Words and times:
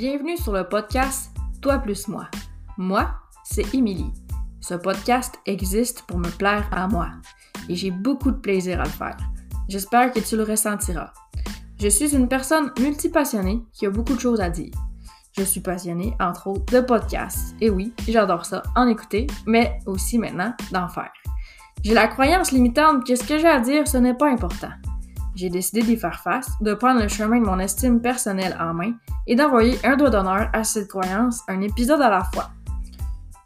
Bienvenue 0.00 0.38
sur 0.38 0.54
le 0.54 0.66
podcast 0.66 1.30
Toi 1.60 1.76
plus 1.76 2.08
moi. 2.08 2.26
Moi, 2.78 3.10
c'est 3.44 3.74
Émilie. 3.74 4.10
Ce 4.62 4.72
podcast 4.72 5.38
existe 5.44 6.04
pour 6.08 6.16
me 6.16 6.30
plaire 6.38 6.66
à 6.72 6.88
moi 6.88 7.10
et 7.68 7.76
j'ai 7.76 7.90
beaucoup 7.90 8.30
de 8.30 8.38
plaisir 8.38 8.80
à 8.80 8.84
le 8.84 8.88
faire. 8.88 9.18
J'espère 9.68 10.10
que 10.10 10.20
tu 10.20 10.38
le 10.38 10.44
ressentiras. 10.44 11.12
Je 11.78 11.88
suis 11.88 12.16
une 12.16 12.28
personne 12.28 12.72
multipassionnée 12.80 13.60
qui 13.74 13.84
a 13.84 13.90
beaucoup 13.90 14.14
de 14.14 14.20
choses 14.20 14.40
à 14.40 14.48
dire. 14.48 14.72
Je 15.36 15.42
suis 15.42 15.60
passionnée, 15.60 16.16
entre 16.18 16.46
autres, 16.46 16.72
de 16.72 16.80
podcasts. 16.80 17.54
Et 17.60 17.68
oui, 17.68 17.92
j'adore 18.08 18.46
ça, 18.46 18.62
en 18.76 18.88
écouter, 18.88 19.26
mais 19.46 19.80
aussi 19.84 20.16
maintenant 20.16 20.54
d'en 20.72 20.88
faire. 20.88 21.12
J'ai 21.84 21.92
la 21.92 22.08
croyance 22.08 22.52
limitante 22.52 23.06
que 23.06 23.16
ce 23.16 23.24
que 23.24 23.36
j'ai 23.36 23.48
à 23.48 23.60
dire, 23.60 23.86
ce 23.86 23.98
n'est 23.98 24.14
pas 24.14 24.30
important. 24.30 24.70
J'ai 25.40 25.48
décidé 25.48 25.80
d'y 25.80 25.96
faire 25.96 26.20
face, 26.20 26.50
de 26.60 26.74
prendre 26.74 27.00
le 27.00 27.08
chemin 27.08 27.40
de 27.40 27.46
mon 27.46 27.58
estime 27.58 28.02
personnelle 28.02 28.54
en 28.60 28.74
main 28.74 28.92
et 29.26 29.34
d'envoyer 29.34 29.78
un 29.84 29.96
doigt 29.96 30.10
d'honneur 30.10 30.50
à 30.52 30.64
cette 30.64 30.88
croyance, 30.88 31.40
un 31.48 31.62
épisode 31.62 32.02
à 32.02 32.10
la 32.10 32.24
fois. 32.24 32.50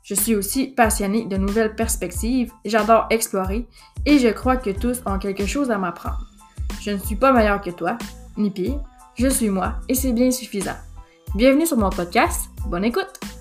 Je 0.03 0.17
suis 0.17 0.35
aussi 0.35 0.67
passionnée 0.67 1.27
de 1.27 1.37
nouvelles 1.37 1.77
perspectives, 1.77 2.51
j'adore 2.65 3.07
explorer 3.11 3.69
et 4.07 4.19
je 4.19 4.27
crois 4.31 4.57
que 4.57 4.71
tous 4.71 5.03
ont 5.07 5.21
quelque 5.21 5.47
chose 5.47 5.71
à 5.71 5.79
m'apprendre. 5.79 6.27
Je 6.81 6.91
ne 6.91 6.99
suis 6.99 7.15
pas 7.15 7.33
meilleure 7.33 7.61
que 7.61 7.71
toi, 7.71 7.97
ni 8.37 8.51
pire, 8.51 8.81
je 9.15 9.29
suis 9.29 9.49
moi 9.49 9.75
et 9.89 9.95
c'est 9.95 10.13
bien 10.13 10.33
suffisant. 10.33 10.77
Bienvenue 11.37 11.65
sur 11.65 11.77
mon 11.77 11.91
podcast, 11.91 12.51
bonne 12.67 12.87
écoute! 12.87 13.34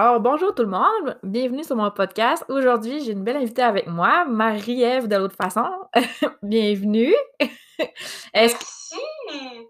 Alors, 0.00 0.20
bonjour 0.20 0.54
tout 0.54 0.62
le 0.62 0.68
monde, 0.68 1.18
bienvenue 1.24 1.64
sur 1.64 1.74
mon 1.74 1.90
podcast. 1.90 2.44
Aujourd'hui, 2.48 3.02
j'ai 3.02 3.10
une 3.10 3.24
belle 3.24 3.38
invitée 3.38 3.64
avec 3.64 3.88
moi, 3.88 4.24
Marie-Ève 4.26 5.08
de 5.08 5.16
l'autre 5.16 5.34
façon. 5.34 5.66
bienvenue! 6.44 7.16
Est-ce 8.32 8.54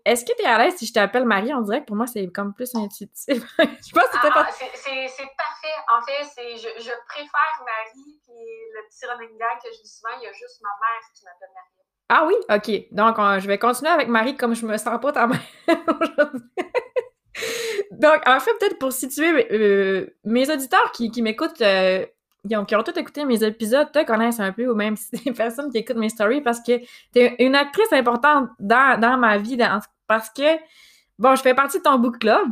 est-ce 0.04 0.26
que 0.26 0.36
tu 0.36 0.42
es 0.42 0.46
à 0.46 0.58
l'aise 0.58 0.76
si 0.76 0.84
je 0.84 0.92
t'appelle 0.92 1.24
Marie? 1.24 1.50
Dirait 1.62 1.80
que 1.80 1.86
pour 1.86 1.96
moi, 1.96 2.06
c'est 2.06 2.26
comme 2.26 2.52
plus 2.52 2.74
intuitif. 2.74 3.42
je 3.58 3.64
pense 3.64 4.04
que 4.04 4.16
c'était 4.16 4.34
pas... 4.34 4.46
Ah, 4.46 4.52
c'est 4.52 5.30
parfait. 5.34 5.78
En 5.96 6.02
fait, 6.02 6.56
je, 6.58 6.78
je 6.78 6.92
préfère 7.08 7.64
Marie, 7.64 8.20
puis 8.22 8.34
le 8.74 8.86
petit 8.86 9.06
running 9.06 9.38
gag 9.38 9.56
que 9.64 9.72
je 9.74 9.80
dis 9.82 9.88
souvent, 9.88 10.12
il 10.20 10.24
y 10.24 10.26
a 10.26 10.32
juste 10.32 10.60
ma 10.60 10.68
mère 10.68 11.08
qui 11.14 11.24
m'appelle 11.24 11.48
Marie. 11.54 11.78
Ah 12.10 12.26
oui? 12.26 12.34
OK. 12.54 12.94
Donc, 12.94 13.16
je 13.40 13.48
vais 13.48 13.58
continuer 13.58 13.92
avec 13.92 14.08
Marie 14.08 14.36
comme 14.36 14.54
je 14.54 14.66
me 14.66 14.76
sens 14.76 15.00
pas 15.00 15.10
ta 15.10 15.26
mère 15.26 15.40
aujourd'hui. 15.88 16.42
Donc, 17.90 18.22
en 18.26 18.38
fait, 18.40 18.52
peut-être 18.60 18.78
pour 18.78 18.92
situer 18.92 19.48
euh, 19.52 20.06
mes 20.24 20.50
auditeurs 20.50 20.92
qui, 20.92 21.10
qui 21.10 21.22
m'écoutent, 21.22 21.60
euh, 21.62 22.04
qui, 22.46 22.56
ont, 22.56 22.64
tous 22.64 22.98
écouté 22.98 23.24
mes 23.24 23.42
épisodes, 23.42 23.90
te 23.92 24.04
connaissent 24.04 24.40
un 24.40 24.52
peu, 24.52 24.68
ou 24.68 24.74
même 24.74 24.96
des 25.24 25.32
personnes 25.32 25.70
qui 25.70 25.78
écoutent 25.78 25.96
mes 25.96 26.08
stories, 26.08 26.40
parce 26.40 26.60
que 26.60 26.78
tu 26.78 26.86
es 27.20 27.36
une 27.38 27.54
actrice 27.54 27.92
importante 27.92 28.50
dans, 28.58 29.18
ma 29.18 29.38
vie, 29.38 29.58
parce 30.06 30.30
que, 30.30 30.58
bon, 31.18 31.34
je 31.34 31.42
fais 31.42 31.54
partie 31.54 31.78
de 31.78 31.82
ton 31.82 31.98
book 31.98 32.18
club. 32.18 32.46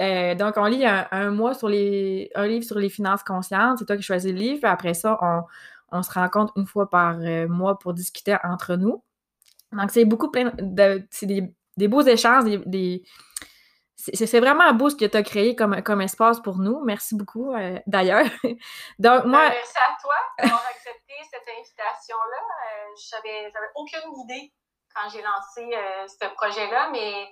Euh, 0.00 0.34
donc, 0.34 0.54
on 0.56 0.64
lit 0.64 0.84
un, 0.86 1.30
mois 1.30 1.54
sur 1.54 1.68
les, 1.68 2.30
un 2.34 2.46
livre 2.46 2.64
sur 2.64 2.78
les 2.78 2.88
finances 2.88 3.22
conscientes. 3.22 3.78
C'est 3.78 3.84
toi 3.84 3.96
qui 3.96 4.02
choisis 4.02 4.32
le 4.32 4.38
livre. 4.38 4.64
Après 4.64 4.94
ça, 4.94 5.18
on, 5.90 6.02
se 6.02 6.10
rencontre 6.10 6.54
une 6.56 6.66
fois 6.66 6.88
par 6.88 7.18
mois 7.48 7.78
pour 7.78 7.92
discuter 7.92 8.36
entre 8.44 8.76
nous. 8.76 9.02
Donc, 9.72 9.90
c'est 9.90 10.06
beaucoup 10.06 10.30
plein 10.30 10.52
de. 10.58 11.06
C'est 11.10 11.26
des, 11.26 11.88
beaux 11.88 12.00
échanges, 12.00 12.44
des 12.44 13.02
c'est 14.12 14.40
vraiment 14.40 14.72
beau 14.72 14.90
ce 14.90 14.96
que 14.96 15.04
tu 15.04 15.16
as 15.16 15.22
créé 15.22 15.54
comme, 15.54 15.80
comme 15.82 16.00
espace 16.00 16.40
pour 16.40 16.58
nous. 16.58 16.82
Merci 16.84 17.14
beaucoup, 17.14 17.52
euh, 17.54 17.78
d'ailleurs. 17.86 18.26
Donc, 18.98 19.24
moi. 19.24 19.48
Ben, 19.48 19.54
merci 19.54 19.76
à 19.76 19.96
toi 20.00 20.14
d'avoir 20.38 20.66
accepté 20.68 21.14
cette 21.30 21.48
invitation-là. 21.48 22.38
Euh, 22.38 22.94
Je 22.96 23.16
n'avais 23.16 23.52
aucune 23.76 24.12
idée 24.24 24.52
quand 24.94 25.08
j'ai 25.08 25.22
lancé 25.22 25.70
euh, 25.72 26.06
ce 26.08 26.34
projet-là, 26.34 26.90
mais 26.90 27.28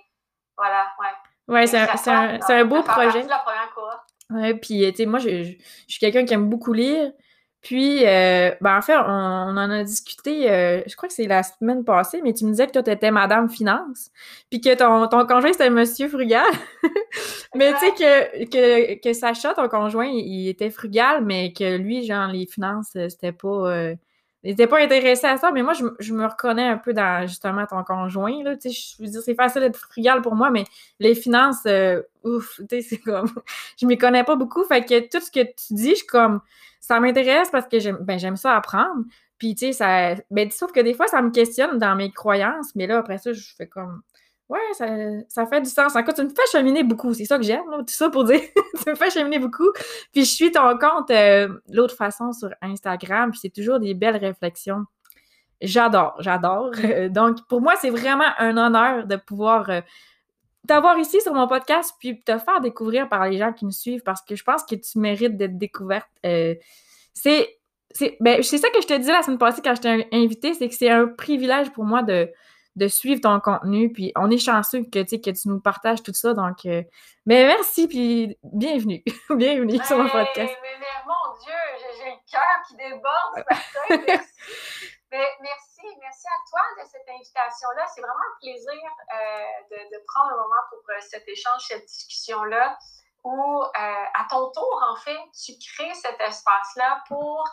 voilà, 0.57 0.87
ouais. 0.99 1.09
Oui, 1.47 1.67
c'est 1.67 1.77
un, 2.09 2.39
un, 2.41 2.65
beau 2.65 2.81
projet. 2.83 3.23
C'est 3.23 3.27
la 3.27 3.39
première 3.39 3.71
fois. 3.73 4.05
Oui, 4.29 4.53
puis, 4.53 4.89
tu 4.91 4.95
sais, 4.95 5.05
moi, 5.05 5.19
je, 5.19 5.43
je 5.43 5.55
suis 5.87 5.99
quelqu'un 5.99 6.23
qui 6.23 6.33
aime 6.33 6.49
beaucoup 6.49 6.71
lire. 6.71 7.11
Puis, 7.61 8.07
euh, 8.07 8.51
ben 8.59 8.77
en 8.77 8.81
fait, 8.81 8.97
on, 8.97 9.01
en 9.01 9.57
a 9.57 9.83
discuté, 9.83 10.49
euh, 10.49 10.81
je 10.87 10.95
crois 10.95 11.07
que 11.07 11.13
c'est 11.13 11.27
la 11.27 11.43
semaine 11.43 11.83
passée, 11.83 12.21
mais 12.23 12.33
tu 12.33 12.43
me 12.45 12.49
disais 12.49 12.65
que 12.65 12.71
toi, 12.71 12.81
tu 12.81 12.89
étais 12.89 13.11
Madame 13.11 13.49
Finance, 13.49 14.09
puis 14.49 14.59
que 14.61 14.73
ton, 14.73 15.07
ton 15.07 15.27
conjoint, 15.27 15.51
c'était 15.51 15.69
Monsieur 15.69 16.07
Frugal. 16.07 16.51
mais 17.55 17.71
tu 17.73 17.79
sais 17.79 17.91
que, 17.91 18.45
que, 18.45 18.99
que 18.99 19.13
Sacha, 19.13 19.53
ton 19.53 19.69
conjoint, 19.69 20.07
il, 20.07 20.47
était 20.49 20.71
frugal, 20.71 21.23
mais 21.23 21.53
que 21.53 21.77
lui, 21.77 22.03
genre, 22.03 22.27
les 22.29 22.47
finances, 22.47 22.95
euh, 22.95 23.09
c'était 23.09 23.31
pas... 23.31 23.91
il 24.43 24.49
n'était 24.49 24.65
pas 24.65 24.81
intéressé 24.81 25.27
à 25.27 25.37
ça, 25.37 25.51
mais 25.51 25.61
moi, 25.61 25.73
je, 25.73 25.85
je, 25.99 26.13
me 26.15 26.25
reconnais 26.25 26.67
un 26.67 26.77
peu 26.79 26.93
dans, 26.93 27.27
justement, 27.27 27.67
ton 27.67 27.83
conjoint, 27.83 28.43
là, 28.43 28.57
tu 28.57 28.71
sais, 28.71 28.95
je 28.97 29.03
veux 29.03 29.07
dire, 29.07 29.21
c'est 29.21 29.35
facile 29.35 29.61
d'être 29.61 29.77
frugal 29.77 30.23
pour 30.23 30.33
moi, 30.33 30.49
mais 30.49 30.63
les 30.99 31.13
finances, 31.13 31.67
ouf, 32.23 32.55
tu 32.57 32.65
sais, 32.71 32.81
c'est 32.81 32.97
comme... 32.97 33.27
je 33.79 33.85
m'y 33.85 33.99
connais 33.99 34.23
pas 34.23 34.35
beaucoup, 34.35 34.63
fait 34.63 34.83
que 34.83 34.99
tout 35.07 35.23
ce 35.23 35.29
que 35.29 35.43
tu 35.43 35.75
dis, 35.75 35.91
je 35.91 35.95
suis 35.97 36.07
comme 36.07 36.41
ça 36.81 36.99
m'intéresse 36.99 37.49
parce 37.51 37.67
que 37.67 37.79
j'aime 37.79 37.99
ben, 38.01 38.35
ça 38.35 38.57
apprendre. 38.57 39.05
Puis, 39.37 39.55
tu 39.55 39.67
sais, 39.67 39.73
ça. 39.73 40.15
Ben, 40.31 40.51
sauf 40.51 40.71
que 40.71 40.81
des 40.81 40.93
fois, 40.93 41.07
ça 41.07 41.21
me 41.21 41.29
questionne 41.29 41.77
dans 41.77 41.95
mes 41.95 42.11
croyances, 42.11 42.75
mais 42.75 42.87
là, 42.87 42.97
après 42.97 43.19
ça, 43.19 43.31
je 43.31 43.53
fais 43.55 43.67
comme. 43.67 44.01
Ouais, 44.49 44.59
ça, 44.73 44.87
ça 45.29 45.45
fait 45.45 45.61
du 45.61 45.69
sens. 45.69 45.95
En 45.95 46.03
tu 46.03 46.23
me 46.23 46.29
fais 46.29 46.41
cheminer 46.51 46.83
beaucoup. 46.83 47.13
C'est 47.13 47.25
ça 47.25 47.37
que 47.37 47.43
j'aime, 47.43 47.63
tout 47.79 47.85
ça 47.87 48.09
pour 48.09 48.25
dire. 48.25 48.41
tu 48.83 48.89
me 48.89 48.95
fais 48.95 49.09
cheminer 49.09 49.39
beaucoup. 49.39 49.71
Puis, 50.11 50.25
je 50.25 50.31
suis 50.31 50.51
ton 50.51 50.77
compte 50.77 51.11
euh, 51.11 51.47
l'autre 51.69 51.95
façon 51.95 52.33
sur 52.33 52.49
Instagram, 52.61 53.31
puis 53.31 53.39
c'est 53.41 53.53
toujours 53.53 53.79
des 53.79 53.93
belles 53.93 54.17
réflexions. 54.17 54.85
J'adore, 55.61 56.15
j'adore. 56.19 56.71
Donc, 57.11 57.47
pour 57.47 57.61
moi, 57.61 57.75
c'est 57.79 57.91
vraiment 57.91 58.31
un 58.39 58.57
honneur 58.57 59.05
de 59.05 59.15
pouvoir. 59.15 59.69
Euh, 59.69 59.81
t'avoir 60.67 60.97
ici 60.97 61.21
sur 61.21 61.33
mon 61.33 61.47
podcast, 61.47 61.93
puis 61.99 62.21
te 62.21 62.37
faire 62.37 62.61
découvrir 62.61 63.09
par 63.09 63.27
les 63.27 63.37
gens 63.37 63.53
qui 63.53 63.65
me 63.65 63.71
suivent, 63.71 64.03
parce 64.03 64.21
que 64.21 64.35
je 64.35 64.43
pense 64.43 64.63
que 64.63 64.75
tu 64.75 64.99
mérites 64.99 65.37
d'être 65.37 65.57
découverte. 65.57 66.09
Euh, 66.25 66.55
c'est 67.13 67.57
c'est 67.93 68.17
ben, 68.21 68.41
ça 68.41 68.69
que 68.69 68.81
je 68.81 68.87
te 68.87 68.93
disais 68.93 69.11
la 69.11 69.21
semaine 69.21 69.37
passée 69.37 69.61
quand 69.61 69.75
je 69.75 69.81
t'ai 69.81 70.07
invité, 70.13 70.53
c'est 70.53 70.69
que 70.69 70.75
c'est 70.75 70.89
un 70.89 71.07
privilège 71.07 71.71
pour 71.71 71.83
moi 71.83 72.03
de, 72.03 72.31
de 72.75 72.87
suivre 72.87 73.21
ton 73.21 73.39
contenu. 73.39 73.91
Puis 73.91 74.11
on 74.15 74.29
est 74.29 74.37
chanceux 74.37 74.83
que, 74.83 75.03
que 75.03 75.31
tu 75.31 75.47
nous 75.47 75.59
partages 75.59 76.03
tout 76.03 76.13
ça. 76.13 76.33
Donc, 76.33 76.63
mais 76.63 76.79
euh, 76.79 76.83
ben, 77.25 77.47
merci, 77.47 77.87
puis 77.87 78.37
bienvenue. 78.43 79.03
bienvenue 79.35 79.79
sur 79.85 79.97
mon 79.97 80.09
podcast. 80.09 80.53
Mais, 80.61 80.79
mais, 80.79 80.85
mon 81.05 81.39
Dieu, 81.43 81.53
j'ai 81.97 82.11
le 82.11 82.17
cœur 82.31 82.57
qui 82.67 82.75
déborde 82.77 83.45
ce 83.89 83.95
Mais 85.11 85.27
merci, 85.41 85.70
merci 86.21 86.27
à 86.27 86.49
toi 86.49 86.83
de 86.83 86.89
cette 86.89 87.07
invitation-là. 87.07 87.85
C'est 87.93 88.01
vraiment 88.01 88.13
un 88.13 88.39
plaisir 88.39 88.81
euh, 89.13 89.91
de, 89.91 90.03
prendre 90.07 90.31
un 90.31 90.37
moment 90.37 90.61
pour 90.69 90.79
euh, 90.89 90.99
cet 91.01 91.27
échange, 91.27 91.61
cette 91.67 91.85
discussion-là, 91.85 92.77
où 93.23 93.63
euh, 93.63 93.67
à 93.75 94.27
ton 94.29 94.51
tour, 94.51 94.83
en 94.89 94.95
fait, 94.97 95.17
tu 95.33 95.53
crées 95.73 95.93
cet 95.95 96.19
espace-là 96.19 97.03
pour 97.07 97.43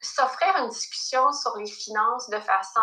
s'offrir 0.00 0.48
une 0.56 0.70
discussion 0.70 1.30
sur 1.30 1.54
les 1.58 1.66
finances 1.66 2.30
de 2.30 2.40
façon 2.40 2.80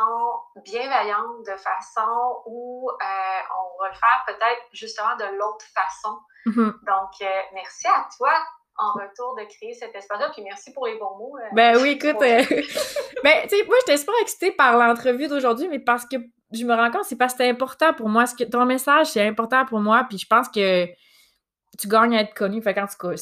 bienveillante, 0.63 1.43
de 1.47 1.55
façon 1.55 2.43
où 2.45 2.91
on 2.91 3.81
va 3.81 3.89
le 3.89 3.95
faire 3.95 4.23
peut-être 4.27 4.61
justement 4.71 5.15
de 5.15 5.35
l'autre 5.35 5.65
façon. 5.73 6.19
Mm-hmm. 6.45 6.85
Donc, 6.85 7.53
merci 7.53 7.87
à 7.87 8.07
toi 8.15 8.35
en 8.77 8.91
retour 8.93 9.35
de 9.35 9.43
créer 9.45 9.73
cet 9.73 9.95
espace-là. 9.95 10.31
Puis 10.33 10.43
merci 10.43 10.71
pour 10.73 10.87
les 10.87 10.97
bons 10.97 11.17
mots. 11.17 11.37
Euh, 11.37 11.47
ben 11.53 11.77
oui, 11.81 11.89
écoute. 11.91 12.21
Euh, 12.21 12.43
ben, 13.23 13.33
tu 13.43 13.49
sais, 13.49 13.65
moi, 13.65 13.75
j'étais 13.81 13.97
super 13.97 14.15
excitée 14.21 14.51
par 14.51 14.77
l'entrevue 14.77 15.27
d'aujourd'hui, 15.27 15.67
mais 15.69 15.79
parce 15.79 16.05
que 16.05 16.17
je 16.51 16.63
me 16.65 16.73
rends 16.73 16.91
compte, 16.91 17.05
c'est 17.05 17.17
parce 17.17 17.33
que 17.33 17.43
c'est 17.43 17.49
important 17.49 17.93
pour 17.93 18.09
moi. 18.09 18.25
Ce 18.25 18.35
que, 18.35 18.43
ton 18.43 18.65
message, 18.65 19.07
c'est 19.07 19.25
important 19.25 19.65
pour 19.65 19.79
moi. 19.79 20.05
Puis 20.09 20.17
je 20.17 20.27
pense 20.27 20.49
que 20.49 20.85
tu 21.77 21.87
gagnes 21.87 22.15
à 22.15 22.21
être 22.21 22.33
connu. 22.33 22.61
Fait 22.61 22.73
tout 22.73 23.07
cas, 23.07 23.17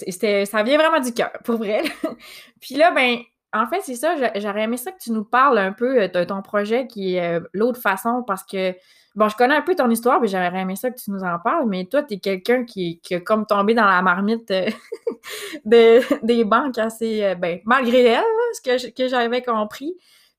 ça 0.45 0.63
vient 0.63 0.77
vraiment 0.77 0.99
du 0.99 1.13
cœur, 1.13 1.31
pour 1.43 1.57
vrai. 1.57 1.83
puis 2.61 2.75
là, 2.75 2.91
ben, 2.91 3.19
en 3.53 3.67
fait, 3.67 3.81
c'est 3.81 3.95
ça. 3.95 4.15
J'aurais 4.35 4.63
aimé 4.63 4.77
ça 4.77 4.91
que 4.91 4.99
tu 4.99 5.11
nous 5.11 5.25
parles 5.25 5.57
un 5.57 5.73
peu 5.73 6.03
euh, 6.03 6.07
de 6.07 6.23
ton 6.23 6.41
projet 6.41 6.87
qui 6.87 7.15
est 7.15 7.39
l'autre 7.53 7.81
façon 7.81 8.23
parce 8.25 8.43
que 8.43 8.73
Bon, 9.13 9.27
je 9.27 9.35
connais 9.35 9.55
un 9.55 9.61
peu 9.61 9.75
ton 9.75 9.89
histoire, 9.89 10.21
mais 10.21 10.27
j'aurais 10.27 10.57
aimé 10.57 10.77
ça 10.77 10.89
que 10.89 10.97
tu 10.97 11.11
nous 11.11 11.23
en 11.23 11.37
parles, 11.37 11.67
mais 11.67 11.85
toi, 11.85 12.01
tu 12.01 12.13
es 12.13 12.19
quelqu'un 12.19 12.63
qui, 12.63 12.99
qui 13.01 13.15
a 13.15 13.19
comme 13.19 13.45
tombé 13.45 13.73
dans 13.73 13.85
la 13.85 14.01
marmite 14.01 14.49
euh, 14.51 14.69
des 16.23 16.43
banques 16.45 16.77
assez, 16.77 17.23
euh, 17.23 17.35
ben, 17.35 17.59
malgré 17.65 18.03
elle, 18.03 18.23
ce 18.53 18.87
que, 18.89 19.07
j'avais 19.09 19.41
compris. 19.41 19.97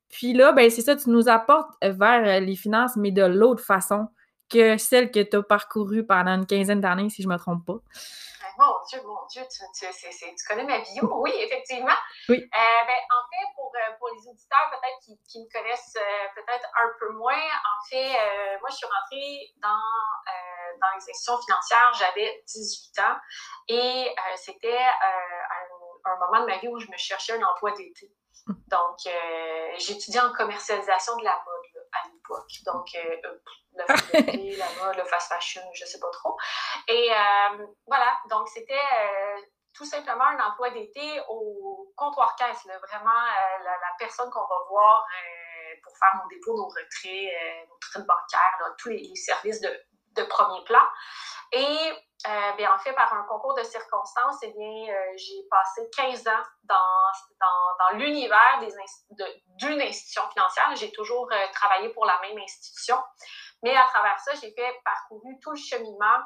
Puis 0.09 0.33
là, 0.33 0.53
ben, 0.53 0.71
c'est 0.71 0.81
ça, 0.81 0.95
tu 0.95 1.11
nous 1.11 1.29
apportes 1.29 1.71
vers 1.83 2.27
euh, 2.27 2.39
les 2.39 2.55
finances, 2.55 2.95
mais 2.95 3.11
de 3.11 3.23
l'autre 3.23 3.63
façon 3.63 4.07
que 4.49 4.77
celle 4.77 5.11
que 5.11 5.19
tu 5.19 5.37
as 5.37 5.43
parcourue 5.43 6.03
pendant 6.03 6.31
une 6.31 6.47
quinzaine 6.47 6.81
d'années, 6.81 7.09
si 7.09 7.21
je 7.21 7.27
ne 7.27 7.33
me 7.33 7.37
trompe 7.37 7.65
pas. 7.65 7.79
Mon 8.57 8.73
Dieu, 8.87 9.01
mon 9.03 9.25
Dieu, 9.27 9.43
tu, 9.49 9.63
tu, 9.73 9.87
tu 9.89 10.47
connais 10.47 10.63
ma 10.63 10.79
bio, 10.79 11.09
oui, 11.21 11.31
effectivement. 11.35 11.95
Oui. 12.29 12.37
Euh, 12.37 12.85
ben, 12.87 13.01
en 13.11 13.23
fait, 13.29 13.47
pour, 13.55 13.71
euh, 13.75 13.93
pour 13.97 14.09
les 14.09 14.27
auditeurs 14.27 14.69
peut-être 14.71 14.99
qui, 15.03 15.19
qui, 15.27 15.39
me 15.43 15.49
connaissent 15.51 15.97
euh, 15.97 16.27
peut-être 16.35 16.67
un 16.75 16.89
peu 16.99 17.09
moins, 17.13 17.33
en 17.35 17.89
fait, 17.89 18.13
moi, 18.61 18.69
je 18.69 18.75
suis 18.75 18.85
rentrée 18.85 19.53
dans, 19.57 19.69
dans 20.79 20.87
les 20.95 20.97
institutions 20.97 21.37
financières, 21.41 21.91
j'avais 21.97 22.43
18 22.47 22.99
ans 22.99 23.17
et 23.67 24.15
c'était 24.35 24.77
un, 24.77 26.11
un, 26.11 26.15
moment 26.17 26.41
de 26.41 26.51
ma 26.51 26.57
vie 26.59 26.67
où 26.67 26.79
je 26.79 26.89
me 26.89 26.97
cherchais 26.97 27.33
un 27.33 27.43
emploi 27.43 27.71
d'été. 27.71 28.11
Hum. 28.47 28.55
Donc, 28.67 28.99
j'étudiais 29.77 30.21
en 30.21 30.33
commercialisation 30.33 31.15
de 31.17 31.23
la 31.23 31.35
mode 31.45 31.72
l'époque. 32.33 32.63
Donc, 32.65 32.87
la 33.73 33.97
fidélité, 33.97 34.57
la 34.57 34.85
mode, 34.85 34.97
le 34.97 35.05
fast 35.05 35.29
fashion, 35.29 35.61
je 35.73 35.85
sais 35.85 35.99
pas 35.99 36.11
trop. 36.11 36.37
Et 36.87 37.09
voilà, 37.87 38.19
donc 38.29 38.47
c'était 38.49 38.79
tout 39.73 39.85
simplement 39.85 40.25
un 40.25 40.39
emploi 40.39 40.69
d'été 40.69 41.21
au 41.29 41.91
comptoir 41.95 42.35
caisse, 42.35 42.63
vraiment 42.65 43.25
la, 43.63 43.95
personne 43.97 44.29
qu'on 44.29 44.47
va 44.47 44.55
voir 44.69 45.05
pour 45.83 45.97
faire 45.97 46.21
nos 46.21 46.29
dépôts, 46.29 46.55
nos 46.55 46.67
retraits, 46.67 47.67
nos 47.67 47.75
retraits 47.75 48.05
bancaires, 48.05 48.75
tous 48.77 48.89
les, 48.89 49.15
services 49.15 49.61
de, 49.61 49.69
de 50.15 50.23
premier 50.23 50.63
plan. 50.63 50.83
Et 51.51 51.93
euh, 52.27 52.51
bien, 52.53 52.73
en 52.73 52.79
fait, 52.79 52.93
par 52.93 53.13
un 53.13 53.23
concours 53.23 53.53
de 53.53 53.63
circonstances, 53.63 54.37
eh 54.43 54.47
euh, 54.47 54.93
j'ai 55.17 55.45
passé 55.51 55.89
15 55.95 56.27
ans 56.27 56.43
dans, 56.63 56.75
dans, 57.39 57.91
dans 57.91 57.97
l'univers 57.97 58.61
d'une 59.57 59.81
institution 59.81 60.21
financière. 60.29 60.73
J'ai 60.75 60.91
toujours 60.93 61.29
euh, 61.31 61.47
travaillé 61.53 61.89
pour 61.89 62.05
la 62.05 62.19
même 62.21 62.37
institution. 62.37 62.97
Mais 63.61 63.75
à 63.75 63.85
travers 63.85 64.17
ça, 64.19 64.33
j'ai 64.35 64.53
fait 64.53 64.81
parcouru 64.85 65.37
tout 65.41 65.51
le 65.51 65.57
cheminement. 65.57 66.19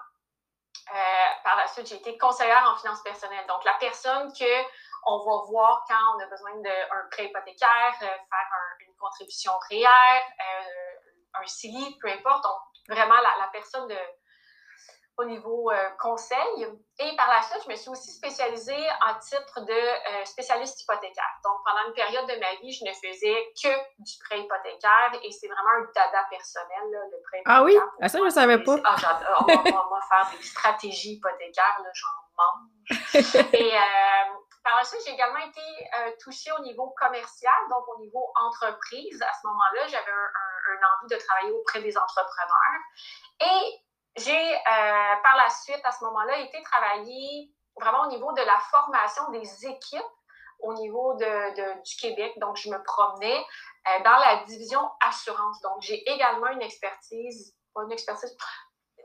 par 1.43 1.57
la 1.57 1.67
suite, 1.67 1.87
j'ai 1.87 1.95
été 1.95 2.17
conseillère 2.17 2.71
en 2.71 2.77
finances 2.77 3.01
personnelles. 3.01 3.47
Donc, 3.47 3.63
la 3.65 3.73
personne 3.79 4.31
que 4.33 4.63
on 5.05 5.17
va 5.25 5.45
voir 5.49 5.83
quand 5.87 6.15
on 6.15 6.19
a 6.19 6.27
besoin 6.27 6.55
d'un 6.61 7.07
prêt 7.11 7.25
hypothécaire, 7.25 7.95
faire 7.99 8.19
une 8.79 8.95
contribution 8.95 9.53
réelle, 9.69 10.23
un 11.33 11.45
CILI, 11.45 11.97
peu 11.99 12.09
importe. 12.09 12.45
Vraiment 12.87 13.15
la, 13.15 13.33
la 13.39 13.49
personne 13.51 13.87
de, 13.87 13.97
au 15.17 15.25
niveau 15.25 15.71
euh, 15.71 15.75
conseil. 15.99 16.67
Et 16.99 17.15
par 17.15 17.27
la 17.27 17.41
suite, 17.41 17.61
je 17.65 17.69
me 17.71 17.75
suis 17.75 17.89
aussi 17.89 18.11
spécialisée 18.11 18.87
en 19.07 19.17
titre 19.19 19.61
de 19.61 19.73
euh, 19.73 20.25
spécialiste 20.25 20.81
hypothécaire. 20.81 21.39
Donc, 21.43 21.57
pendant 21.65 21.87
une 21.87 21.93
période 21.93 22.25
de 22.27 22.39
ma 22.39 22.53
vie, 22.61 22.71
je 22.71 22.85
ne 22.85 22.93
faisais 22.93 23.35
que 23.61 23.69
du 23.99 24.13
prêt 24.23 24.39
hypothécaire 24.39 25.19
et 25.23 25.31
c'est 25.31 25.47
vraiment 25.47 25.81
un 25.81 25.91
dada 25.93 26.23
personnel, 26.29 26.83
le 26.91 27.21
prêt 27.23 27.39
hypothécaire. 27.39 27.43
Ah 27.45 27.63
oui? 27.63 27.77
Ah, 28.01 28.09
ça, 28.09 28.19
je 28.19 28.23
ne 28.25 28.29
savais 28.29 28.63
pas. 28.63 28.77
Ah, 28.83 28.95
j'adore. 28.97 29.45
moi, 29.89 29.99
faire 30.09 30.31
des 30.37 30.43
stratégies 30.43 31.13
hypothécaires, 31.13 31.81
j'en 31.93 32.07
mange. 32.37 32.69
et 33.53 33.73
euh, 33.75 34.37
par 34.67 34.75
la 34.75 34.83
suite, 34.83 34.99
j'ai 35.05 35.13
également 35.13 35.39
été 35.39 35.61
touchée 36.19 36.51
au 36.51 36.61
niveau 36.61 36.93
commercial, 36.99 37.55
donc 37.69 37.87
au 37.87 37.99
niveau 37.99 38.33
entreprise. 38.35 39.21
À 39.21 39.33
ce 39.41 39.47
moment-là, 39.47 39.87
j'avais 39.87 40.11
un, 40.11 40.29
un 40.73 40.79
envie 40.91 41.15
de 41.15 41.15
travailler 41.15 41.51
auprès 41.51 41.81
des 41.81 41.97
entrepreneurs. 41.97 42.81
Et 43.39 43.81
j'ai, 44.17 44.55
euh, 44.55 45.15
par 45.23 45.37
la 45.37 45.49
suite, 45.49 45.79
à 45.83 45.91
ce 45.91 46.03
moment-là, 46.03 46.39
été 46.39 46.61
travailler 46.63 47.53
vraiment 47.79 48.03
au 48.03 48.07
niveau 48.07 48.33
de 48.33 48.41
la 48.41 48.59
formation 48.71 49.29
des 49.29 49.67
équipes 49.67 50.11
au 50.59 50.73
niveau 50.73 51.13
de, 51.13 51.83
du 51.83 51.95
Québec. 51.97 52.33
Donc, 52.37 52.57
je 52.57 52.69
me 52.69 52.81
promenais 52.83 53.39
euh, 53.39 54.03
dans 54.03 54.17
la 54.17 54.43
division 54.45 54.81
assurance. 55.01 55.61
Donc, 55.61 55.81
j'ai 55.81 56.01
également 56.11 56.47
une 56.47 56.63
expertise, 56.63 57.55
pas 57.73 57.83
une 57.83 57.91
expertise, 57.91 58.35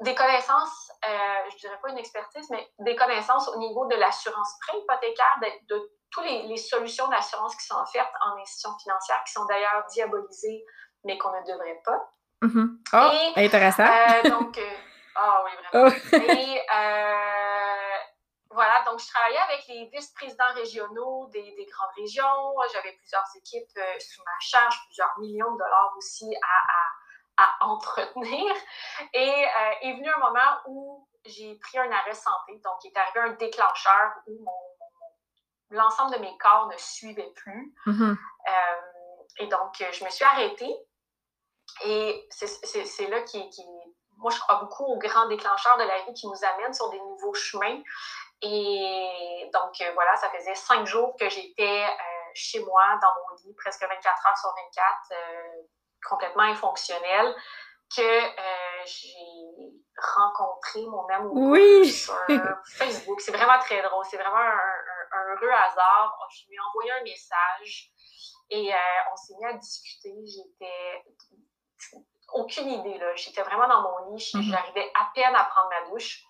des 0.01 0.15
connaissances, 0.15 0.91
euh, 1.07 1.51
je 1.53 1.57
dirais 1.59 1.79
pas 1.83 1.91
une 1.91 1.99
expertise, 1.99 2.49
mais 2.51 2.69
des 2.81 2.97
connaissances 2.97 3.49
au 3.49 3.59
niveau 3.59 3.87
de 3.87 3.95
l'assurance 3.97 4.55
pré-hypothécaire, 4.67 5.39
de, 5.43 5.75
de 5.75 5.91
toutes 6.11 6.25
les, 6.25 6.57
solutions 6.57 7.09
d'assurance 7.09 7.55
qui 7.57 7.67
sont 7.67 7.77
offertes 7.81 8.13
en 8.27 8.41
institution 8.41 8.71
financière, 8.79 9.23
qui 9.27 9.33
sont 9.33 9.45
d'ailleurs 9.47 9.85
diabolisées, 9.93 10.65
mais 11.05 11.19
qu'on 11.19 11.31
ne 11.31 11.47
devrait 11.47 11.81
pas. 11.85 12.13
Mm-hmm. 12.43 12.69
Oh, 12.95 13.41
intéressant. 13.41 13.85
donc, 14.29 14.61
ah 15.15 15.45
oui, 15.45 15.51
vraiment. 15.71 15.89
Oh. 15.89 16.17
Et 16.17 16.61
euh, 16.75 17.99
voilà, 18.55 18.85
donc 18.85 19.01
je 19.01 19.09
travaillais 19.09 19.39
avec 19.39 19.67
les 19.69 19.87
vice-présidents 19.87 20.53
régionaux 20.55 21.27
des, 21.33 21.43
des, 21.43 21.67
grandes 21.67 21.95
régions. 21.97 22.55
J'avais 22.73 22.93
plusieurs 22.93 23.25
équipes 23.37 23.77
euh, 23.79 23.99
sous 23.99 24.23
ma 24.25 24.39
charge, 24.41 24.75
plusieurs 24.87 25.19
millions 25.19 25.53
de 25.53 25.59
dollars 25.59 25.93
aussi 25.97 26.27
à, 26.37 26.72
à, 27.37 27.67
entretenir. 27.67 28.55
Et 29.13 29.45
euh, 29.45 29.73
est 29.83 29.93
venu 29.95 30.09
un 30.09 30.19
moment 30.19 30.59
où 30.67 31.09
j'ai 31.25 31.55
pris 31.57 31.79
un 31.79 31.91
arrêt 31.91 32.15
santé. 32.15 32.61
Donc, 32.65 32.75
il 32.85 32.89
est 32.89 32.99
arrivé 32.99 33.21
un 33.21 33.33
déclencheur 33.35 34.13
où 34.27 34.39
mon, 34.43 35.77
l'ensemble 35.77 36.15
de 36.15 36.21
mes 36.21 36.37
corps 36.39 36.69
ne 36.69 36.77
suivait 36.77 37.33
plus. 37.37 37.75
Mm-hmm. 37.87 38.17
et 39.39 39.47
donc, 39.47 39.75
je 39.79 40.05
me 40.05 40.11
suis 40.11 40.25
arrêtée. 40.25 40.75
Et 41.85 42.29
c'est 42.31 43.09
là 43.09 43.23
qui, 43.23 43.49
qui 43.51 43.65
moi, 44.23 44.31
je 44.31 44.39
crois 44.39 44.57
beaucoup 44.57 44.85
aux 44.85 44.99
grands 44.99 45.27
déclencheurs 45.27 45.77
de 45.79 45.85
la 45.85 46.03
vie 46.05 46.15
qui 46.15 46.27
nous 46.27 46.45
amènent 46.45 46.73
sur 46.73 46.89
des 46.91 46.99
nouveaux 46.99 47.35
chemins. 47.35 47.83
Et 48.41 49.51
donc, 49.53 49.81
euh, 49.81 49.91
voilà, 49.95 50.17
ça 50.17 50.31
faisait 50.31 50.55
cinq 50.55 50.87
jours 50.87 51.15
que 51.19 51.29
j'étais 51.29 51.85
euh, 51.85 52.31
chez 52.35 52.61
moi, 52.65 52.99
dans 53.01 53.09
mon 53.15 53.37
lit, 53.37 53.55
presque 53.55 53.83
24 53.83 54.27
heures 54.27 54.39
sur 54.39 54.51
24, 54.51 54.97
euh, 55.13 55.63
complètement 56.09 56.45
infonctionnelle, 56.45 57.35
que 57.95 58.21
j'ai 58.87 59.15
rencontré 60.17 60.81
mon 60.87 61.07
amour 61.09 61.57
sur 61.85 62.17
Facebook. 62.67 63.21
C'est 63.21 63.33
vraiment 63.33 63.59
très 63.61 63.83
drôle. 63.83 64.05
C'est 64.11 64.17
vraiment 64.17 64.39
un, 64.39 65.35
heureux 65.35 65.51
hasard. 65.51 66.19
Je 66.31 66.49
lui 66.49 66.57
ai 66.57 66.61
envoyé 66.71 66.93
un 66.93 67.03
message 67.03 67.91
et 68.51 68.73
on 69.13 69.17
s'est 69.17 69.35
mis 69.39 69.47
à 69.47 69.53
discuter. 69.55 70.15
J'étais 70.27 71.05
aucune 72.33 72.69
idée. 72.69 72.99
Là. 72.99 73.15
J'étais 73.15 73.43
vraiment 73.43 73.69
dans 73.69 73.83
mon 73.83 74.15
lit. 74.15 74.31
Mhm. 74.35 74.43
J'arrivais 74.43 74.91
à 74.99 75.11
peine 75.15 75.35
à 75.35 75.45
prendre 75.45 75.69
ma 75.69 75.91
douche. 75.91 76.23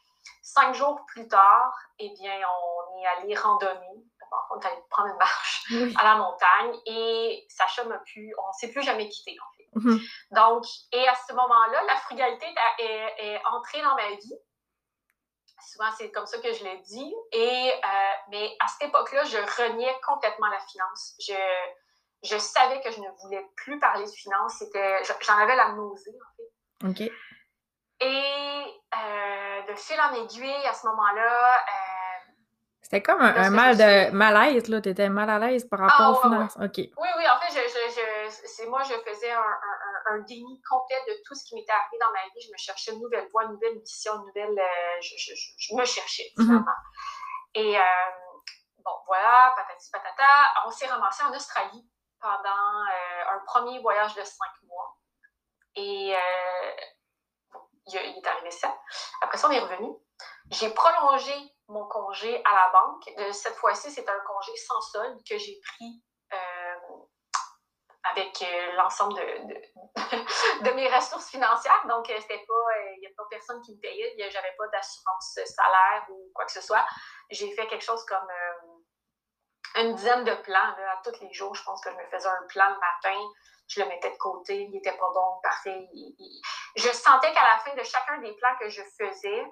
Cinq 0.43 0.75
jours 0.75 1.05
plus 1.07 1.27
tard, 1.27 1.75
eh 1.99 2.11
bien, 2.11 2.33
on 2.33 2.99
est 2.99 3.07
allé 3.07 3.35
randonner. 3.35 4.05
on 4.51 4.61
est 4.61 4.67
allé 4.67 4.83
prendre 4.89 5.09
une 5.09 5.17
marche 5.17 5.65
à 5.97 6.05
la 6.05 6.17
montagne 6.17 6.79
et 6.87 7.45
Sacha 7.49 7.85
m'a 7.85 7.99
pu, 7.99 8.33
on 8.39 8.49
ne 8.49 8.53
s'est 8.53 8.71
plus 8.71 8.83
jamais 8.83 9.09
quitté 9.09 9.37
en 9.41 9.57
fait. 9.57 9.62
Mhm. 9.75 10.01
Donc, 10.33 10.65
et 10.93 11.09
à 11.09 11.15
ce 11.15 11.33
moment-là, 11.33 11.83
la 11.87 11.97
frugalité 11.97 12.47
est, 12.79 13.41
entrée 13.51 13.83
dans 13.83 13.95
ma 13.95 14.11
vie. 14.17 14.35
Souvent, 15.71 15.91
c'est 15.97 16.11
comme 16.11 16.27
ça 16.27 16.39
que 16.39 16.53
je 16.53 16.65
l'ai 16.65 16.79
dit. 16.79 17.15
Et, 17.33 17.73
euh, 17.73 18.13
mais 18.31 18.57
à 18.61 18.67
cette 18.69 18.89
époque-là, 18.89 19.25
je 19.25 19.39
reniais 19.39 19.97
complètement 20.07 20.49
la 20.49 20.61
finance. 20.61 21.15
Je, 21.21 21.35
je 22.25 22.37
savais 22.37 22.81
que 22.81 22.91
je 22.91 23.01
ne 23.01 23.09
voulais 23.23 23.45
plus 23.57 23.79
parler 23.79 24.05
de 24.05 24.11
finances. 24.11 24.55
C'était, 24.59 25.03
j'en 25.05 25.39
avais 25.39 25.57
la 25.57 25.73
nausée, 25.73 26.11
en 26.11 26.37
fait. 26.37 26.89
OK. 26.89 27.13
Et 28.01 28.83
euh, 28.95 29.73
de 29.73 29.77
fil 29.77 29.97
en 30.01 30.13
aiguille, 30.15 30.67
à 30.69 30.75
ce 30.75 30.87
moment-là. 30.89 31.55
Euh, 31.55 32.33
C'était 32.83 33.03
comme 33.03 33.21
un, 33.21 33.51
mal 33.51 33.77
de 33.77 34.11
malaise, 34.11 34.69
là. 34.69 34.81
Tu 34.81 34.89
étais 34.89 35.09
mal 35.09 35.31
à 35.31 35.39
l'aise 35.39 35.65
par 35.65 35.79
rapport 35.79 36.01
ah, 36.01 36.11
aux 36.11 36.23
finances. 36.23 36.57
OK. 36.57 36.77
Oui, 36.77 36.91
oui, 36.97 37.25
en 37.31 37.41
fait, 37.41 37.53
je, 37.53 37.61
je, 37.61 38.01
c'est 38.33 38.67
moi, 38.67 38.83
je 38.83 38.95
faisais 38.95 39.31
un, 39.31 39.41
un, 39.41 40.15
un, 40.15 40.19
déni 40.21 40.61
complet 40.69 41.01
de 41.07 41.15
tout 41.25 41.35
ce 41.35 41.45
qui 41.45 41.55
m'était 41.55 41.73
arrivé 41.73 41.99
dans 42.01 42.13
ma 42.13 42.23
vie. 42.25 42.41
Je 42.41 42.51
me 42.51 42.57
cherchais 42.57 42.93
une 42.93 43.01
nouvelle 43.01 43.29
voie, 43.31 43.45
une 43.45 43.53
nouvelle 43.53 43.79
mission, 43.79 44.15
une 44.15 44.27
nouvelle. 44.27 44.59
Euh, 44.59 45.01
je, 45.01 45.35
je, 45.37 45.75
me 45.75 45.85
cherchais, 45.85 46.33
mm-hmm. 46.37 46.45
finalement. 46.45 46.73
Et 47.55 47.77
bon, 48.85 48.95
voilà, 49.07 49.53
patati 49.57 49.91
patata. 49.91 50.53
On 50.67 50.71
s'est 50.71 50.87
ramassé 50.87 51.25
en 51.25 51.35
Australie 51.35 51.89
pendant 52.23 52.85
euh, 52.85 53.35
un 53.35 53.39
premier 53.47 53.81
voyage 53.81 54.15
de 54.15 54.23
cinq 54.23 54.53
mois. 54.65 54.97
Et 55.75 56.15
euh, 56.15 56.71
il, 57.87 57.97
est 57.97 58.27
arrivé 58.27 58.51
ça. 58.51 58.79
Après 59.21 59.37
ça, 59.37 59.49
on 59.49 59.51
est 59.51 59.61
revenu. 59.61 59.91
J'ai 60.51 60.71
prolongé 60.71 61.35
mon 61.69 61.87
congé 61.89 62.43
à 62.45 62.55
la 62.55 62.71
banque. 62.71 63.33
Cette 63.33 63.57
fois-ci, 63.57 63.91
c'est 63.91 64.09
un 64.09 64.21
congé 64.21 64.57
sans 64.57 64.81
solde 64.81 65.19
que 65.29 65.37
j'ai 65.39 65.59
pris 65.61 65.85
euh, 65.87 66.12
avec 68.11 68.45
l'ensemble 68.77 69.15
de, 69.15 69.21
de, 70.65 70.71
mes 70.75 70.89
ressources 70.89 71.31
financières. 71.31 71.87
Donc, 71.89 72.07
c'était 72.07 72.45
pas, 72.47 72.79
il 72.97 73.01
n'y 73.01 73.07
a 73.07 73.11
pas 73.17 73.25
personne 73.31 73.61
qui 73.63 73.77
me 73.77 73.81
payait. 73.81 74.15
J'avais 74.31 74.55
pas 74.59 74.67
d'assurance 74.69 75.39
salaire 75.47 76.07
ou 76.11 76.31
quoi 76.35 76.45
que 76.45 76.53
ce 76.53 76.61
soit. 76.61 76.85
J'ai 77.31 77.51
fait 77.55 77.67
quelque 77.69 77.85
chose 77.85 78.05
comme 78.07 78.29
une 79.77 79.95
dizaine 79.95 80.25
de 80.25 80.35
plans. 80.35 80.59
à 80.59 81.01
tous 81.05 81.21
les 81.21 81.33
jours, 81.33 81.55
je 81.55 81.63
pense 81.65 81.83
que 81.83 81.91
je 81.91 81.97
me 81.97 82.07
faisais 82.11 82.29
un 82.29 82.47
plan 82.49 82.69
le 82.69 82.81
matin, 82.81 83.21
je 83.69 83.81
le 83.81 83.89
mettais 83.89 84.11
de 84.11 84.19
côté, 84.19 84.63
il 84.63 84.71
n'était 84.71 84.97
pas 84.97 85.11
bon, 85.15 85.41
parfait. 85.43 85.89
Je 86.77 86.89
sentais 86.89 87.33
qu'à 87.33 87.45
la 87.45 87.59
fin 87.59 87.75
de 87.75 87.83
chacun 87.83 88.19
des 88.19 88.35
plans 88.35 88.57
que 88.61 88.69
je 88.69 88.83
faisais, 88.99 89.45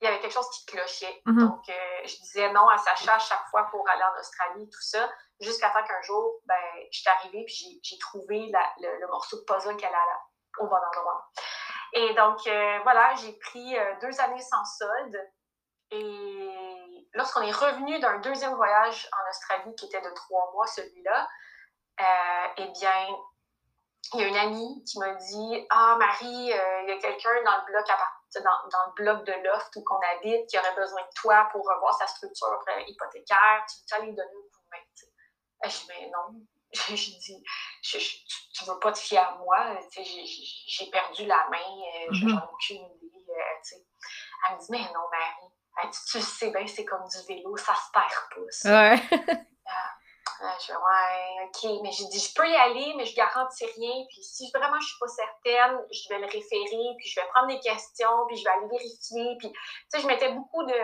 il 0.00 0.04
y 0.04 0.06
avait 0.06 0.20
quelque 0.20 0.32
chose 0.32 0.50
qui 0.50 0.66
clochait. 0.66 1.22
Mm-hmm. 1.26 1.38
Donc, 1.38 1.68
euh, 1.68 2.00
je 2.04 2.16
disais 2.16 2.52
non 2.52 2.68
à 2.68 2.78
Sacha 2.78 3.18
chaque 3.18 3.46
fois 3.50 3.64
pour 3.70 3.88
aller 3.88 4.02
en 4.02 4.18
Australie, 4.18 4.68
tout 4.68 4.82
ça, 4.82 5.08
jusqu'à 5.40 5.70
temps 5.70 5.84
qu'un 5.84 6.02
jour, 6.02 6.40
ben, 6.46 6.54
je 6.90 7.00
suis 7.00 7.08
arrivée 7.08 7.40
et 7.40 7.80
j'ai 7.82 7.98
trouvé 7.98 8.50
le, 8.78 9.06
morceau 9.08 9.38
de 9.38 9.44
puzzle 9.44 9.76
qu'elle 9.76 9.94
a 9.94 10.04
au 10.58 10.66
bon 10.66 10.76
endroit. 10.76 11.30
Et 11.92 12.14
donc, 12.14 12.46
euh, 12.46 12.78
voilà, 12.82 13.14
j'ai 13.14 13.32
pris 13.34 13.78
euh, 13.78 13.94
deux 14.00 14.20
années 14.20 14.40
sans 14.40 14.64
solde 14.64 15.30
et 15.90 17.08
lorsqu'on 17.14 17.42
est 17.42 17.52
revenu 17.52 18.00
d'un 18.00 18.18
deuxième 18.18 18.54
voyage 18.54 19.08
en 19.12 19.30
Australie 19.30 19.74
qui 19.76 19.86
était 19.86 20.00
de 20.00 20.10
trois 20.10 20.50
mois, 20.52 20.66
celui-là, 20.66 21.28
euh, 22.00 22.48
eh 22.56 22.66
bien, 22.80 23.16
il 24.14 24.20
y 24.20 24.24
a 24.24 24.26
une 24.26 24.36
amie 24.36 24.84
qui 24.84 24.98
m'a 24.98 25.14
dit 25.14 25.66
Ah, 25.70 25.96
Marie, 25.98 26.26
il 26.26 26.88
y 26.88 26.92
a 26.92 26.98
quelqu'un 26.98 27.42
dans 27.44 27.58
le 27.58 27.64
bloc 27.66 27.86
dans, 28.34 28.68
dans, 28.68 28.86
le 28.86 28.92
bloc 28.94 29.24
de 29.24 29.32
loft 29.44 29.76
où 29.76 29.84
qu'on 29.84 30.00
habite 30.16 30.48
qui 30.48 30.58
aurait 30.58 30.74
besoin 30.74 31.00
de 31.02 31.14
toi 31.14 31.48
pour 31.52 31.64
revoir 31.64 31.94
sa 31.94 32.08
structure 32.08 32.48
hypothécaire. 32.88 33.64
Tu 33.68 33.94
veux 33.94 34.06
lui 34.06 34.14
donner 34.14 34.28
un 34.28 34.50
coup 34.52 34.62
de 34.64 34.70
main. 34.72 35.13
Je 35.64 35.78
dis 35.78 35.86
Mais 35.88 36.10
non, 36.10 36.40
j'ai 36.88 37.12
dit, 37.12 37.42
tu, 37.82 37.98
ne 37.98 38.72
veux 38.72 38.78
pas 38.80 38.92
te 38.92 38.98
fier 38.98 39.18
à 39.18 39.36
moi, 39.36 39.78
j'ai 40.66 40.90
perdu 40.90 41.26
la 41.26 41.46
main, 41.50 41.58
euh, 41.58 42.08
je 42.12 42.26
n'en 42.26 42.38
ai 42.38 42.42
aucune 42.52 42.76
idée. 42.76 43.12
Euh, 43.28 43.78
elle 44.48 44.56
me 44.56 44.60
dit, 44.60 44.66
mais 44.70 44.78
non, 44.78 45.08
Marie, 45.10 45.52
elle 45.82 45.90
dit, 45.90 45.98
tu 46.10 46.20
sais 46.20 46.50
bien, 46.50 46.66
c'est 46.66 46.84
comme 46.84 47.06
du 47.08 47.26
vélo, 47.28 47.56
ça 47.56 47.74
se 47.74 47.90
perd 47.92 48.10
pas. 48.30 48.50
Ça. 48.50 48.90
Ouais. 48.90 49.02
Ah, 50.40 50.56
je 50.60 50.72
ouais, 50.72 51.46
OK, 51.46 51.82
mais 51.82 51.92
j'ai 51.92 52.06
dit, 52.06 52.18
je 52.18 52.34
peux 52.34 52.48
y 52.48 52.56
aller, 52.56 52.92
mais 52.96 53.06
je 53.06 53.14
garantis 53.14 53.64
rien. 53.64 54.04
Puis 54.10 54.22
si 54.22 54.50
vraiment 54.52 54.80
je 54.80 54.86
suis 54.86 54.98
pas 54.98 55.06
certaine, 55.06 55.78
je 55.90 56.08
vais 56.08 56.18
le 56.18 56.26
référer, 56.26 56.94
puis 56.98 57.08
je 57.08 57.20
vais 57.20 57.26
prendre 57.28 57.46
des 57.46 57.60
questions, 57.60 58.26
puis 58.26 58.36
je 58.36 58.44
vais 58.44 58.50
aller 58.50 58.68
vérifier. 58.68 59.36
Puis, 59.38 59.52
tu 59.52 59.58
sais, 59.88 60.00
je 60.00 60.06
mettais 60.06 60.32
beaucoup 60.32 60.64
de, 60.64 60.80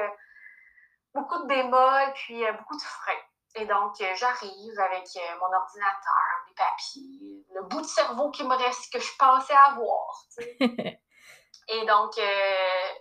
beaucoup 1.15 1.43
de 1.43 1.47
bémols, 1.47 2.13
puis 2.15 2.45
euh, 2.45 2.53
beaucoup 2.53 2.77
de 2.77 2.83
freins. 2.83 3.23
Et 3.57 3.67
donc, 3.67 4.01
euh, 4.01 4.15
j'arrive 4.15 4.79
avec 4.79 5.09
euh, 5.17 5.39
mon 5.41 5.53
ordinateur, 5.53 6.45
mes 6.47 6.55
papiers, 6.55 7.45
le 7.53 7.63
bout 7.65 7.81
de 7.81 7.87
cerveau 7.87 8.31
qui 8.31 8.45
me 8.45 8.55
reste, 8.55 8.93
que 8.93 9.01
je 9.01 9.11
pensais 9.19 9.55
avoir. 9.55 10.25
et 11.69 11.87
donc, 11.87 12.17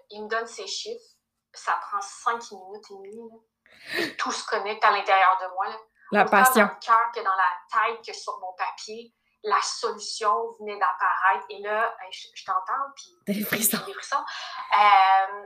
il 0.10 0.24
me 0.24 0.28
donne 0.28 0.48
ses 0.48 0.68
chiffres. 0.68 1.16
Ça 1.54 1.80
prend 1.82 2.02
cinq 2.02 2.52
minutes 2.52 2.86
et 2.92 2.94
demie. 2.96 4.16
Tout 4.18 4.32
se 4.32 4.46
connecte 4.46 4.84
à 4.84 4.92
l'intérieur 4.92 5.38
de 5.42 5.54
moi. 5.54 5.66
La 6.12 6.26
passion. 6.26 6.66
dans 6.66 6.74
le 6.74 6.80
cœur 6.80 7.12
que 7.14 7.20
dans 7.20 7.36
la 7.36 7.94
tête 7.94 8.06
que 8.06 8.14
sur 8.14 8.40
mon 8.40 8.54
papier. 8.54 9.14
La 9.44 9.62
solution 9.62 10.34
venait 10.60 10.78
d'apparaître. 10.78 11.46
Et 11.50 11.60
là, 11.60 11.96
je, 12.12 12.46
t'entends, 12.46 12.92
puis... 12.96 13.16
Des 13.26 13.44
frissons. 13.46 13.78
Des 13.86 13.94
frissons. 13.94 14.26
Euh, 14.78 15.46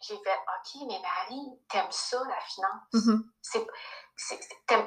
j'ai 0.00 0.16
fait 0.16 0.34
OK, 0.34 0.82
mais 0.88 1.00
Marie, 1.00 1.60
t'aimes 1.68 1.90
ça, 1.90 2.22
la 2.26 2.40
finance. 2.40 2.82
Mm-hmm. 2.94 3.22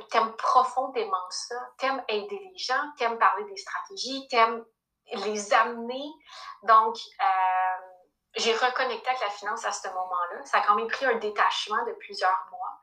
t'aimes, 0.09 0.35
profondément 0.37 1.29
ça. 1.29 1.55
T'aimes 1.77 2.03
aider 2.07 2.39
les 2.39 2.57
gens, 2.57 2.91
t'aimes 2.97 3.19
parler 3.19 3.43
des 3.45 3.57
stratégies, 3.57 4.27
t'aimes 4.29 4.65
les 5.11 5.53
amener. 5.53 6.11
Donc, 6.63 6.97
euh, 7.21 7.85
j'ai 8.35 8.53
reconnecté 8.53 9.07
avec 9.07 9.21
la 9.21 9.29
finance 9.29 9.63
à 9.65 9.71
ce 9.71 9.87
moment-là. 9.89 10.43
Ça 10.45 10.57
a 10.57 10.61
quand 10.61 10.75
même 10.75 10.87
pris 10.87 11.05
un 11.05 11.15
détachement 11.15 11.85
de 11.85 11.91
plusieurs 11.93 12.47
mois. 12.51 12.79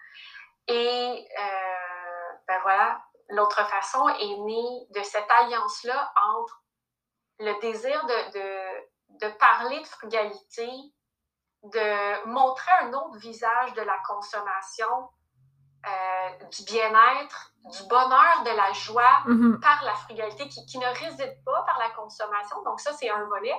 Et 0.69 1.29
euh, 1.39 2.33
ben 2.47 2.61
voilà, 2.63 3.03
l'autre 3.31 3.67
façon 3.67 4.09
est 4.09 4.37
née 4.37 4.87
de 4.91 5.03
cette 5.03 5.29
alliance-là 5.29 6.13
entre 6.35 6.63
le 7.41 7.59
désir 7.61 8.07
de, 8.07 8.33
de, 8.33 9.27
de 9.27 9.33
parler 9.39 9.81
de 9.81 9.87
frugalité 9.87 10.71
de 11.63 12.27
montrer 12.27 12.73
un 12.83 12.93
autre 12.93 13.19
visage 13.19 13.75
de 13.75 13.83
la 13.83 13.99
consommation, 14.07 15.11
euh, 15.87 16.45
du 16.51 16.65
bien-être, 16.65 17.53
du 17.65 17.83
bonheur, 17.89 18.43
de 18.45 18.57
la 18.57 18.73
joie 18.73 19.23
mm-hmm. 19.27 19.61
par 19.61 19.83
la 19.85 19.95
frugalité 19.95 20.49
qui, 20.49 20.65
qui, 20.67 20.79
ne 20.79 20.87
réside 20.87 21.43
pas 21.45 21.63
par 21.63 21.79
la 21.79 21.91
consommation. 21.91 22.63
Donc 22.65 22.81
ça, 22.81 22.93
c'est 22.93 23.11
un 23.11 23.25
volet. 23.25 23.57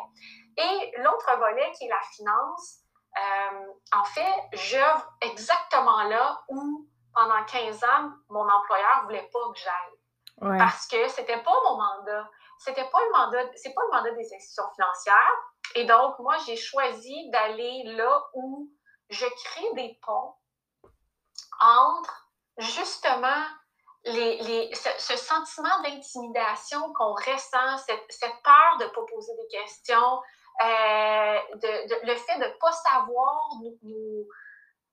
Et 0.58 0.94
l'autre 0.98 1.38
volet 1.38 1.72
qui 1.78 1.86
est 1.86 1.90
la 1.90 2.02
finance, 2.16 2.82
euh, 3.18 3.68
en 3.96 4.04
fait, 4.06 4.34
j'œuvre 4.54 5.14
exactement 5.22 6.04
là 6.04 6.42
où, 6.50 6.88
pendant 7.14 7.44
15 7.46 7.84
ans, 7.84 8.12
mon 8.30 8.48
employeur 8.48 9.00
ne 9.00 9.04
voulait 9.04 9.30
pas 9.32 9.52
que 9.54 9.60
j'aille. 9.60 10.58
Parce 10.58 10.88
que 10.88 11.08
c'était 11.08 11.42
pas 11.44 11.54
mon 11.66 11.78
mandat. 11.78 12.28
C'était 12.58 12.90
pas 12.90 13.00
le 13.06 13.12
mandat, 13.12 13.52
c'est 13.56 13.74
pas 13.74 13.82
le 13.84 13.96
mandat 13.96 14.12
des 14.12 14.34
institutions 14.34 14.72
financières. 14.76 15.36
Et 15.76 15.86
donc, 15.86 16.20
moi, 16.20 16.38
j'ai 16.46 16.58
choisi 16.58 17.30
d'aller 17.30 17.84
là 17.86 18.24
où 18.34 18.70
je 19.10 19.26
crée 19.46 19.74
des 19.74 20.00
ponts 20.02 20.36
entre 21.60 22.30
justement 22.58 23.46
les, 24.06 24.72
ce, 24.74 25.16
sentiment 25.16 25.82
d'intimidation 25.84 26.92
qu'on 26.94 27.14
ressent, 27.14 27.78
cette, 27.78 28.44
peur 28.44 28.78
de 28.80 28.86
ne 28.86 28.90
pas 28.90 29.06
poser 29.08 29.34
des 29.36 29.58
questions, 29.60 30.22
euh, 30.64 31.40
de, 31.56 32.08
le 32.08 32.16
fait 32.16 32.40
de 32.40 32.46
ne 32.46 32.60
pas 32.60 32.72
savoir 32.72 33.50
nous, 33.62 33.78
nous, 33.84 34.28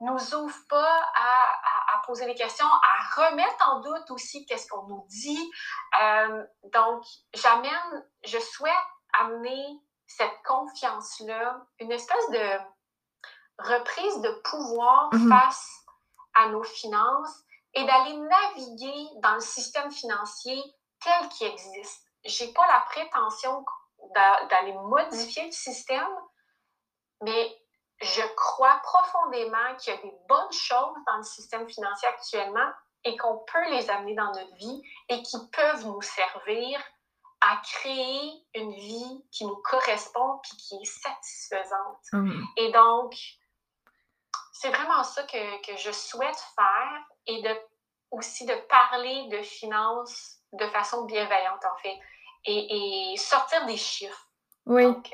nous 0.01 0.35
ouvre 0.35 0.59
pas 0.69 1.03
à, 1.15 1.95
à, 1.95 2.03
poser 2.07 2.27
des 2.27 2.35
questions, 2.35 2.67
à 2.67 3.23
remettre 3.23 3.69
en 3.69 3.81
doute 3.81 4.11
aussi 4.11 4.45
qu'est-ce 4.47 4.69
qu'on 4.69 4.87
nous 4.87 5.07
dit. 5.09 5.51
Euh, 6.03 6.45
donc, 6.73 7.03
j'amène, 7.35 8.07
je 8.25 8.39
souhaite 8.39 8.73
amener 9.19 9.81
cette 10.09 10.43
confiance-là, 10.45 11.61
une 11.79 11.93
espèce 11.93 12.31
de 12.31 12.59
reprise 13.59 14.21
de 14.23 14.31
pouvoir 14.43 15.11
mhm. 15.13 15.29
face 15.29 15.69
à 16.35 16.49
nos 16.49 16.65
finances 16.65 17.43
et 17.75 17.85
d'aller 17.85 18.17
naviguer 18.17 19.09
dans 19.23 19.35
le 19.35 19.41
système 19.41 19.91
financier 19.91 20.61
tel 21.05 21.29
qu'il 21.29 21.49
existe. 21.49 22.03
Je 22.25 22.45
n'ai 22.45 22.53
pas 22.53 22.67
la 22.67 22.81
prétention 22.81 23.65
d'aller 24.51 24.73
modifier 24.73 25.47
le 25.47 25.53
système, 25.53 26.09
mais 27.23 27.57
je 28.01 28.23
crois 28.37 28.81
profondément 28.83 29.77
qu'il 29.79 29.95
y 29.95 29.97
a 29.97 30.01
des 30.01 30.15
bonnes 30.29 30.53
choses 30.53 30.97
dans 31.07 31.17
le 31.17 31.23
système 31.23 31.69
financier 31.69 32.09
actuellement 32.09 32.71
et 33.05 33.17
qu'on 33.17 33.39
peut 33.39 33.71
les 33.71 33.91
amener 33.91 34.15
dans 34.15 34.33
notre 34.33 34.55
vie 34.55 34.83
et 35.09 35.23
qui 35.23 35.37
peuvent 35.51 35.87
nous 35.87 36.03
servir 36.03 36.81
à 37.41 37.61
créer 37.63 38.47
une 38.55 38.73
vie 38.73 39.25
qui 39.31 39.45
nous 39.45 39.57
correspond 39.57 40.41
puis 40.43 40.57
qui 40.57 40.75
est 40.77 40.85
satisfaisante. 40.85 42.03
Hum. 42.13 42.47
Et 42.57 42.73
donc, 42.73 43.15
c'est 44.53 44.71
vraiment 44.71 45.05
ça 45.05 45.23
que, 45.23 45.67
que, 45.67 45.77
je 45.77 45.93
souhaite 45.93 46.43
faire 46.57 47.05
et 47.27 47.43
de, 47.43 47.51
aussi 48.11 48.45
de 48.45 48.55
parler 48.69 49.29
de 49.31 49.43
finances 49.43 50.39
de 50.53 50.67
façon 50.69 51.05
bienveillante, 51.05 51.65
en 51.65 51.77
fait, 51.79 51.97
et, 52.45 53.13
et 53.13 53.17
sortir 53.17 53.67
des 53.67 53.77
chiffres. 53.77 54.29
Oui. 54.67 54.85
Donc, 54.85 55.11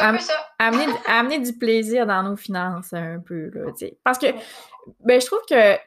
euh, 0.00 0.12
ouais. 0.12 0.18
ça. 0.18 0.34
Amener, 0.58 0.86
amener, 1.06 1.38
du 1.40 1.56
plaisir 1.56 2.06
dans 2.06 2.22
nos 2.22 2.36
finances 2.36 2.92
un 2.92 3.20
peu, 3.20 3.50
là, 3.54 3.72
Parce 4.04 4.18
que, 4.18 4.26
ben, 5.00 5.20
je 5.20 5.26
trouve 5.26 5.44
que 5.48 5.78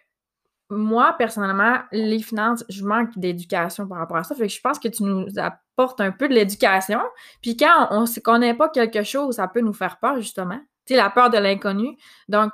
moi, 0.69 1.13
personnellement, 1.17 1.79
les 1.91 2.21
finances, 2.21 2.63
je 2.69 2.83
manque 2.83 3.17
d'éducation 3.17 3.88
par 3.88 4.00
rapport 4.00 4.17
à 4.17 4.24
ça. 4.24 4.36
Je 4.38 4.59
pense 4.62 4.79
que 4.79 4.89
tu 4.89 5.03
nous 5.03 5.27
apportes 5.38 6.01
un 6.01 6.12
peu 6.12 6.27
de 6.27 6.33
l'éducation. 6.33 7.01
Puis 7.41 7.55
quand 7.55 7.88
on 7.91 8.01
ne 8.01 8.19
connaît 8.19 8.53
pas 8.53 8.69
quelque 8.69 9.03
chose, 9.03 9.36
ça 9.36 9.47
peut 9.47 9.62
nous 9.62 9.74
faire 9.74 9.97
peur, 10.00 10.17
justement. 10.17 10.59
Tu 10.86 10.93
sais, 10.93 10.95
la 10.95 11.09
peur 11.09 11.29
de 11.29 11.38
l'inconnu. 11.38 11.97
Donc, 12.27 12.51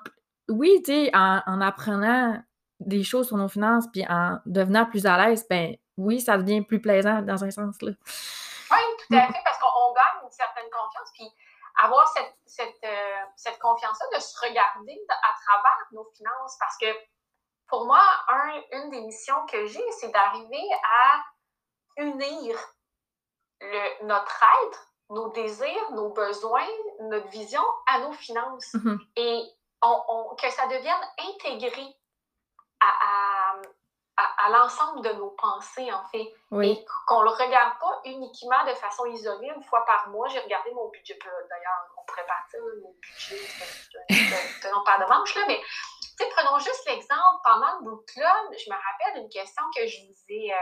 oui, 0.50 0.82
tu 0.86 0.92
sais, 0.92 1.12
en, 1.16 1.62
apprenant 1.62 2.42
des 2.80 3.04
choses 3.04 3.28
sur 3.28 3.38
nos 3.38 3.48
finances, 3.48 3.86
puis 3.92 4.06
en 4.08 4.38
devenant 4.46 4.86
plus 4.86 5.06
à 5.06 5.18
l'aise, 5.18 5.46
ben 5.50 5.76
oui, 5.98 6.22
ça 6.22 6.38
devient 6.38 6.62
plus 6.62 6.82
plaisant 6.82 7.22
dans 7.22 7.44
un 7.44 7.52
sens, 7.52 7.82
là. 7.82 7.92
Oui, 8.72 8.78
tout 9.08 9.16
à 9.16 9.28
fait, 9.28 9.42
parce 9.46 9.60
qu'on 9.60 9.94
gagne 9.94 10.26
une 10.26 10.32
certaine 10.32 10.70
confiance. 10.72 11.10
Puis 11.14 11.30
avoir 11.82 12.08
cette, 12.10 12.34
cette, 12.46 12.84
euh, 12.84 13.24
cette 13.36 13.60
confiance-là, 13.60 14.18
de 14.18 14.22
se 14.22 14.40
regarder 14.40 15.00
à 15.10 15.34
travers 15.46 15.88
nos 15.92 16.06
finances, 16.16 16.58
parce 16.60 16.78
que 16.78 16.88
pour 17.74 17.86
moi, 17.86 18.06
une 18.72 18.92
des 18.92 19.02
missions 19.02 19.48
que 19.48 19.66
j'ai, 19.66 19.92
c'est 19.94 20.12
d'arriver 20.12 20.64
à 20.84 21.24
unir 21.98 22.56
le, 23.62 24.06
notre 24.06 24.44
être, 24.66 24.94
nos 25.10 25.30
désirs, 25.30 25.92
nos 25.94 26.10
besoins, 26.10 26.68
notre 27.00 27.30
vision 27.30 27.64
à 27.88 27.98
nos 28.02 28.12
finances. 28.12 28.74
Mm-hmm. 28.74 29.00
Et 29.16 29.42
on, 29.82 30.36
que 30.36 30.52
ça 30.52 30.68
devienne 30.68 31.02
intégré 31.18 31.98
à, 32.80 32.90
à, 32.90 33.62
l'ensemble 34.50 35.02
de 35.02 35.14
nos 35.14 35.32
pensées, 35.32 35.92
en 35.92 36.04
fait. 36.06 36.34
Et 36.62 36.86
qu'on 37.08 37.20
ne 37.20 37.26
le 37.26 37.32
regarde 37.32 37.80
pas 37.80 38.02
uniquement 38.06 38.64
de 38.66 38.74
façon 38.76 39.06
isolée 39.08 39.52
une 39.56 39.64
fois 39.64 39.86
par 39.86 40.10
mois. 40.10 40.28
J'ai 40.28 40.40
regardé 40.40 40.72
mon 40.72 40.90
budget. 40.90 41.18
D'ailleurs, 41.50 41.88
on 41.98 42.06
pourrait 42.06 42.28
partir 42.28 42.60
mon 42.82 42.96
budget. 43.02 43.40
On 44.76 44.84
parle 44.84 45.04
de 45.04 45.10
manche, 45.10 45.36
là, 45.36 45.44
mais 45.48 45.60
prenons 46.36 46.60
juste 46.60 46.84
l'exemple, 46.88 47.40
pendant 47.44 47.80
le 47.80 47.84
book 47.86 48.06
club, 48.08 48.58
je 48.58 48.70
me 48.70 48.76
rappelle 48.76 49.24
une 49.24 49.30
question 49.30 49.64
que 49.76 49.88
je 49.88 49.98
vous 50.06 50.16
ai, 50.30 50.54
euh, 50.54 50.58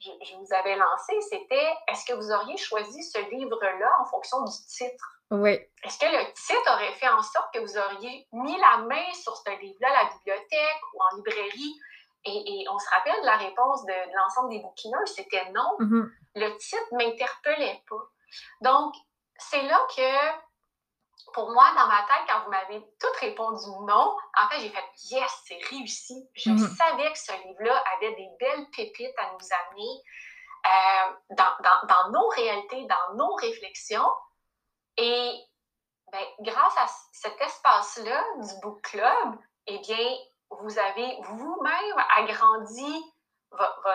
je, 0.00 0.36
vous 0.36 0.54
avais 0.54 0.76
lancée, 0.76 1.20
c'était 1.28 1.72
est-ce 1.88 2.04
que 2.06 2.14
vous 2.14 2.30
auriez 2.32 2.56
choisi 2.56 3.02
ce 3.02 3.18
livre-là 3.30 3.90
en 4.00 4.04
fonction 4.06 4.42
du 4.42 4.56
titre? 4.68 5.08
Oui. 5.30 5.58
Est-ce 5.82 5.98
que 5.98 6.06
le 6.06 6.32
titre 6.34 6.72
aurait 6.72 6.92
fait 6.92 7.08
en 7.08 7.22
sorte 7.22 7.54
que 7.54 7.60
vous 7.60 7.78
auriez 7.78 8.26
mis 8.32 8.58
la 8.60 8.78
main 8.78 9.12
sur 9.14 9.36
ce 9.36 9.50
livre-là 9.60 9.88
à 9.88 10.04
la 10.04 10.10
bibliothèque 10.10 10.82
ou 10.92 11.02
en 11.02 11.16
librairie? 11.16 11.74
Et, 12.24 12.64
on 12.70 12.78
se 12.78 12.88
rappelle 12.90 13.24
la 13.24 13.36
réponse 13.36 13.84
de, 13.84 14.16
l'ensemble 14.16 14.50
des 14.50 14.60
bouquineurs, 14.60 15.06
c'était 15.08 15.50
non. 15.50 15.76
Mm-hmm. 15.80 16.10
Le 16.36 16.56
titre 16.58 16.86
ne 16.92 16.98
m'interpellait 16.98 17.82
pas. 17.88 18.02
Donc, 18.60 18.94
c'est 19.36 19.62
là 19.62 19.80
que 19.96 20.52
pour 21.32 21.50
moi, 21.50 21.70
dans 21.76 21.86
ma 21.86 22.02
tête, 22.02 22.26
quand 22.28 22.44
vous 22.44 22.50
m'avez 22.50 22.80
toutes 23.00 23.16
répondu 23.16 23.66
non, 23.86 24.16
en 24.36 24.48
fait, 24.48 24.60
j'ai 24.60 24.70
fait 24.70 24.84
yes, 25.10 25.42
c'est 25.46 25.58
réussi. 25.70 26.28
Je 26.34 26.50
mhm. 26.50 26.58
savais 26.58 27.10
que 27.12 27.18
ce 27.18 27.32
livre-là 27.32 27.82
avait 27.96 28.14
des 28.14 28.28
belles 28.38 28.66
pépites 28.76 29.18
à 29.18 29.32
nous 29.32 29.48
amener 29.70 30.02
euh, 30.66 31.14
dans, 31.30 31.86
dans, 31.86 32.10
nos 32.10 32.28
réalités, 32.28 32.86
dans 32.86 33.14
nos 33.14 33.34
réflexions. 33.34 34.10
Et 34.96 35.32
ben, 36.10 36.24
grâce 36.40 36.76
à 36.78 36.86
cet 37.12 37.40
espace-là 37.40 38.24
du 38.36 38.60
book 38.60 38.82
club, 38.82 39.38
eh 39.66 39.78
bien, 39.78 40.16
vous 40.60 40.78
avez 40.78 41.18
vous-même 41.22 42.04
agrandi 42.16 43.02
votre, 43.50 43.88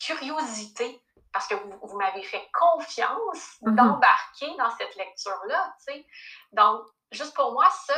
curiosité, 0.00 1.02
parce 1.32 1.48
que 1.48 1.56
vous, 1.82 1.98
m'avez 1.98 2.22
fait 2.22 2.48
confiance 2.52 3.56
Mhm. 3.62 3.74
d'embarquer 3.74 4.46
dans 4.56 4.70
cette 4.70 4.94
lecture-là. 4.94 5.74
Donc, 6.52 6.82
juste 7.10 7.34
pour 7.34 7.52
moi, 7.52 7.68
ça, 7.84 7.94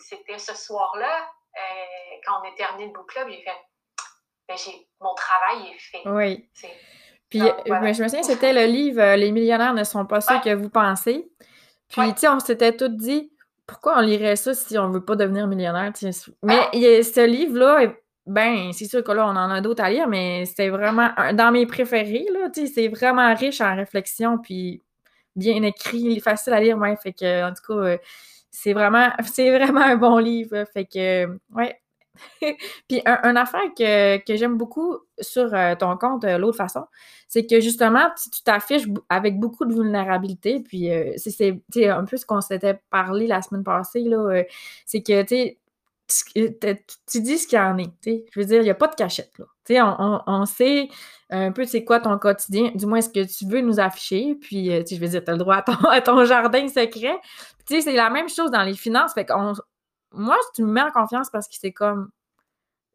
c'était 0.00 0.38
ce 0.38 0.52
soir-là, 0.54 1.30
euh, 1.56 2.16
quand 2.26 2.40
on 2.40 2.44
est 2.44 2.56
terminé 2.56 2.86
le 2.86 2.92
book 2.92 3.08
club, 3.08 3.28
j'ai 3.28 3.42
fait, 3.42 3.56
ben, 4.48 4.56
mon 5.00 5.14
travail 5.14 5.68
est 5.68 5.78
fait. 5.78 6.02
Oui. 6.06 6.50
Puis, 7.30 7.38
Donc, 7.38 7.54
voilà. 7.66 7.92
je 7.92 8.02
me 8.02 8.08
souviens, 8.08 8.22
c'était 8.24 8.52
le 8.52 8.64
livre 8.64 9.14
Les 9.14 9.30
millionnaires 9.30 9.74
ne 9.74 9.84
sont 9.84 10.04
pas 10.06 10.20
ceux 10.20 10.34
Ouais. 10.34 10.40
que 10.40 10.54
vous 10.54 10.70
pensez. 10.70 11.30
Puis, 11.88 12.00
Ouais. 12.00 12.12
tu 12.14 12.20
sais, 12.20 12.28
on 12.28 12.40
s'était 12.40 12.76
tous 12.76 12.88
dit, 12.88 13.32
pourquoi 13.66 13.98
on 13.98 14.02
lirait 14.02 14.36
ça 14.36 14.54
si 14.54 14.78
on 14.78 14.90
veut 14.90 15.04
pas 15.04 15.16
devenir 15.16 15.46
millionnaire? 15.46 15.92
Ah. 16.02 16.08
Mais 16.42 16.58
il 16.72 16.80
y 16.80 16.86
a- 16.86 17.02
ce 17.02 17.26
livre-là, 17.26 17.92
ben, 18.26 18.72
c'est 18.72 18.86
sûr 18.86 19.02
que 19.04 19.12
là, 19.12 19.26
on 19.26 19.30
en 19.36 19.50
a 19.50 19.60
d'autres 19.60 19.82
à 19.84 19.90
lire, 19.90 20.08
mais 20.08 20.44
c'était 20.46 20.70
vraiment 20.70 21.10
un- 21.16 21.32
dans 21.34 21.50
mes 21.52 21.66
préférés, 21.66 22.26
là. 22.32 22.48
C'est 22.54 22.88
vraiment 22.88 23.34
riche 23.34 23.60
en 23.60 23.74
réflexion, 23.76 24.38
puis 24.38 24.82
bien 25.36 25.62
écrit, 25.64 26.20
facile 26.20 26.54
à 26.54 26.60
lire, 26.60 26.78
ouais. 26.78 26.96
Fait 26.96 27.12
que, 27.12 27.44
en 27.48 27.52
tout 27.54 27.62
cas, 27.68 27.74
euh, 27.86 27.98
c'est 28.50 28.72
vraiment, 28.74 29.10
c'est 29.36 29.50
vraiment 29.50 29.82
un 29.82 29.96
bon 29.96 30.18
livre. 30.18 30.64
Fait 30.72 30.86
que, 30.86 31.26
ouais. 31.54 31.78
Puis 32.88 33.02
un, 33.06 33.36
affaire 33.36 33.74
que, 33.76 34.18
que 34.24 34.36
j'aime 34.36 34.56
beaucoup 34.56 34.98
sur 35.20 35.52
euh, 35.54 35.74
ton 35.74 35.96
compte, 35.96 36.24
euh, 36.24 36.38
l'autre 36.38 36.56
façon, 36.56 36.84
c'est 37.28 37.46
que 37.46 37.60
justement, 37.60 38.08
tu 38.32 38.42
t'affiches 38.42 38.86
avec 39.08 39.38
beaucoup 39.38 39.64
de 39.64 39.74
vulnérabilité. 39.74 40.60
Puis 40.60 40.90
euh, 40.92 41.12
c'est- 41.16 41.60
un 41.88 42.04
peu 42.04 42.16
ce 42.16 42.24
qu'on 42.26 42.40
s'était 42.40 42.80
parlé 42.90 43.26
la 43.26 43.42
semaine 43.42 43.64
passée, 43.64 44.02
là. 44.02 44.42
c'est 44.86 45.02
que, 45.02 45.22
tu 45.22 45.56
tu 46.06 47.20
dis 47.22 47.38
ce 47.38 47.46
qu'il 47.48 47.58
y 47.58 47.62
en 47.62 47.78
est. 47.78 47.90
Je 48.04 48.38
veux 48.40 48.44
dire, 48.46 48.60
il 48.60 48.64
n'y 48.64 48.70
a 48.70 48.74
pas 48.74 48.88
de 48.88 48.94
cachette, 48.94 49.32
là. 49.38 49.46
On, 49.70 49.96
on- 50.04 50.20
on 50.26 50.44
sait 50.46 50.88
un 51.30 51.50
peu 51.50 51.64
c'est 51.64 51.84
quoi 51.84 51.98
ton 52.00 52.18
quotidien, 52.18 52.70
du 52.74 52.84
moins 52.86 53.00
ce 53.00 53.08
que 53.08 53.24
tu 53.24 53.46
veux 53.46 53.60
nous 53.62 53.80
afficher. 53.80 54.34
Puis, 54.40 54.66
je 54.66 55.00
veux 55.00 55.08
dire, 55.08 55.24
tu 55.24 55.30
as 55.30 55.32
le 55.32 55.38
droit 55.38 55.56
à 55.56 55.62
ton, 55.62 55.72
à 55.90 56.00
ton 56.02 56.24
jardin 56.26 56.68
secret. 56.68 57.18
C'est 57.66 57.90
la 57.92 58.10
même 58.10 58.28
chose 58.28 58.50
dans 58.50 58.62
les 58.62 58.74
finances. 58.74 59.14
Fait 59.14 59.24
qu'on 59.24 59.54
moi, 60.14 60.36
tu 60.54 60.62
me 60.62 60.72
mets 60.72 60.82
en 60.82 60.90
confiance 60.90 61.30
parce 61.30 61.48
que 61.48 61.54
c'est 61.58 61.72
comme. 61.72 62.10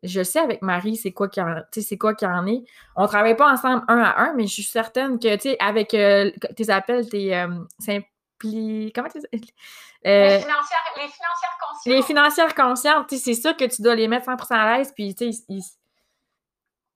Je 0.02 0.24
sais 0.24 0.40
avec 0.40 0.62
Marie, 0.62 0.96
c'est 0.96 1.12
quoi 1.12 1.28
qu'il 1.28 1.44
en, 1.44 1.56
tu 1.74 1.82
sais, 1.82 1.88
c'est 1.90 1.98
quoi 1.98 2.16
qu'il 2.16 2.26
y 2.28 2.32
en 2.32 2.48
est. 2.48 2.64
On 2.96 3.06
travaille 3.06 3.36
pas 3.36 3.52
ensemble 3.52 3.84
un 3.90 4.00
à 4.00 4.22
un, 4.22 4.34
mais 4.34 4.48
je 4.48 4.54
suis 4.54 4.64
certaine 4.64 5.20
que, 5.20 5.36
tu 5.36 5.42
sais, 5.42 5.58
avec 5.60 5.94
euh, 5.94 6.32
tes 6.56 6.70
appels, 6.70 7.10
tes 7.10 7.36
euh, 7.36 7.50
simpli... 7.80 8.94
Comment 8.96 9.10
tu 9.10 9.20
dis? 9.20 9.54
Euh, 10.08 10.30
les, 10.30 10.40
financières, 10.40 10.80
les 10.96 11.10
financières 11.10 11.58
conscientes. 11.60 11.86
les 11.94 12.02
financières 12.02 12.56
conscientes, 12.56 13.10
tu 13.10 13.18
c'est 13.18 13.34
sûr 13.34 13.58
que 13.58 13.66
tu 13.66 13.82
dois 13.82 13.96
les 13.96 14.08
mettre 14.08 14.28
100% 14.28 14.54
à 14.54 14.78
l'aise, 14.78 14.94
puis, 14.96 15.14
tu 15.14 15.34
sais, 15.34 15.44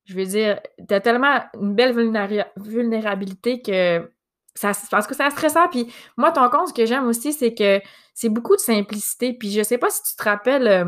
je 0.06 0.16
veux 0.16 0.26
dire, 0.26 0.62
t'as 0.88 1.02
tellement 1.02 1.44
une 1.60 1.76
belle 1.76 1.94
vulnéra- 1.94 2.48
vulnérabilité 2.56 3.62
que 3.62 4.10
ça, 4.56 4.72
parce 4.92 5.08
que 5.08 5.16
c'est 5.16 5.30
stressant. 5.32 5.68
Puis 5.70 5.92
moi, 6.18 6.32
ton 6.32 6.50
compte, 6.50 6.70
ce 6.70 6.74
que 6.74 6.86
j'aime 6.86 7.08
aussi, 7.08 7.34
c'est 7.34 7.54
que 7.54 7.82
c'est 8.14 8.30
beaucoup 8.30 8.56
de 8.56 8.62
simplicité. 8.62 9.34
Puis 9.34 9.52
je 9.52 9.64
sais 9.64 9.78
pas 9.78 9.90
si 9.90 10.04
tu 10.04 10.16
te 10.16 10.24
rappelles, 10.24 10.68
euh, 10.68 10.86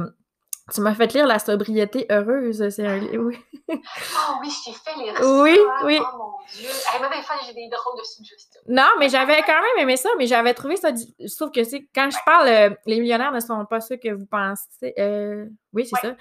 tu 0.74 0.82
m'as 0.82 0.96
fait 0.96 1.14
lire 1.14 1.28
La 1.28 1.38
sobriété 1.40 2.06
heureuse. 2.12 2.70
C'est 2.70 2.86
un 2.86 2.98
livre, 2.98 3.24
oui. 3.26 3.38
Oh 4.28 4.34
oui, 4.42 4.50
je 4.50 4.72
t'ai 4.72 4.78
fait 4.78 4.96
les 4.98 5.26
Oui, 5.42 5.58
oui. 5.84 6.00
Oh 6.00 6.18
mon 6.18 6.34
Dieu. 6.56 6.68
Hey, 6.70 7.00
des 7.02 7.24
fois, 7.24 7.36
j'ai 7.46 7.54
des 7.54 7.68
drôles 7.70 8.00
de 8.00 8.04
suggestions. 8.04 8.62
Non, 8.68 8.88
mais 9.00 9.10
j'avais 9.10 9.42
quand 9.42 9.54
même 9.60 9.80
aimé 9.84 9.98
ça, 9.98 10.10
mais 10.20 10.28
j'avais 10.28 10.54
trouvé 10.54 10.76
ça. 10.76 10.90
Sauf 11.26 11.52
que 11.52 11.64
c'est 11.64 11.88
quand 11.94 12.10
je 12.12 12.18
parle, 12.26 12.48
euh, 12.48 12.70
les 12.86 13.00
millionnaires 13.00 13.32
ne 13.32 13.40
sont 13.40 13.66
pas 13.66 13.82
ceux 13.82 13.98
que 13.98 14.14
vous 14.14 14.26
pensez. 14.28 14.94
euh, 15.00 15.46
oui, 15.74 15.88
c'est 15.88 16.00
ça. 16.00 16.10
Ouais, 16.10 16.16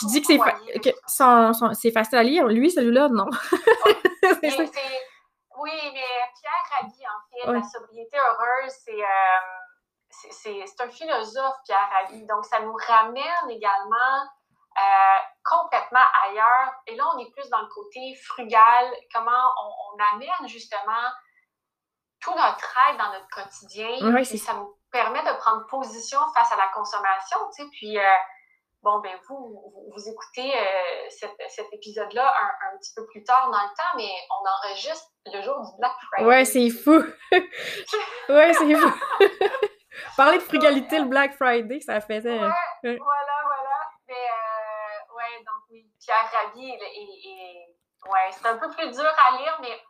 Je 0.00 0.06
dis 0.06 0.20
que 0.20 0.26
c'est 0.28 0.38
fa- 0.38 0.56
facile 1.92 2.18
à 2.18 2.22
lire. 2.22 2.46
Lui, 2.46 2.70
celui-là, 2.70 3.08
non. 3.08 3.26
C'est- 4.42 4.70
Oui, 5.64 5.90
mais 5.94 6.06
Pierre 6.40 6.80
Rabhi, 6.82 7.02
en 7.06 7.20
fait, 7.30 7.46
la 7.54 7.62
sobriété 7.62 8.16
heureuse, 8.18 8.72
c'est 8.84 9.02
euh, 9.02 10.26
c'est- 10.30 10.80
un 10.80 10.90
philosophe, 10.90 11.56
Pierre 11.64 11.88
Rabhi. 11.90 12.26
Donc, 12.26 12.44
ça 12.44 12.60
nous 12.60 12.74
ramène 12.86 13.50
également 13.50 14.28
euh, 14.76 15.18
complètement 15.44 16.04
ailleurs. 16.24 16.72
Et 16.86 16.96
là, 16.96 17.04
on 17.14 17.18
est 17.18 17.30
plus 17.32 17.48
dans 17.48 17.60
le 17.60 17.68
côté 17.68 18.14
frugal, 18.26 18.92
comment 19.12 19.30
on, 19.62 19.70
on 19.94 20.14
amène 20.14 20.48
justement 20.48 21.06
tout 22.20 22.34
notre 22.34 22.78
aide 22.90 22.96
dans 22.98 23.12
notre 23.12 23.28
quotidien. 23.28 23.88
Puis 24.16 24.24
c'est 24.26 24.36
ça 24.38 24.54
nous 24.54 24.76
permet 24.90 25.22
de 25.22 25.32
prendre 25.38 25.66
position 25.66 26.18
face 26.34 26.50
à 26.52 26.56
la 26.56 26.68
consommation, 26.68 27.38
tu 27.56 27.62
sais. 27.62 27.68
Puis, 27.70 27.98
euh, 27.98 28.02
bon, 28.84 28.98
ben 29.00 29.18
vous, 29.28 29.36
vous, 29.48 29.90
vous 29.96 30.08
écoutez 30.08 30.52
euh, 30.56 31.08
cet, 31.08 31.32
cet 31.48 31.66
épisode-là 31.72 32.32
un, 32.40 32.68
un 32.74 32.78
petit 32.78 32.92
peu 32.94 33.04
plus 33.06 33.24
tard 33.24 33.50
dans 33.50 33.58
le 33.62 33.68
temps, 33.76 33.96
mais 33.96 34.10
on 34.30 34.68
enregistre 34.68 35.08
le 35.32 35.40
jour 35.42 35.56
du 35.60 35.76
Black 35.78 35.92
Friday. 36.12 36.28
Ouais, 36.28 36.44
c'est 36.44 36.70
fou. 36.70 37.02
ouais, 38.28 38.52
c'est 38.52 38.74
fou. 38.74 38.92
Parler 40.16 40.38
de 40.38 40.42
frugalité 40.42 40.98
le 40.98 41.06
Black 41.06 41.34
Friday, 41.34 41.80
ça 41.80 42.00
faisait. 42.00 42.38
Ouais, 42.38 42.48
Ouais. 42.84 42.98
voilà, 42.98 43.36
voilà. 43.44 43.76
Mais, 44.08 44.14
euh, 44.14 45.14
ouais, 45.16 45.38
donc 45.38 45.62
oui, 45.70 45.86
Pierre 46.04 46.30
Rabhi, 46.32 46.70
est- 46.70 47.76
ouais, 48.10 48.30
c'est 48.32 48.46
un 48.46 48.58
peu 48.58 48.68
plus 48.70 48.90
dur 48.90 49.04
à 49.26 49.36
lire, 49.38 49.58
mais 49.62 49.80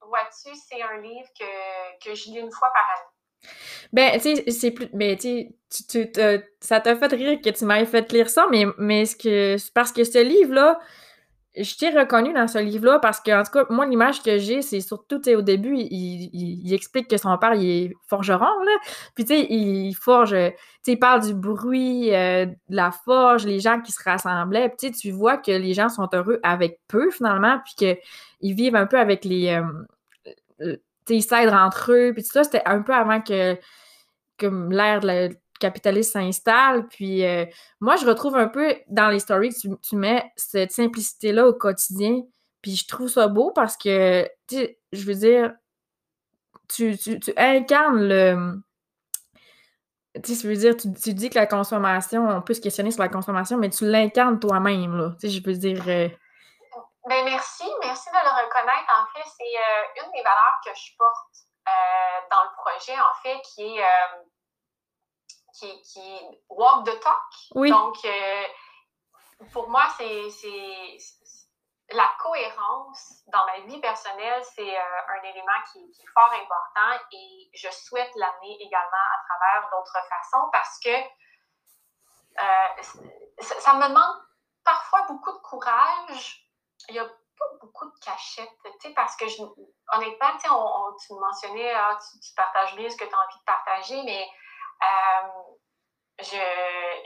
vois-tu, 0.00 0.54
c'est 0.54 0.80
un 0.82 0.96
livre 0.98 1.28
que, 1.38 1.98
que 2.04 2.14
je 2.14 2.24
lis 2.30 2.38
une 2.38 2.50
fois 2.52 2.70
par 2.72 2.84
année. 2.90 3.10
Ben, 3.92 4.12
tu 4.20 4.36
sais, 4.36 4.50
c'est 4.50 4.70
plus. 4.70 4.88
Ben, 4.92 5.16
tu 5.16 5.48
te- 6.10 6.40
ça 6.60 6.80
t'a 6.80 6.96
fait 6.96 7.12
rire 7.12 7.40
que 7.42 7.50
tu 7.50 7.64
m'aies 7.64 7.86
fait 7.86 8.10
lire 8.12 8.28
ça, 8.30 8.46
mais, 8.50 8.64
mais 8.78 9.04
parce 9.74 9.92
que 9.92 10.04
ce 10.04 10.22
livre-là, 10.22 10.78
je 11.56 11.76
t'ai 11.76 11.90
reconnu 11.90 12.32
dans 12.32 12.46
ce 12.48 12.58
livre-là 12.58 13.00
parce 13.00 13.20
que, 13.20 13.32
en 13.38 13.42
tout 13.44 13.50
cas, 13.52 13.66
moi, 13.70 13.86
l'image 13.86 14.22
que 14.22 14.38
j'ai, 14.38 14.62
c'est 14.62 14.80
surtout, 14.80 15.18
tu 15.18 15.24
sais, 15.30 15.36
au 15.36 15.42
début, 15.42 15.74
il, 15.76 16.30
il- 16.32 16.72
explique 16.74 17.08
que 17.08 17.16
son 17.16 17.36
père, 17.38 17.54
il 17.54 17.68
est 17.68 17.92
forgeron, 18.08 18.44
là. 18.64 18.72
Puis, 19.16 19.24
tu 19.24 19.34
sais, 19.34 19.46
il 19.50 19.94
forge, 19.94 20.32
euh, 20.32 20.50
tu 20.50 20.56
sais, 20.84 20.92
il 20.92 20.98
parle 20.98 21.22
du 21.26 21.34
bruit, 21.34 22.14
euh, 22.14 22.46
de 22.46 22.54
la 22.76 22.92
forge, 22.92 23.46
les 23.46 23.58
gens 23.60 23.80
qui 23.80 23.92
se 23.92 24.02
rassemblaient. 24.04 24.70
Puis, 24.78 24.92
tu 24.92 25.10
vois 25.10 25.38
que 25.38 25.50
les 25.52 25.74
gens 25.74 25.88
sont 25.88 26.08
heureux 26.14 26.38
avec 26.44 26.80
peu, 26.88 27.10
finalement, 27.10 27.58
puis 27.64 27.74
qu'ils 28.40 28.54
vivent 28.54 28.76
un 28.76 28.86
peu 28.86 28.98
avec 28.98 29.24
les. 29.24 29.48
euh, 29.48 29.64
euh, 30.60 30.76
ils 31.14 31.22
s'aident 31.22 31.52
entre 31.52 31.92
eux, 31.92 32.12
puis 32.12 32.22
tout 32.22 32.30
ça, 32.32 32.44
c'était 32.44 32.62
un 32.66 32.82
peu 32.82 32.94
avant 32.94 33.20
que 33.20 33.58
l'ère 34.42 35.00
de 35.00 35.06
la 35.06 35.28
capitaliste 35.60 36.12
s'installe. 36.12 36.88
Puis 36.88 37.24
euh, 37.24 37.44
moi, 37.80 37.96
je 37.96 38.06
retrouve 38.06 38.36
un 38.36 38.48
peu 38.48 38.74
dans 38.88 39.08
les 39.08 39.20
stories 39.20 39.50
que 39.50 39.76
tu, 39.82 39.96
mets 39.96 40.24
cette 40.36 40.72
simplicité-là 40.72 41.46
au 41.46 41.54
quotidien. 41.54 42.22
Puis 42.62 42.76
je 42.76 42.88
trouve 42.88 43.08
ça 43.08 43.28
beau 43.28 43.52
parce 43.52 43.76
que, 43.76 44.24
tu 44.48 44.56
sais, 44.56 44.78
je 44.92 45.04
veux 45.04 45.14
dire, 45.14 45.52
tu, 46.68 46.96
tu, 46.98 47.20
tu 47.20 47.32
incarnes 47.36 48.08
le. 48.08 48.60
Tu 50.24 50.34
sais, 50.34 50.42
je 50.42 50.48
veux 50.48 50.56
dire, 50.56 50.76
tu, 50.76 50.92
tu 50.92 51.14
dis 51.14 51.30
que 51.30 51.36
la 51.36 51.46
consommation, 51.46 52.28
on 52.28 52.42
peut 52.42 52.54
se 52.54 52.60
questionner 52.60 52.90
sur 52.90 53.02
la 53.02 53.08
consommation, 53.08 53.58
mais 53.58 53.70
tu 53.70 53.88
l'incarnes 53.88 54.40
toi-même, 54.40 54.96
là. 54.96 55.14
Tu 55.20 55.28
sais, 55.28 55.34
je 55.34 55.42
veux 55.44 55.56
dire. 55.56 55.84
euh, 55.88 56.08
Ben 57.06 57.24
merci, 57.24 57.64
merci 57.80 58.10
de 58.10 58.14
le 58.14 58.44
reconnaître. 58.44 58.92
En 58.94 59.06
fait, 59.06 59.26
c'est 59.26 59.58
euh, 59.58 60.04
une 60.04 60.12
des 60.12 60.22
valeurs 60.22 60.60
que 60.62 60.70
je 60.74 60.96
porte 60.98 61.34
euh, 61.66 62.20
dans 62.30 62.42
le 62.42 62.50
projet, 62.56 62.98
en 62.98 63.14
fait, 63.22 63.40
qui 63.40 63.76
est, 63.76 63.82
euh, 63.82 64.22
qui, 65.54 65.80
qui 65.82 66.20
walk 66.50 66.84
the 66.84 67.00
talk. 67.00 67.22
Oui. 67.54 67.70
Donc, 67.70 67.96
pour 69.52 69.70
moi, 69.70 69.86
c'est 69.96 70.28
la 71.92 72.08
cohérence 72.20 73.24
dans 73.28 73.46
ma 73.46 73.60
vie 73.60 73.80
personnelle, 73.80 74.44
c'est 74.54 74.76
un 74.78 75.22
élément 75.24 75.60
qui, 75.72 75.90
qui 75.90 76.02
est 76.02 76.12
fort 76.14 76.32
important 76.32 77.02
et 77.12 77.50
je 77.54 77.68
souhaite 77.70 78.10
l'amener 78.14 78.62
également 78.62 78.86
à 78.86 79.18
travers 79.26 79.70
d'autres 79.70 79.98
façons 80.08 80.48
parce 80.52 80.78
que 80.78 80.96
ça, 83.42 83.60
ça 83.60 83.74
me 83.74 83.88
demande 83.88 84.22
parfois 84.64 85.02
beaucoup 85.08 85.32
de 85.32 85.38
courage. 85.38 86.49
Il 86.88 86.92
n'y 86.92 86.98
a 86.98 87.04
pas 87.04 87.46
beaucoup 87.60 87.86
de 87.86 87.98
cachettes, 88.04 88.48
tu 88.64 88.70
sais, 88.80 88.94
parce 88.94 89.16
que 89.16 89.24
honnêtement, 89.24 90.32
tu 90.34 90.40
sais, 90.40 90.50
on, 90.50 91.20
mentionnais, 91.20 91.72
ah, 91.74 91.98
tu, 91.98 92.34
partages 92.34 92.74
bien 92.76 92.88
ce 92.88 92.96
que 92.96 93.04
tu 93.04 93.14
as 93.14 93.18
envie 93.18 93.38
de 93.38 93.44
partager, 93.44 94.02
mais 94.02 94.28
euh, 94.82 95.28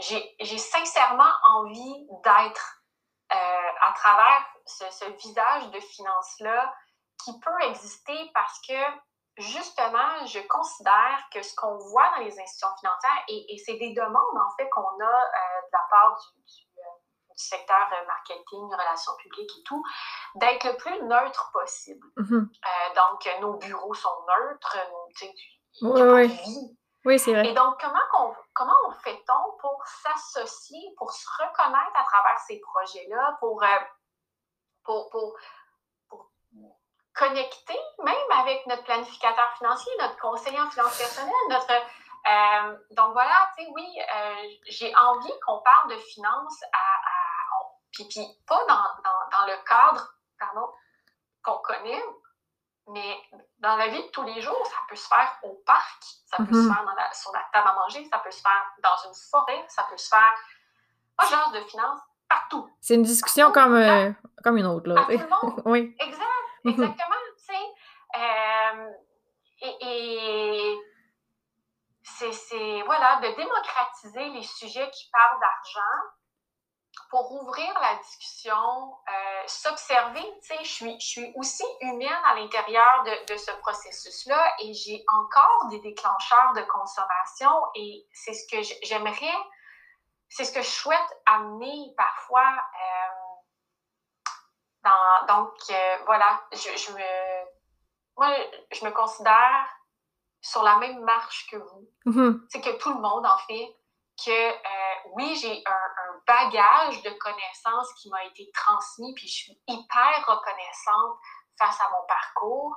j'ai 0.01 0.59
sincèrement 0.59 1.33
envie 1.45 2.07
d'être 2.25 2.83
euh, 3.33 3.71
à 3.81 3.93
travers 3.95 4.47
ce, 4.67 5.05
visage 5.13 5.71
de 5.71 5.81
finance-là 5.81 6.75
qui 7.25 7.39
peut 7.41 7.63
exister 7.63 8.31
parce 8.35 8.61
que 8.67 8.75
justement, 9.37 10.27
je 10.27 10.41
considère 10.47 11.25
que 11.33 11.43
ce 11.43 11.55
qu'on 11.57 11.77
voit 11.91 12.09
dans 12.17 12.23
les 12.23 12.39
institutions 12.39 12.77
financières, 12.79 13.25
et, 13.29 13.57
c'est 13.65 13.77
des 13.77 13.93
demandes 13.95 14.39
en 14.39 14.57
fait 14.57 14.69
qu'on 14.71 15.01
a 15.01 15.05
euh, 15.05 15.61
de 15.63 15.73
la 15.73 15.87
part 15.91 16.19
du, 16.19 16.65
du 17.37 17.43
secteur 17.45 17.89
euh, 17.93 18.07
marketing, 18.07 18.71
relations 18.73 19.17
publiques 19.19 19.51
et 19.59 19.63
tout, 19.65 19.83
d'être 20.37 20.65
le 20.65 20.77
plus 20.77 21.03
neutre 21.03 21.51
possible. 21.53 22.07
mhm. 22.17 22.49
Euh, 22.51 22.95
donc, 22.95 23.27
euh, 23.27 23.39
nos 23.41 23.55
bureaux 23.55 23.95
sont 23.95 24.25
neutres, 24.29 24.77
nos- 24.91 25.09
tu 25.17 25.27
sais, 25.27 25.35
il 25.81 25.89
n'y 25.89 26.01
a 26.01 26.05
pas 26.05 26.13
ouais. 26.13 26.29
de 26.29 26.33
vie. 26.33 26.79
Oui, 27.07 27.19
c'est 27.19 27.33
vrai. 27.33 27.47
Et 27.49 27.53
donc, 27.53 27.79
comment, 27.81 28.01
qu'on- 28.13 28.35
comment 28.55 28.77
on 28.87 28.93
fait-on 28.93 29.57
pour 29.61 29.83
s'associer, 29.87 30.95
pour 30.97 31.11
se 31.13 31.27
reconnaître 31.39 31.93
à 31.95 32.05
travers 32.05 32.39
ces 32.47 32.61
projets-là, 32.61 33.37
pour, 33.41 33.63
pour, 34.85 35.11
pour, 35.11 35.39
pour 36.09 36.31
connecter 37.15 37.79
même 38.03 38.31
avec 38.39 38.67
notre 38.67 38.85
planificateur 38.85 39.53
financier, 39.59 39.93
notre 40.01 40.17
conseiller 40.19 40.61
en 40.61 40.71
finances 40.71 40.97
personnelles, 40.99 41.33
notre... 41.51 41.73
Euh, 42.27 42.79
donc 42.93 43.13
voilà, 43.13 43.51
tu 43.57 43.65
sais, 43.65 43.71
oui, 43.75 43.99
euh, 44.01 44.35
j'ai 44.69 44.97
envie 44.97 45.33
qu'on 45.47 45.61
parle 45.61 45.91
de 45.91 45.97
finances 45.97 46.63
à... 46.73 46.79
puis, 47.95 48.05
puis, 48.09 48.27
pas 48.47 48.61
dans, 48.67 49.03
dans, 49.03 49.39
dans, 49.39 49.47
le 49.47 49.57
cadre, 49.65 50.15
qu'on 51.43 51.59
connaît, 51.59 52.03
mais 52.89 53.19
dans 53.59 53.77
la 53.77 53.89
vie 53.89 54.03
de 54.03 54.09
tous 54.09 54.23
les 54.23 54.41
jours, 54.41 54.67
ça 54.67 54.77
peut 54.89 54.97
se 54.97 55.09
faire 55.09 55.39
au 55.43 55.55
parc, 55.67 56.03
ça 56.27 56.39
peut 56.39 56.45
se 56.47 56.51
mm-hmm. 56.53 56.75
faire 56.75 56.85
dans 56.85 56.95
la, 56.95 57.13
sur 57.13 57.33
la 57.33 57.45
table 57.53 57.69
à 57.69 57.75
manger, 57.75 58.05
ça 58.11 58.19
peut 58.19 58.31
se 58.31 58.43
faire 58.43 58.73
dans 58.83 59.09
une 59.09 59.15
forêt, 59.31 59.65
ça 59.69 59.85
peut 59.85 59.97
se 59.97 60.09
faire... 60.09 60.35
Pas 61.17 61.27
genre 61.27 61.53
de 61.53 61.61
finances, 61.61 62.01
partout. 62.29 62.69
C'est 62.81 62.95
une 62.95 63.05
discussion 63.05 63.53
comme, 63.53 63.77
euh, 63.77 64.11
comme 64.43 64.57
une 64.57 64.67
autre, 64.67 64.89
là. 64.89 65.05
tout 65.05 65.11
le 65.13 65.29
monde. 65.29 65.63
oui. 65.67 65.95
Exact. 66.01 66.25
Mhm. 66.65 66.73
Exactement, 66.73 67.17
tu 67.37 67.45
sais. 67.45 67.65
Euh, 68.19 68.91
et, 69.81 70.79
c'est, 72.03 72.83
voilà, 72.83 73.17
de 73.17 73.37
démocratiser 73.37 74.29
les 74.31 74.43
sujets 74.43 74.91
qui 74.91 75.11
parlent 75.11 75.41
d'argent 75.41 76.11
pour 77.11 77.33
ouvrir 77.33 77.73
la 77.81 77.97
discussion, 77.97 78.53
euh, 78.53 79.43
s'observer, 79.47 80.23
tu 80.43 80.49
sais, 80.49 80.65
je 80.65 80.69
suis, 80.69 81.01
je 81.01 81.07
suis 81.07 81.33
aussi 81.37 81.65
humaine 81.81 82.21
à 82.25 82.35
l'intérieur 82.35 83.05
de, 83.05 83.33
de 83.33 83.37
ce 83.37 83.51
processus-là 83.61 84.55
et 84.61 84.73
j'ai 84.75 85.05
encore 85.09 85.69
des 85.71 85.81
déclencheurs 85.81 86.53
de 86.55 86.63
consommation 86.63 87.51
et 87.75 88.07
c'est 88.13 88.33
ce 88.33 88.49
que 88.49 88.63
j'aimerais, 88.87 89.37
c'est 90.29 90.45
ce 90.45 90.53
que 90.53 90.63
je 90.63 90.69
souhaite 90.69 91.23
amener 91.27 91.95
parfois. 91.97 92.49
Euh, 92.49 93.25
donc, 95.29 95.55
euh, 95.71 95.97
voilà, 96.05 96.43
je, 96.53 96.93
me, 96.93 97.47
moi, 98.17 98.35
je 98.73 98.85
me 98.85 98.91
considère 98.91 99.67
sur 100.41 100.63
la 100.63 100.77
même 100.77 101.03
marche 101.05 101.47
que 101.51 101.57
vous. 101.57 101.89
Mm-hmm. 102.07 102.47
C'est 102.51 102.61
que 102.61 102.77
tout 102.79 102.93
le 102.93 103.01
monde, 103.01 103.25
en 103.25 103.39
fait, 103.39 103.77
que 104.25 104.31
euh, 104.31 104.95
oui, 105.15 105.35
j'ai 105.37 105.63
un, 105.67 105.81
bagage 106.27 107.03
de 107.03 107.11
connaissances 107.11 107.93
qui 108.01 108.09
m'a 108.09 108.25
été 108.25 108.51
transmis, 108.55 109.13
puis 109.15 109.29
je 109.29 109.35
suis 109.35 109.63
hyper 109.69 110.25
reconnaissante 110.27 111.19
face 111.59 111.79
à 111.83 111.91
mon 111.91 112.07
parcours, 112.07 112.75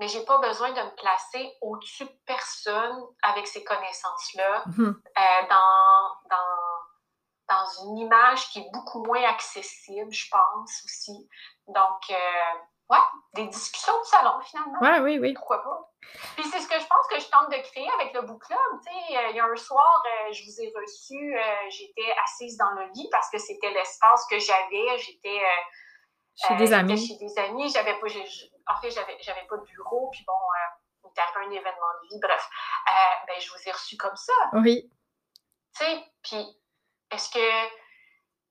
mais 0.00 0.08
j'ai 0.08 0.24
pas 0.24 0.38
besoin 0.38 0.72
de 0.72 0.80
me 0.80 0.94
placer 0.96 1.56
au-dessus 1.60 2.04
de 2.04 2.18
personne 2.26 3.00
avec 3.22 3.46
ces 3.46 3.62
connaissances-là 3.62 4.64
mm-hmm. 4.66 4.88
euh, 4.88 5.48
dans, 5.48 6.28
dans 6.30 6.74
dans 7.48 7.66
une 7.84 7.98
image 7.98 8.48
qui 8.50 8.60
est 8.60 8.70
beaucoup 8.72 9.04
moins 9.04 9.22
accessible, 9.24 10.12
je 10.12 10.28
pense 10.30 10.82
aussi. 10.84 11.28
Donc, 11.68 12.00
euh, 12.10 12.58
ouais, 12.90 12.98
des 13.34 13.46
discussions 13.48 13.98
de 14.00 14.04
salon 14.04 14.40
finalement. 14.40 14.78
Ouais, 14.80 15.00
oui, 15.00 15.18
oui. 15.18 15.34
Pourquoi 15.34 15.62
pas? 15.62 15.92
Puis 16.36 16.44
c'est 16.50 16.60
ce 16.60 16.68
que 16.68 16.78
je 16.78 16.86
pense 16.86 17.06
que 17.08 17.18
je 17.18 17.28
tente 17.28 17.50
de 17.50 17.56
créer 17.70 17.88
avec 18.00 18.12
le 18.14 18.22
book 18.22 18.42
club. 18.44 18.58
Euh, 18.58 19.30
il 19.30 19.36
y 19.36 19.40
a 19.40 19.44
un 19.44 19.56
soir, 19.56 20.02
euh, 20.06 20.32
je 20.32 20.44
vous 20.44 20.60
ai 20.60 20.72
reçu, 20.74 21.36
j'étais 21.68 22.14
assise 22.24 22.56
dans 22.56 22.70
le 22.72 22.86
lit 22.94 23.08
parce 23.10 23.30
que 23.30 23.38
c'était 23.38 23.70
l'espace 23.70 24.26
que 24.26 24.38
j'avais. 24.38 24.98
J'étais 24.98 25.42
chez 26.34 26.56
des 26.56 26.72
amis. 26.72 27.06
Chez 27.06 27.16
des 27.16 27.38
amis. 27.38 27.70
J'avais 27.70 27.98
pas, 27.98 28.06
en 28.06 28.80
fait, 28.80 28.90
j'avais, 28.90 29.46
pas 29.48 29.56
de 29.56 29.64
bureau. 29.64 30.10
Puis 30.10 30.24
bon, 30.26 30.32
il 31.04 31.20
arrivé 31.20 31.46
un 31.46 31.50
événement 31.50 31.92
de 32.02 32.08
vie. 32.08 32.20
Bref, 32.20 32.48
ben, 33.26 33.40
je 33.40 33.50
vous 33.50 33.68
ai 33.68 33.72
reçu 33.72 33.96
comme 33.96 34.16
ça. 34.16 34.32
Oui. 34.54 34.90
Tu 35.76 35.84
sais, 35.84 36.04
puis 36.22 36.56
est-ce 37.10 37.30
que, 37.30 37.66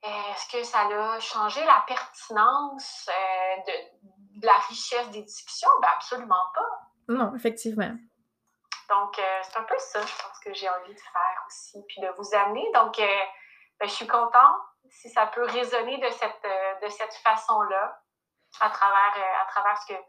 est 0.04 0.52
que 0.52 0.64
ça 0.64 0.82
a 0.82 1.20
changé 1.20 1.64
la 1.66 1.84
pertinence 1.88 3.10
euh, 3.10 3.62
de, 3.68 4.46
la 4.46 4.58
richesse 4.70 5.10
des 5.10 5.22
discussions? 5.22 5.70
Ben 5.82 5.90
absolument 5.96 6.46
pas. 6.54 6.70
Non, 7.08 7.36
effectivement. 7.36 7.96
Donc, 8.90 9.18
euh, 9.18 9.40
c'est 9.44 9.58
un 9.58 9.64
peu 9.64 9.76
ça, 9.78 10.02
je 10.02 10.22
pense, 10.22 10.40
que 10.44 10.54
j'ai 10.54 10.70
envie 10.70 10.94
de 10.94 11.00
faire 11.00 11.46
aussi, 11.48 11.84
puis 11.88 12.02
de 12.02 12.08
vous 12.18 12.36
amener. 12.36 12.66
Donc, 12.74 13.00
euh, 13.00 13.06
ben, 13.80 13.88
je 13.88 13.94
suis 13.94 14.08
contente 14.08 14.62
si 14.90 15.10
ça 15.10 15.26
peut 15.28 15.46
résonner 15.46 15.98
de 15.98 16.10
cette, 16.10 16.44
de 16.84 16.90
cette 16.90 17.14
façon-là, 17.24 18.02
à 18.60 18.70
travers, 18.70 19.14
à 19.42 19.52
travers 19.52 19.78
ce 19.82 19.94
que, 19.94 20.00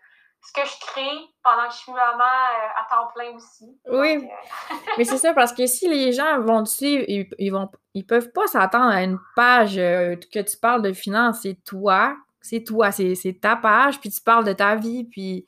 ce 0.47 0.53
que 0.53 0.69
je 0.69 0.87
crée 0.87 1.19
pendant 1.43 1.69
que 1.69 1.73
je 1.73 1.79
suis 1.79 1.93
maman 1.93 2.23
euh, 2.23 2.81
à 2.81 2.87
temps 2.91 3.09
plein 3.15 3.35
aussi. 3.35 3.79
Oui. 3.91 4.17
Euh, 4.17 4.75
mais 4.99 5.05
c'est 5.05 5.19
ça, 5.19 5.33
parce 5.33 5.53
que 5.53 5.67
si 5.67 5.89
les 5.89 6.13
gens 6.13 6.41
vont 6.41 6.63
dessus, 6.63 7.05
ils, 7.09 7.29
ils 7.39 7.51
vont 7.51 7.71
ils 7.95 8.05
peuvent 8.05 8.31
pas 8.33 8.47
s'attendre 8.47 8.93
à 8.93 9.03
une 9.03 9.19
page 9.37 9.79
euh, 9.79 10.17
que 10.33 10.41
tu 10.41 10.57
parles 10.57 10.83
de 10.83 10.93
finances, 10.93 11.41
c'est 11.43 11.63
toi, 11.65 12.17
c'est 12.43 12.63
toi, 12.63 12.91
c'est 12.93 13.39
ta 13.41 13.57
page, 13.57 14.01
puis 14.01 14.11
tu 14.11 14.21
parles 14.21 14.45
de 14.45 14.53
ta 14.53 14.75
vie, 14.75 15.05
puis 15.05 15.47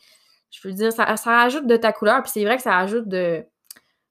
je 0.50 0.66
veux 0.66 0.74
dire, 0.74 0.92
ça, 0.92 1.16
ça 1.16 1.40
ajoute 1.40 1.66
de 1.66 1.76
ta 1.76 1.92
couleur, 1.92 2.22
puis 2.22 2.32
c'est 2.32 2.44
vrai 2.44 2.56
que 2.56 2.62
ça 2.62 2.76
ajoute 2.78 3.08
de. 3.08 3.44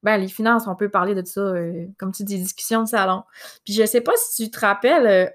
Ben, 0.04 0.18
les 0.18 0.28
finances, 0.28 0.68
on 0.68 0.76
peut 0.76 0.90
parler 0.90 1.16
de 1.16 1.26
ça, 1.26 1.54
comme 1.98 2.12
tu 2.12 2.24
dis, 2.24 2.38
discussion 2.38 2.84
de 2.84 2.88
salon. 2.88 3.24
Puis 3.64 3.74
je 3.74 3.86
sais 3.86 4.02
pas 4.02 4.12
si 4.16 4.44
tu 4.46 4.52
te 4.52 4.60
rappelles, 4.60 5.34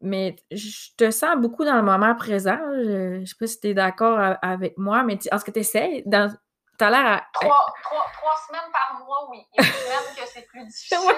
mais 0.00 0.36
je 0.50 0.94
te 0.96 1.10
sens 1.10 1.36
beaucoup 1.36 1.64
dans 1.64 1.76
le 1.76 1.82
moment 1.82 2.14
présent. 2.14 2.58
Je, 2.74 3.18
ne 3.18 3.24
sais 3.26 3.34
pas 3.38 3.46
si 3.46 3.60
tu 3.60 3.68
es 3.68 3.74
d'accord 3.74 4.36
avec 4.40 4.78
moi, 4.78 5.02
mais 5.02 5.14
est-ce 5.14 5.44
que 5.44 5.50
tu 5.50 5.60
essaies? 5.60 6.02
Dans, 6.06 6.34
as 6.80 6.90
l'air 6.90 7.06
à. 7.06 7.26
Trois, 7.32 7.66
trois, 7.82 8.06
trois, 8.14 8.34
semaines 8.46 8.70
par 8.72 9.04
mois, 9.04 9.28
oui. 9.30 9.44
Il 9.58 9.64
y 9.64 9.66
a 9.66 9.70
des 9.70 9.76
semaines 9.76 10.14
que 10.16 10.26
c'est 10.32 10.46
plus 10.46 10.64
difficile. 10.66 10.98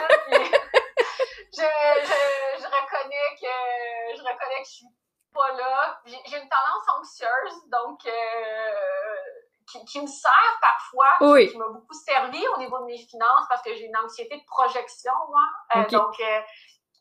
je, 1.52 1.60
je, 1.60 1.62
je, 2.58 2.66
reconnais 2.66 3.28
que 3.40 4.16
je 4.16 4.22
reconnais 4.22 4.62
que 4.62 4.66
je 4.66 4.72
suis 4.72 4.86
pas 5.32 5.52
là. 5.52 6.00
J'ai 6.04 6.36
une 6.36 6.48
tendance 6.48 6.98
anxieuse, 6.98 7.68
donc 7.68 8.04
euh, 8.06 8.10
qui, 9.70 9.84
qui, 9.84 10.00
me 10.00 10.06
sert 10.06 10.58
parfois, 10.60 11.46
qui 11.46 11.56
m'a 11.56 11.68
beaucoup 11.68 11.94
servi 11.94 12.42
au 12.54 12.58
niveau 12.58 12.78
de 12.80 12.84
mes 12.86 12.98
finances 12.98 13.46
parce 13.48 13.62
que 13.62 13.74
j'ai 13.74 13.84
une 13.84 13.96
anxiété 13.96 14.36
de 14.36 14.44
projection, 14.46 15.12
moi. 15.28 15.42
Euh, 15.76 15.88
donc, 15.88 16.18
euh, 16.20 16.40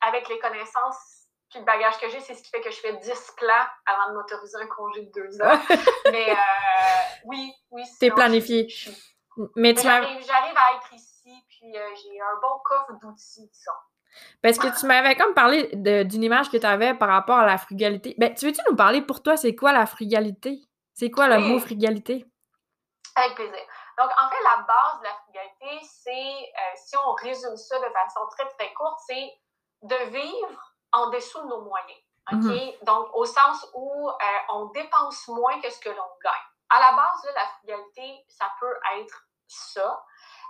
avec 0.01 0.27
les 0.29 0.39
connaissances 0.39 1.15
puis 1.49 1.57
le 1.57 1.65
bagage 1.65 1.97
que 1.97 2.07
j'ai, 2.09 2.19
c'est 2.19 2.35
ce 2.35 2.43
qui 2.43 2.51
fait 2.51 2.61
que 2.61 2.69
je 2.69 2.79
fais 2.79 2.95
10 2.95 3.33
plans 3.37 3.65
avant 3.87 4.11
de 4.11 4.17
m'autoriser 4.17 4.57
un 4.61 4.67
congé 4.67 5.01
de 5.01 5.11
deux 5.11 5.41
ans. 5.41 5.59
Mais 6.11 6.29
euh, 6.29 6.35
oui, 7.25 7.51
oui. 7.71 7.81
T'es 7.99 8.11
planifié. 8.11 8.67
Mais 9.55 9.73
tu 9.73 9.81
j'arrive, 9.81 10.23
j'arrive 10.27 10.55
à 10.55 10.75
être 10.75 10.93
ici, 10.93 11.33
puis 11.47 11.73
j'ai 11.73 12.21
un 12.21 12.39
bon 12.39 12.59
coffre 12.63 12.91
d'outils, 13.01 13.49
disons. 13.51 13.71
Parce 14.41 14.57
que 14.57 14.79
tu 14.79 14.85
m'avais 14.85 15.15
comme 15.15 15.33
parlé 15.33 15.69
d'une 15.73 16.23
image 16.23 16.49
que 16.49 16.57
tu 16.57 16.65
avais 16.65 16.93
par 16.93 17.09
rapport 17.09 17.37
à 17.37 17.45
la 17.45 17.57
frugalité. 17.57 18.15
Ben, 18.17 18.33
tu 18.33 18.45
veux-tu 18.45 18.61
nous 18.69 18.75
parler 18.75 19.01
pour 19.01 19.21
toi, 19.21 19.37
c'est 19.37 19.55
quoi 19.55 19.71
la 19.71 19.85
frugalité? 19.85 20.59
C'est 20.93 21.11
quoi 21.11 21.27
le 21.27 21.39
mot 21.39 21.59
frugalité? 21.59 22.25
Avec 23.15 23.35
plaisir. 23.35 23.65
Donc, 23.97 24.09
en 24.17 24.29
fait, 24.29 24.43
la 24.43 24.63
base 24.63 24.99
de 24.99 25.03
la 25.03 25.13
frugalité, 25.23 25.85
c'est, 25.85 26.11
euh, 26.11 26.75
si 26.75 26.95
on 27.05 27.13
résume 27.13 27.57
ça 27.57 27.77
de 27.79 27.93
façon 27.93 28.21
très, 28.31 28.47
très 28.57 28.73
courte, 28.73 28.99
c'est 29.05 29.29
de 29.83 29.95
vivre 30.11 30.73
en 30.93 31.09
dessous 31.09 31.41
de 31.41 31.47
nos 31.47 31.61
moyens. 31.61 31.99
OK? 32.31 32.43
Mhm. 32.43 32.85
Donc, 32.85 33.07
au 33.13 33.25
sens 33.25 33.67
où 33.73 34.09
euh, 34.09 34.13
on 34.49 34.65
dépense 34.67 35.27
moins 35.27 35.59
que 35.61 35.69
ce 35.69 35.79
que 35.79 35.89
l'on 35.89 36.11
gagne. 36.23 36.47
À 36.69 36.79
la 36.79 36.91
base, 36.95 37.33
la 37.35 37.47
frugalité, 37.57 38.25
ça 38.29 38.45
peut 38.59 38.75
être 38.99 39.25
ça. 39.47 40.05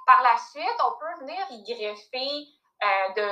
Par 0.06 0.22
la 0.22 0.38
suite, 0.38 0.82
on 0.84 0.92
peut 1.00 1.26
venir 1.26 1.46
y 1.52 1.64
greffer 1.64 2.48
euh, 2.84 3.14
de, 3.16 3.30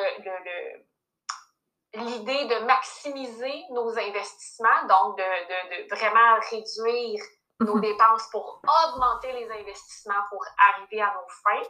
l'idée 1.94 2.46
de 2.46 2.66
maximiser 2.66 3.64
nos 3.72 3.98
investissements, 3.98 4.86
donc 4.88 5.18
de, 5.18 5.96
vraiment 5.96 6.40
réduire 6.52 7.24
nos 7.60 7.76
mhm. 7.76 7.82
dépenses 7.82 8.28
pour 8.32 8.62
augmenter 8.86 9.32
les 9.34 9.50
investissements 9.50 10.22
pour 10.30 10.44
arriver 10.70 11.02
à 11.02 11.14
nos 11.14 11.28
fins. 11.44 11.70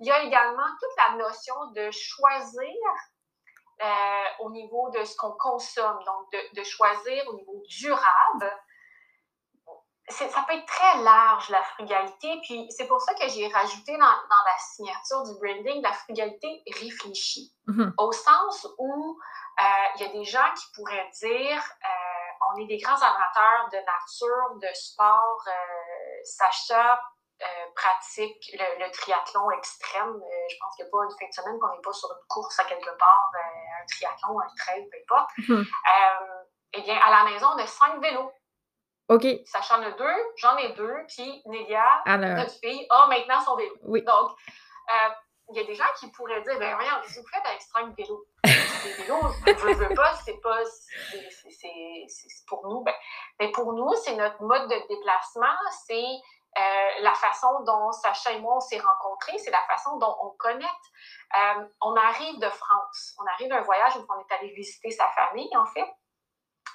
Il 0.00 0.06
y 0.06 0.10
a 0.10 0.22
également 0.22 0.66
toute 0.80 0.96
la 0.96 1.16
notion 1.16 1.54
de 1.72 1.90
choisir 1.92 2.74
euh, 3.80 4.24
au 4.40 4.50
niveau 4.50 4.90
de 4.90 5.04
ce 5.04 5.16
qu'on 5.16 5.32
consomme, 5.32 6.02
donc 6.04 6.32
de, 6.32 6.62
choisir 6.64 7.22
au 7.28 7.34
niveau 7.34 7.62
durable. 7.68 8.52
Ça 10.10 10.44
peut 10.46 10.54
être 10.54 10.66
très 10.66 11.02
large, 11.02 11.50
la 11.50 11.62
frugalité. 11.62 12.40
Puis 12.42 12.66
c'est 12.70 12.86
pour 12.86 13.00
ça 13.00 13.14
que 13.14 13.28
j'ai 13.28 13.48
rajouté 13.48 13.92
dans, 13.96 14.00
la 14.06 14.58
signature 14.58 15.22
du 15.24 15.32
branding 15.38 15.82
la 15.82 15.92
frugalité 15.92 16.62
réfléchie. 16.66 17.52
Mm-hmm. 17.66 17.92
Au 17.98 18.12
sens 18.12 18.66
où 18.78 19.18
euh, 19.60 19.64
il 19.96 20.02
y 20.02 20.04
a 20.04 20.12
des 20.12 20.24
gens 20.24 20.54
qui 20.56 20.64
pourraient 20.74 21.10
dire 21.20 21.58
euh, 21.58 22.54
on 22.54 22.60
est 22.60 22.66
des 22.66 22.78
grands 22.78 22.96
amateurs 22.96 23.68
de 23.70 23.76
nature, 23.76 24.58
de 24.60 24.74
sport, 24.74 25.44
Sacha 26.24 26.98
euh, 27.40 27.46
pratique 27.76 28.50
le, 28.52 28.90
triathlon 28.90 29.48
extrême. 29.52 30.10
Euh, 30.10 30.48
je 30.50 30.56
pense 30.58 30.74
qu'il 30.74 30.84
n'y 30.84 30.88
a 30.88 30.90
pas 30.90 31.04
une 31.04 31.10
fin 31.20 31.28
de 31.28 31.32
semaine 31.32 31.58
qu'on 31.60 31.68
n'est 31.68 31.82
pas 31.82 31.92
sur 31.92 32.10
une 32.10 32.26
course 32.26 32.58
à 32.58 32.64
quelque 32.64 32.90
part, 32.98 33.30
euh, 33.36 33.80
un 33.80 33.86
triathlon, 33.86 34.40
un 34.40 34.54
trail, 34.56 34.88
peu 34.90 34.98
importe. 35.04 35.30
Mhm. 35.46 35.64
eh 36.72 36.82
bien, 36.82 36.98
à 36.98 37.10
la 37.10 37.30
maison, 37.30 37.46
on 37.54 37.58
a 37.58 37.66
cinq 37.68 38.00
vélos. 38.00 38.32
OK. 39.08 39.26
Sacha 39.46 39.78
en 39.78 39.82
a 39.82 39.90
deux, 39.92 40.16
j'en 40.36 40.56
ai 40.58 40.72
deux, 40.72 40.94
puis 41.08 41.42
Nélia, 41.46 42.02
notre 42.06 42.52
fille, 42.60 42.86
a 42.90 43.06
maintenant 43.06 43.40
son 43.40 43.56
vélo. 43.56 43.74
Oui. 43.82 44.02
Donc, 44.02 44.30
il 45.50 45.56
y 45.56 45.60
a 45.60 45.64
des 45.64 45.74
gens 45.74 45.84
qui 45.98 46.10
pourraient 46.10 46.42
dire, 46.42 46.58
ben 46.58 46.74
voyons, 46.74 47.00
que 47.02 47.08
vous 47.08 47.26
faites 47.26 47.46
avec 47.46 47.62
cinq 47.62 47.96
vélos? 47.96 48.26
Des 48.44 48.92
vélos, 49.02 49.32
je 49.46 49.50
ne 49.50 49.74
veux 49.74 49.94
pas, 49.94 50.14
c'est 50.14 50.38
pas, 50.42 50.62
c'est 50.64 52.46
pour 52.46 52.68
nous. 52.68 52.82
Ben, 52.82 52.94
Mais 53.40 53.50
pour 53.52 53.72
nous, 53.72 53.94
c'est 54.04 54.14
notre 54.14 54.42
mode 54.42 54.68
de 54.68 54.88
déplacement, 54.88 55.56
c'est 55.86 56.04
euh, 56.58 56.90
la 57.00 57.14
façon 57.14 57.60
dont 57.64 57.92
Sacha 57.92 58.32
et 58.32 58.40
moi 58.40 58.56
on 58.56 58.60
s'est 58.60 58.78
rencontrés, 58.78 59.38
c'est 59.38 59.50
la 59.50 59.62
façon 59.68 59.96
dont 59.96 60.14
on 60.22 60.30
connecte. 60.38 60.86
Euh, 61.36 61.64
on 61.80 61.94
arrive 61.96 62.38
de 62.40 62.48
France, 62.50 63.14
on 63.18 63.26
arrive 63.26 63.48
d'un 63.48 63.62
voyage 63.62 63.96
où 63.96 64.04
on 64.08 64.20
est 64.20 64.34
allé 64.34 64.52
visiter 64.52 64.90
sa 64.90 65.08
famille, 65.08 65.50
en 65.56 65.66
fait. 65.66 65.88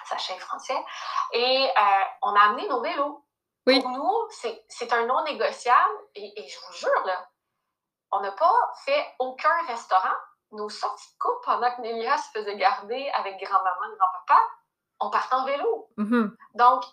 Sacha 0.06 0.36
est 0.36 0.40
français. 0.40 0.86
Et 1.34 1.70
euh, 1.70 2.04
on 2.22 2.36
a 2.36 2.42
amené 2.42 2.68
nos 2.68 2.82
vélos. 2.82 3.26
Pour 3.66 3.90
nous, 3.90 4.28
c'est 4.68 4.94
un 4.94 5.06
non 5.06 5.24
négociable. 5.24 5.94
Et, 6.16 6.40
et, 6.40 6.48
je 6.48 6.60
vous 6.60 6.74
jure, 6.74 7.06
là, 7.06 7.30
on 8.12 8.20
n'a 8.20 8.32
pas 8.32 8.72
fait 8.86 9.16
aucun 9.20 9.66
restaurant. 9.68 10.16
Nos 10.52 10.70
sorties 10.70 11.14
de 11.14 11.18
coupe 11.18 11.44
pendant 11.46 11.74
que 11.76 11.82
Nélia 11.82 12.18
se 12.18 12.30
faisait 12.32 12.58
garder 12.58 13.10
avec 13.16 13.42
grand-maman 13.42 13.86
et 13.86 13.98
grand-papa, 13.98 14.40
on 15.00 15.10
partait 15.10 15.36
en 15.36 15.46
vélo. 15.46 15.90
Mm-hmm. 15.98 16.36
Donc, 16.56 16.84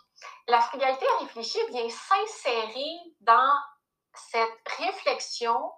la 0.48 0.60
frugalité 0.60 1.06
réfléchie 1.20 1.64
vient 1.68 1.88
s'insérer 1.88 2.98
dans 3.20 3.52
cette 4.14 4.68
réflexion 4.78 5.72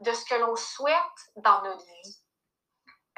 de 0.00 0.12
ce 0.12 0.24
que 0.24 0.34
l'on 0.36 0.56
souhaite 0.56 1.32
dans 1.36 1.62
notre 1.62 1.84
vie. 1.84 2.22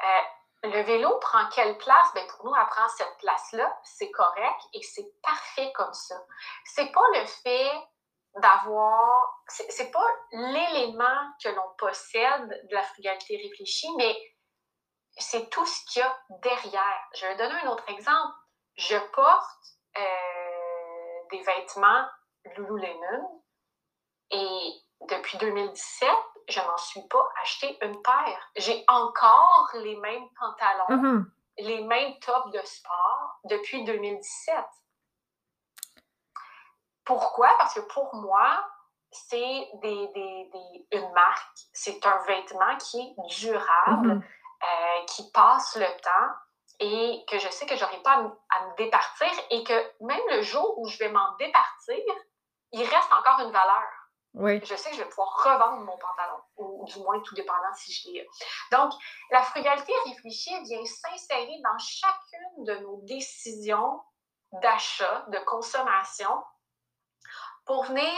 Euh, 0.03 0.21
le 0.63 0.81
vélo 0.83 1.17
prend 1.19 1.47
quelle 1.49 1.77
place? 1.77 2.13
Ben 2.13 2.25
pour 2.27 2.45
nous, 2.45 2.55
elle 2.55 2.67
prend 2.67 2.87
cette 2.89 3.17
place-là, 3.19 3.79
c'est 3.83 4.11
correct 4.11 4.61
et 4.73 4.81
c'est 4.81 5.11
parfait 5.21 5.71
comme 5.73 5.93
ça. 5.93 6.15
C'est 6.65 6.91
pas 6.91 7.07
le 7.13 7.25
fait 7.25 7.71
d'avoir, 8.35 9.43
c'est 9.47 9.91
pas 9.91 10.07
l'élément 10.31 11.31
que 11.43 11.49
l'on 11.49 11.69
possède 11.77 12.47
de 12.69 12.73
la 12.73 12.81
frugalité 12.83 13.37
réfléchie, 13.37 13.93
mais 13.97 14.17
c'est 15.17 15.49
tout 15.49 15.65
ce 15.65 15.85
qu'il 15.85 16.01
y 16.01 16.05
a 16.05 16.17
derrière. 16.41 17.09
Je 17.13 17.25
vais 17.27 17.35
donner 17.35 17.55
un 17.63 17.69
autre 17.69 17.87
exemple. 17.89 18.33
Je 18.75 18.97
porte 19.11 19.77
euh, 19.97 21.27
des 21.31 21.41
vêtements 21.41 22.07
Lululemon 22.55 23.43
et 24.31 24.71
depuis 25.01 25.37
2017, 25.37 26.09
je 26.49 26.59
m'en 26.59 26.77
suis 26.77 27.05
pas 27.07 27.27
acheté 27.41 27.77
une 27.81 28.01
paire. 28.01 28.49
J'ai 28.55 28.83
encore 28.87 29.69
les 29.75 29.95
mêmes 29.97 30.27
pantalons, 30.39 30.89
mm-hmm. 30.89 31.25
les 31.59 31.81
mêmes 31.83 32.19
tops 32.19 32.51
de 32.51 32.61
sport 32.65 33.39
depuis 33.45 33.83
2017. 33.83 34.55
Pourquoi? 37.05 37.49
Parce 37.57 37.73
que 37.73 37.81
pour 37.81 38.13
moi, 38.15 38.65
c'est 39.11 39.69
des, 39.81 40.07
des, 40.07 40.49
des, 40.51 40.87
une 40.91 41.11
marque, 41.13 41.59
c'est 41.73 42.05
un 42.05 42.17
vêtement 42.25 42.77
qui 42.77 42.99
est 42.99 43.37
durable, 43.37 44.15
mm-hmm. 44.15 44.21
euh, 44.21 45.05
qui 45.07 45.29
passe 45.31 45.75
le 45.75 46.01
temps 46.01 46.33
et 46.79 47.23
que 47.29 47.39
je 47.39 47.49
sais 47.49 47.65
que 47.65 47.75
j'aurai 47.75 48.01
pas 48.01 48.13
à, 48.49 48.67
me 48.67 48.75
départir 48.77 49.31
et 49.49 49.63
que 49.63 49.73
même 50.01 50.21
le 50.31 50.41
jour 50.41 50.77
où 50.79 50.87
je 50.87 50.97
vais 50.97 51.09
m'en 51.09 51.35
départir, 51.37 52.03
il 52.71 52.83
reste 52.83 53.13
encore 53.13 53.39
une 53.45 53.51
valeur. 53.51 53.87
Oui. 54.35 54.59
Je 54.65 54.75
sais 54.75 54.89
que 54.89 54.95
je 54.95 55.03
vais 55.03 55.09
pouvoir 55.09 55.29
revendre 55.43 55.81
mon 55.83 55.97
pantalon, 55.97 56.39
ou 56.57 56.85
du 56.85 56.99
moins 56.99 57.19
tout 57.19 57.35
dépendant 57.35 57.73
si 57.75 57.93
je 57.93 58.11
l'ai. 58.11 58.27
Donc, 58.71 58.91
la 59.29 59.43
frugalité 59.43 59.93
réfléchie 60.05 60.59
vient 60.63 60.83
s'insérer 60.85 61.59
dans 61.63 61.77
chacune 61.77 62.63
de 62.63 62.75
nos 62.77 63.01
décisions 63.03 64.01
d'achat, 64.53 65.25
de 65.27 65.37
consommation, 65.39 66.43
pour 67.65 67.83
venir 67.85 68.11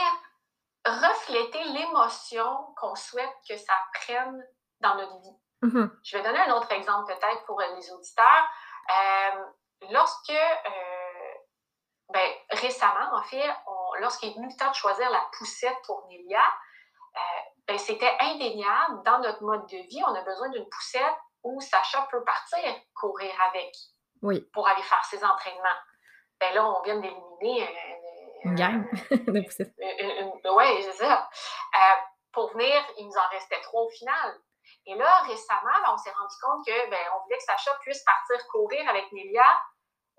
refléter 0.86 1.64
l'émotion 1.64 2.74
qu'on 2.76 2.94
souhaite 2.94 3.32
que 3.48 3.56
ça 3.56 3.74
prenne 3.94 4.46
dans 4.80 4.94
notre 4.96 5.20
vie. 5.20 5.36
Mm-hmm. 5.62 5.90
Je 6.02 6.16
vais 6.16 6.22
donner 6.22 6.38
un 6.40 6.54
autre 6.54 6.70
exemple 6.72 7.12
peut-être 7.12 7.44
pour 7.44 7.60
les 7.60 7.90
auditeurs. 7.90 8.48
Euh, 8.90 9.44
lorsque, 9.90 10.30
euh, 10.30 11.34
ben, 12.12 12.30
récemment, 12.50 13.16
en 13.16 13.22
fait, 13.22 13.48
lorsqu'il 14.00 14.30
est 14.30 14.34
venu 14.34 14.48
le 14.48 14.56
temps 14.56 14.70
de 14.70 14.74
choisir 14.74 15.08
la 15.10 15.22
poussette 15.36 15.76
pour 15.86 16.06
Nélia, 16.08 16.42
euh, 17.16 17.18
ben, 17.66 17.78
c'était 17.78 18.16
indéniable 18.20 19.02
dans 19.04 19.18
notre 19.20 19.42
mode 19.42 19.66
de 19.66 19.76
vie. 19.88 20.02
On 20.06 20.14
a 20.14 20.22
besoin 20.22 20.48
d'une 20.50 20.68
poussette 20.68 21.16
où 21.42 21.60
Sacha 21.60 22.06
peut 22.10 22.22
partir 22.24 22.74
courir 22.94 23.32
avec 23.50 23.72
oui. 24.22 24.40
pour 24.52 24.68
aller 24.68 24.82
faire 24.82 25.04
ses 25.04 25.24
entraînements. 25.24 25.80
Ben 26.40 26.54
là, 26.54 26.66
on 26.66 26.82
vient 26.82 26.96
d'éliminer 26.96 27.68
une 28.44 28.54
gang 28.54 28.84
de 29.10 29.40
poussettes. 29.40 29.74
Oui, 29.78 30.82
c'est 30.82 31.04
ça. 31.04 31.28
pour 32.32 32.52
venir, 32.52 32.84
il 32.98 33.06
nous 33.06 33.16
en 33.16 33.28
restait 33.30 33.60
trois 33.62 33.82
au 33.82 33.88
final. 33.90 34.38
Et 34.86 34.94
là, 34.94 35.22
récemment, 35.22 35.92
on 35.92 35.96
s'est 35.96 36.12
rendu 36.12 36.34
compte 36.42 36.66
que 36.66 36.90
ben, 36.90 36.98
on 37.14 37.24
voulait 37.24 37.38
que 37.38 37.44
Sacha 37.44 37.72
puisse 37.80 38.04
partir 38.04 38.46
courir 38.48 38.88
avec 38.88 39.10
Nélia. 39.12 39.44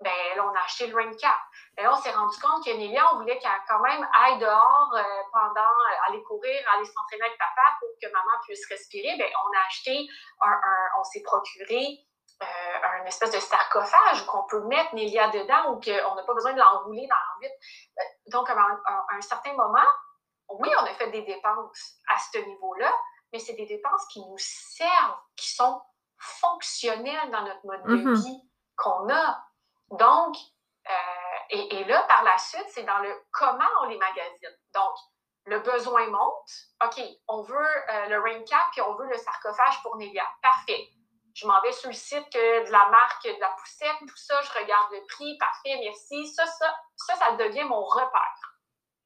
Ben, 0.00 0.36
là, 0.36 0.44
on 0.46 0.54
a 0.54 0.60
acheté 0.62 0.86
le 0.86 0.94
rain 0.96 1.10
cap. 1.20 1.38
Ben, 1.76 1.82
là, 1.84 1.92
on 1.92 1.96
s'est 1.96 2.12
rendu 2.12 2.38
compte 2.40 2.64
que 2.64 2.70
Nélia, 2.70 3.04
on 3.12 3.18
voulait 3.18 3.38
qu'elle 3.38 3.50
quand 3.68 3.80
même 3.80 4.06
aille 4.14 4.38
dehors 4.38 4.90
euh, 4.94 5.02
pendant, 5.32 5.60
euh, 5.60 6.06
aller 6.06 6.22
courir, 6.22 6.60
aller 6.74 6.84
s'entraîner 6.84 7.24
avec 7.24 7.38
papa 7.38 7.62
pour 7.80 7.88
que 8.00 8.06
maman 8.12 8.38
puisse 8.44 8.64
respirer. 8.68 9.16
Ben, 9.18 9.26
on 9.44 9.56
a 9.58 9.66
acheté, 9.66 10.06
un, 10.42 10.60
on 11.00 11.04
s'est 11.04 11.22
procuré 11.22 11.98
euh, 12.42 13.00
un 13.00 13.04
espèce 13.06 13.32
de 13.32 13.40
sarcophage 13.40 14.24
qu'on 14.26 14.44
peut 14.46 14.62
mettre 14.66 14.94
Nélia 14.94 15.28
dedans 15.30 15.72
ou 15.72 15.80
qu'on 15.80 16.14
n'a 16.14 16.22
pas 16.22 16.34
besoin 16.34 16.52
de 16.52 16.58
l'enrouler 16.58 17.08
dans 17.08 17.16
l'envite. 17.34 17.52
Donc, 18.32 18.48
à 18.48 18.54
un 19.10 19.20
certain 19.20 19.54
moment, 19.54 19.88
oui, 20.50 20.70
on 20.80 20.84
a 20.84 20.94
fait 20.94 21.10
des 21.10 21.22
dépenses 21.22 21.96
à 22.08 22.16
ce 22.32 22.38
niveau-là, 22.38 22.92
mais 23.32 23.40
c'est 23.40 23.54
des 23.54 23.66
dépenses 23.66 24.06
qui 24.12 24.20
nous 24.20 24.38
servent, 24.38 25.18
qui 25.36 25.52
sont 25.52 25.82
fonctionnelles 26.18 27.30
dans 27.32 27.42
notre 27.42 27.66
mode 27.66 27.82
de 27.82 27.96
Mhm. 27.96 28.14
vie 28.14 28.40
qu'on 28.76 29.08
a. 29.10 29.44
Donc, 29.90 30.36
euh, 30.88 31.38
et, 31.50 31.76
et 31.76 31.84
là, 31.84 32.02
par 32.02 32.22
la 32.22 32.36
suite, 32.38 32.66
c'est 32.68 32.84
dans 32.84 32.98
le 32.98 33.14
comment 33.32 33.68
on 33.82 33.86
les 33.86 33.98
magasine. 33.98 34.56
Donc, 34.74 34.94
le 35.46 35.60
besoin 35.60 36.06
monte. 36.08 36.50
OK, 36.84 37.02
on 37.28 37.42
veut 37.42 37.90
euh, 37.92 38.06
le 38.06 38.20
rain 38.20 38.42
cap 38.44 38.66
puis 38.72 38.82
on 38.82 38.94
veut 38.94 39.06
le 39.06 39.16
sarcophage 39.16 39.82
pour 39.82 39.96
Nélia. 39.96 40.26
Parfait. 40.42 40.88
Je 41.34 41.46
m'en 41.46 41.60
vais 41.62 41.72
sur 41.72 41.88
le 41.88 41.94
site 41.94 42.28
que 42.32 42.66
de 42.66 42.70
la 42.72 42.88
marque 42.88 43.24
de 43.24 43.40
la 43.40 43.50
poussette, 43.50 43.96
tout 44.00 44.16
ça, 44.16 44.34
je 44.42 44.58
regarde 44.58 44.92
le 44.92 45.06
prix, 45.06 45.38
parfait, 45.38 45.78
merci. 45.80 46.26
Ça, 46.34 46.44
ça, 46.46 46.74
ça, 46.96 47.14
ça 47.16 47.32
devient 47.32 47.64
mon 47.64 47.84
repère. 47.84 48.58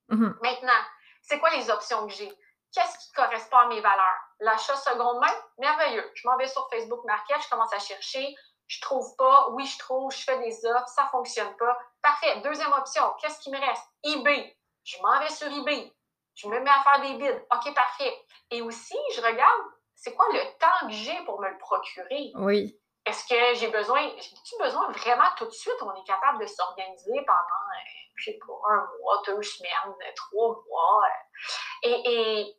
Mhm. 0.09 0.39
Maintenant, 0.43 0.81
c'est 1.21 1.39
quoi 1.39 1.51
les 1.51 1.71
options 1.71 2.07
que 2.07 2.13
j'ai? 2.13 2.33
Qu'est-ce 2.75 2.99
qui 2.99 3.13
correspond 3.13 3.59
à 3.59 3.67
mes 3.67 3.81
valeurs? 3.83 4.21
L'achat 4.41 4.77
seconde 4.77 5.21
main, 5.21 5.35
merveilleux. 5.59 6.11
Je 6.15 6.27
m'en 6.27 6.37
vais 6.39 6.49
sur 6.49 6.67
Facebook 6.71 7.05
Market, 7.05 7.43
je 7.43 7.51
commence 7.51 7.73
à 7.75 7.79
chercher, 7.79 8.35
je 8.67 8.81
trouve 8.81 9.15
pas, 9.17 9.49
oui, 9.51 9.67
je 9.67 9.79
trouve, 9.79 10.11
je 10.13 10.23
fais 10.25 10.39
des 10.39 10.65
offres, 10.67 10.89
ça 10.89 11.07
fonctionne 11.11 11.55
pas. 11.57 11.77
Parfait. 12.03 12.41
Deuxième 12.41 12.73
option, 12.73 13.03
qu'est-ce 13.21 13.41
qui 13.41 13.51
me 13.51 13.59
reste? 13.61 13.85
eBay. 14.05 14.57
Je 14.85 15.01
m'en 15.03 15.19
vais 15.21 15.29
sur 15.29 15.47
eBay. 15.49 15.93
Je 16.35 16.49
me 16.49 16.59
mets 16.61 16.71
à 16.71 16.83
faire 16.83 17.01
des 17.03 17.15
bids. 17.15 17.45
OK, 17.55 17.75
parfait. 17.75 18.27
Et 18.51 18.63
aussi, 18.63 18.97
je 19.15 19.21
regarde, 19.21 19.63
c'est 19.95 20.15
quoi 20.15 20.27
le 20.33 20.41
temps 20.59 20.87
que 20.89 20.93
j'ai 20.93 21.17
pour 21.25 21.41
me 21.41 21.49
le 21.49 21.59
procurer? 21.59 22.33
Oui. 22.37 22.79
Est-ce 23.05 23.27
que 23.27 23.55
j'ai 23.59 23.69
besoin, 23.69 24.01
j'ai-tu 24.17 24.57
besoin 24.61 24.91
vraiment 24.93 25.29
tout 25.37 25.45
de 25.45 25.51
suite? 25.51 25.75
On 25.83 25.95
est 25.95 26.07
capable 26.07 26.41
de 26.41 26.47
s'organiser 26.47 27.25
pendant, 27.27 27.37
euh, 27.37 28.13
je 28.17 28.25
sais 28.31 28.39
pas, 28.39 28.53
un 28.73 28.89
mois, 29.01 29.23
deux 29.27 29.43
semaines, 29.43 29.95
trois 30.17 30.57
mois. 30.69 31.03
euh, 31.05 31.89
et, 31.89 32.13
et, 32.41 32.57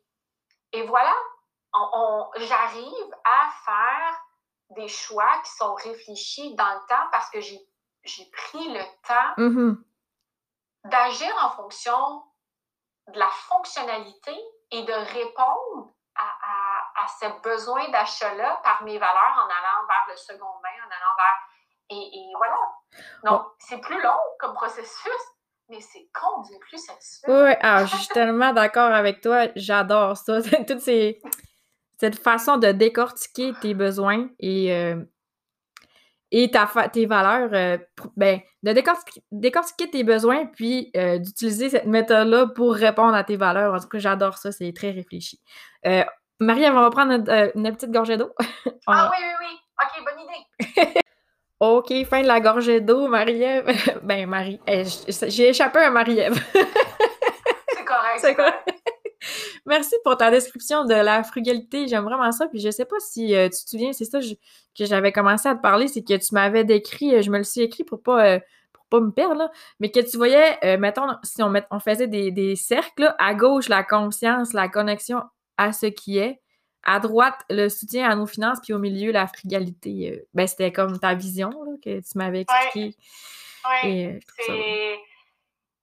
et 0.72 0.82
voilà, 0.86 1.14
on, 1.72 1.88
on- 1.94 2.30
j'arrive 2.36 3.14
à 3.24 3.50
faire 3.64 4.20
des 4.74 4.88
choix 4.88 5.40
qui 5.44 5.50
sont 5.52 5.74
réfléchis 5.74 6.54
dans 6.54 6.74
le 6.74 6.80
temps 6.88 7.06
parce 7.12 7.30
que 7.30 7.40
j'ai, 7.40 7.58
pris 8.32 8.72
le 8.72 8.82
temps 9.06 9.34
Mhm. 9.38 9.82
d'agir 10.84 11.34
en 11.42 11.50
fonction 11.50 12.22
de 13.08 13.18
la 13.18 13.28
fonctionnalité 13.28 14.34
et 14.70 14.82
de 14.82 14.92
répondre 14.92 15.92
à, 16.16 16.22
à, 16.24 17.04
à 17.04 17.08
ce 17.08 17.42
besoin 17.42 17.88
d'achat-là 17.90 18.60
par 18.62 18.82
mes 18.82 18.98
valeurs 18.98 19.36
en 19.36 19.46
allant 19.46 19.86
vers 19.88 20.04
le 20.08 20.16
second 20.16 20.54
main, 20.62 20.84
en 20.86 20.90
allant 20.90 21.16
vers... 21.16 21.38
Et, 21.90 21.94
et 21.96 22.32
voilà. 22.36 22.56
Donc, 23.24 23.46
c'est 23.58 23.78
plus 23.80 24.00
long 24.00 24.18
comme 24.38 24.54
processus, 24.54 25.12
mais 25.68 25.80
c'est 25.80 26.08
combien 26.14 26.58
plus 26.60 26.78
satisfait. 26.78 27.26
Oui, 27.30 27.42
oui. 27.48 27.54
Ah, 27.62 27.84
je 27.84 27.96
suis 27.96 28.08
tellement 28.08 28.52
d'accord 28.52 28.92
avec 28.92 29.20
toi. 29.20 29.48
J'adore 29.56 30.16
ça. 30.16 30.40
Toutes 30.68 30.80
ces... 30.80 31.20
Cette 32.04 32.18
façon 32.18 32.58
de 32.58 32.70
décortiquer 32.72 33.54
tes 33.62 33.72
besoins 33.72 34.28
et, 34.38 34.72
euh, 34.74 34.96
et 36.30 36.50
ta 36.50 36.66
fa- 36.66 36.88
tes 36.88 37.06
valeurs. 37.06 37.48
euh, 37.54 37.78
ben, 38.16 38.40
de 38.62 38.72
décortiquer, 38.72 39.22
décortiquer 39.32 39.90
tes 39.90 40.04
besoins 40.04 40.46
puis 40.46 40.90
euh, 40.96 41.18
d'utiliser 41.18 41.70
cette 41.70 41.86
méthode-là 41.86 42.48
pour 42.48 42.74
répondre 42.74 43.14
à 43.14 43.24
tes 43.24 43.36
valeurs. 43.36 43.72
En 43.72 43.78
tout 43.78 43.88
cas, 43.88 43.98
j'adore 43.98 44.36
ça. 44.36 44.52
C'est 44.52 44.72
très 44.74 44.90
réfléchi. 44.90 45.40
Euh, 45.86 46.04
Marie, 46.40 46.64
elle 46.64 46.74
va 46.74 46.90
prendre 46.90 47.12
une, 47.12 47.52
une 47.54 47.72
petite 47.74 47.90
gorgée 47.90 48.16
d'eau. 48.18 48.32
Ah 48.86 49.10
oui, 49.10 49.24
oui, 49.40 49.46
oui. 49.48 49.58
OK, 49.82 50.04
bonne 50.04 50.84
idée. 50.84 51.00
OK, 51.60 52.06
fin 52.06 52.20
de 52.22 52.26
la 52.26 52.40
gorgée 52.40 52.80
d'eau, 52.82 53.08
Marie-Ève. 53.08 53.66
ben, 54.02 54.26
Marie. 54.28 54.60
eh, 54.66 54.82
J'ai 55.28 55.48
échappé 55.48 55.78
à 55.78 55.90
Marie-Ève. 55.90 56.34
C'est 56.52 57.84
correct. 57.86 58.18
C'est 58.18 58.34
correct. 58.34 58.68
Merci 59.66 59.94
pour 60.04 60.16
ta 60.16 60.30
description 60.30 60.84
de 60.84 60.94
la 60.94 61.22
frugalité. 61.22 61.88
J'aime 61.88 62.04
vraiment 62.04 62.30
ça. 62.32 62.46
Puis 62.48 62.60
je 62.60 62.70
sais 62.70 62.84
pas 62.84 62.96
si 63.00 63.34
euh, 63.34 63.48
tu 63.48 63.64
te 63.64 63.70
souviens, 63.70 63.92
c'est 63.92 64.04
ça 64.04 64.20
je- 64.20 64.34
que 64.76 64.84
j'avais 64.84 65.12
commencé 65.12 65.48
à 65.48 65.54
te 65.54 65.62
parler, 65.62 65.88
c'est 65.88 66.02
que 66.02 66.14
tu 66.14 66.34
m'avais 66.34 66.64
décrit, 66.64 67.14
euh, 67.14 67.22
je 67.22 67.30
me 67.30 67.38
le 67.38 67.44
suis 67.44 67.60
écrit 67.62 67.84
pour 67.84 68.02
pas, 68.02 68.26
euh, 68.26 68.38
pour 68.72 68.84
pas 68.86 69.00
me 69.00 69.10
perdre, 69.10 69.36
là, 69.36 69.50
mais 69.80 69.90
que 69.90 70.00
tu 70.00 70.16
voyais, 70.16 70.58
euh, 70.64 70.78
mettons, 70.78 71.06
si 71.22 71.42
on, 71.42 71.48
met, 71.50 71.64
on 71.70 71.78
faisait 71.80 72.08
des, 72.08 72.30
des 72.30 72.56
cercles, 72.56 73.14
à 73.18 73.34
gauche, 73.34 73.68
la 73.68 73.84
conscience, 73.84 74.52
la 74.52 74.68
connexion 74.68 75.22
à 75.56 75.72
ce 75.72 75.86
qui 75.86 76.18
est, 76.18 76.40
à 76.82 77.00
droite, 77.00 77.36
le 77.48 77.68
soutien 77.68 78.10
à 78.10 78.14
nos 78.14 78.26
finances, 78.26 78.58
puis 78.62 78.72
au 78.74 78.78
milieu, 78.78 79.10
la 79.12 79.26
frugalité. 79.26 80.22
Ben, 80.34 80.46
c'était 80.46 80.72
comme 80.72 80.98
ta 80.98 81.14
vision 81.14 81.48
là, 81.50 81.72
que 81.82 82.00
tu 82.00 82.18
m'avais 82.18 82.42
expliqué. 82.42 82.96
Oui, 83.84 84.06
euh, 84.06 84.18
c'est... 84.46 84.96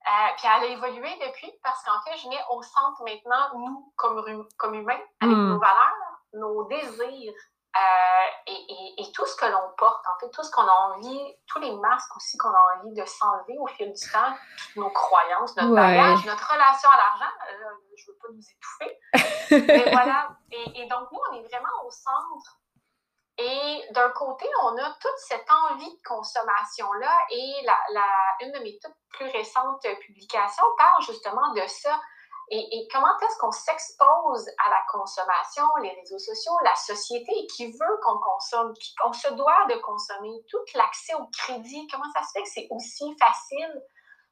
Euh, 0.07 0.33
puis 0.37 0.47
elle 0.47 0.63
a 0.63 0.65
évolué 0.65 1.09
depuis 1.27 1.51
parce 1.63 1.83
qu'en 1.83 2.01
fait, 2.01 2.17
je 2.17 2.27
mets 2.27 2.41
au 2.49 2.61
centre 2.63 3.03
maintenant, 3.03 3.59
nous, 3.59 3.93
comme, 3.95 4.47
comme 4.57 4.73
humains, 4.73 4.99
avec 5.21 5.35
hmm. 5.35 5.49
nos 5.49 5.59
valeurs, 5.59 6.21
nos 6.33 6.63
désirs, 6.65 7.33
euh, 7.73 8.51
et, 8.51 9.01
et, 9.01 9.11
tout 9.13 9.25
ce 9.25 9.35
que 9.37 9.45
l'on 9.45 9.71
porte, 9.77 10.03
en 10.05 10.19
fait, 10.19 10.29
tout 10.31 10.43
ce 10.43 10.51
qu'on 10.51 10.67
a 10.67 10.93
envie, 10.93 11.35
tous 11.47 11.59
les 11.59 11.71
masques 11.77 12.17
aussi 12.17 12.37
qu'on 12.37 12.49
a 12.49 12.61
envie 12.75 12.91
de 12.93 13.05
s'enlever 13.05 13.57
au 13.59 13.67
fil 13.67 13.93
du 13.93 14.11
temps, 14.11 14.33
nos 14.75 14.89
croyances, 14.89 15.55
notre 15.55 15.73
bagage, 15.73 16.25
notre 16.25 16.51
relation 16.51 16.89
à 16.89 16.97
l'argent, 16.97 17.33
euh, 17.49 17.69
je 17.95 18.03
ne 18.03 18.07
veux 18.07 18.19
pas 18.19 18.27
nous 18.33 18.43
étouffer. 18.51 19.67
mais 19.67 19.91
voilà. 19.91 20.29
Et, 20.51 20.81
et, 20.81 20.87
donc, 20.87 21.09
nous, 21.13 21.19
on 21.31 21.35
est 21.35 21.43
vraiment 21.43 21.85
au 21.85 21.91
centre. 21.91 22.59
Et 23.41 23.83
d'un 23.91 24.09
côté, 24.11 24.45
on 24.63 24.77
a 24.77 24.93
toute 24.99 25.17
cette 25.17 25.47
envie 25.69 25.91
de 25.91 26.01
consommation-là. 26.07 27.25
Et 27.31 27.53
la, 27.65 27.77
la, 27.93 28.05
une 28.41 28.51
de 28.51 28.59
mes 28.59 28.77
toutes 28.81 28.95
plus 29.09 29.29
récentes 29.31 29.85
publications 30.01 30.65
parle 30.77 31.01
justement 31.01 31.53
de 31.53 31.65
ça 31.67 31.99
et, 32.53 32.87
comment 32.91 33.17
est-ce 33.17 33.37
qu'on 33.39 33.51
s'expose 33.51 34.49
à 34.65 34.69
la 34.69 34.81
consommation, 34.91 35.63
les 35.81 35.91
réseaux 35.91 36.19
sociaux, 36.19 36.51
la 36.65 36.75
société 36.75 37.31
qui 37.55 37.71
veut 37.71 37.99
qu'on 38.03 38.17
consomme, 38.19 38.73
qu'on 39.01 39.13
se 39.13 39.29
doit 39.29 39.65
de 39.69 39.75
consommer, 39.75 40.31
tout 40.49 40.57
l'accès 40.75 41.13
au 41.13 41.27
crédit, 41.27 41.87
comment 41.87 42.11
ça 42.13 42.23
se 42.23 42.31
fait 42.33 42.43
que 42.43 42.49
c'est 42.49 42.67
aussi 42.69 43.15
facile, 43.17 43.81